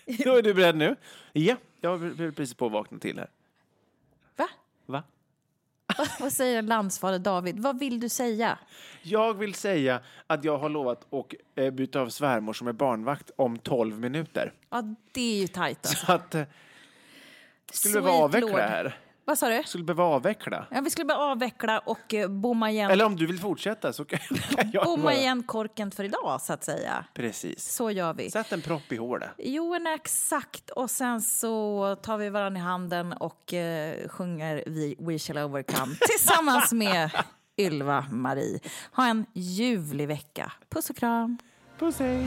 Då 0.24 0.36
är 0.36 0.42
du 0.42 0.54
beredd 0.54 0.76
nu? 0.76 0.96
Ja, 1.32 1.56
jag 1.80 1.98
vill 1.98 2.32
precis 2.32 2.54
på 2.54 2.66
att 2.66 2.72
vakna 2.72 2.98
till 2.98 3.18
här. 3.18 3.28
Va? 5.88 5.94
Va? 5.98 6.04
Vad, 6.20 6.32
säger 6.32 6.58
en 6.58 6.66
landsfader 6.66 7.18
David? 7.18 7.60
Vad 7.60 7.78
vill 7.78 8.00
du 8.00 8.08
säga? 8.08 8.58
Jag 9.02 9.34
vill 9.34 9.54
säga 9.54 10.00
att 10.26 10.44
jag 10.44 10.58
har 10.58 10.68
lovat 10.68 11.14
att 11.14 11.32
eh, 11.54 11.70
byta 11.70 12.00
av 12.00 12.08
svärmor 12.08 12.52
som 12.52 12.68
är 12.68 12.72
barnvakt 12.72 13.30
om 13.36 13.58
12 13.58 13.98
minuter. 13.98 14.52
Ja, 14.70 14.94
det 15.12 15.36
är 15.36 15.40
ju 15.40 15.46
tajt 15.46 15.86
alltså. 15.86 16.06
Så 16.06 16.12
att... 16.12 16.34
Eh, 16.34 16.44
skulle 17.72 18.02
behöva 18.02 18.24
avveckla 18.24 18.56
det 18.56 18.62
här. 18.62 18.98
Vad 19.24 19.38
sa 19.38 19.48
du? 19.48 19.62
Skulle 19.66 19.84
behöva 19.84 20.04
avveckla. 20.04 20.66
Ja, 20.70 20.80
vi 20.80 20.90
skulle 20.90 21.04
bara 21.04 21.18
avveckla 21.18 21.78
och 21.78 22.14
eh, 22.14 22.28
bomma 22.28 22.70
igen, 22.70 22.90
Eller 22.90 23.04
om 23.04 23.16
du 23.16 23.26
vill 23.26 23.38
fortsätta 23.40 23.92
så 23.92 24.04
kan 24.04 24.18
jag 24.72 24.84
bomma 24.84 25.02
bara- 25.02 25.14
igen 25.14 25.42
korken 25.42 25.90
för 25.90 26.04
idag, 26.04 26.40
så 26.40 26.52
att 26.52 26.64
säga. 26.64 27.04
Precis. 27.14 27.72
Så 27.74 27.90
gör 27.90 28.14
vi. 28.14 28.30
Sätt 28.30 28.52
en 28.52 28.62
propp 28.62 28.92
i 28.92 28.96
hålet. 28.96 29.30
Jo, 29.38 29.70
men 29.72 29.86
exakt. 29.86 30.70
Och 30.70 30.90
sen 30.90 31.20
så 31.22 31.96
tar 32.02 32.18
vi 32.18 32.28
varandra 32.30 32.60
i 32.60 32.62
handen 32.62 33.12
och 33.12 33.54
eh, 33.54 34.08
sjunger 34.08 34.62
vi 34.66 34.96
We 34.98 35.18
shall 35.18 35.38
overcome 35.38 35.94
tillsammans 36.00 36.72
med 36.72 37.10
Ylva 37.58 38.06
Marie. 38.10 38.60
Ha 38.92 39.06
en 39.06 39.26
ljuvlig 39.32 40.08
vecka. 40.08 40.52
Puss 40.70 40.90
och 40.90 40.96
kram. 40.96 41.38
Puss 41.78 41.98
hej! 41.98 42.26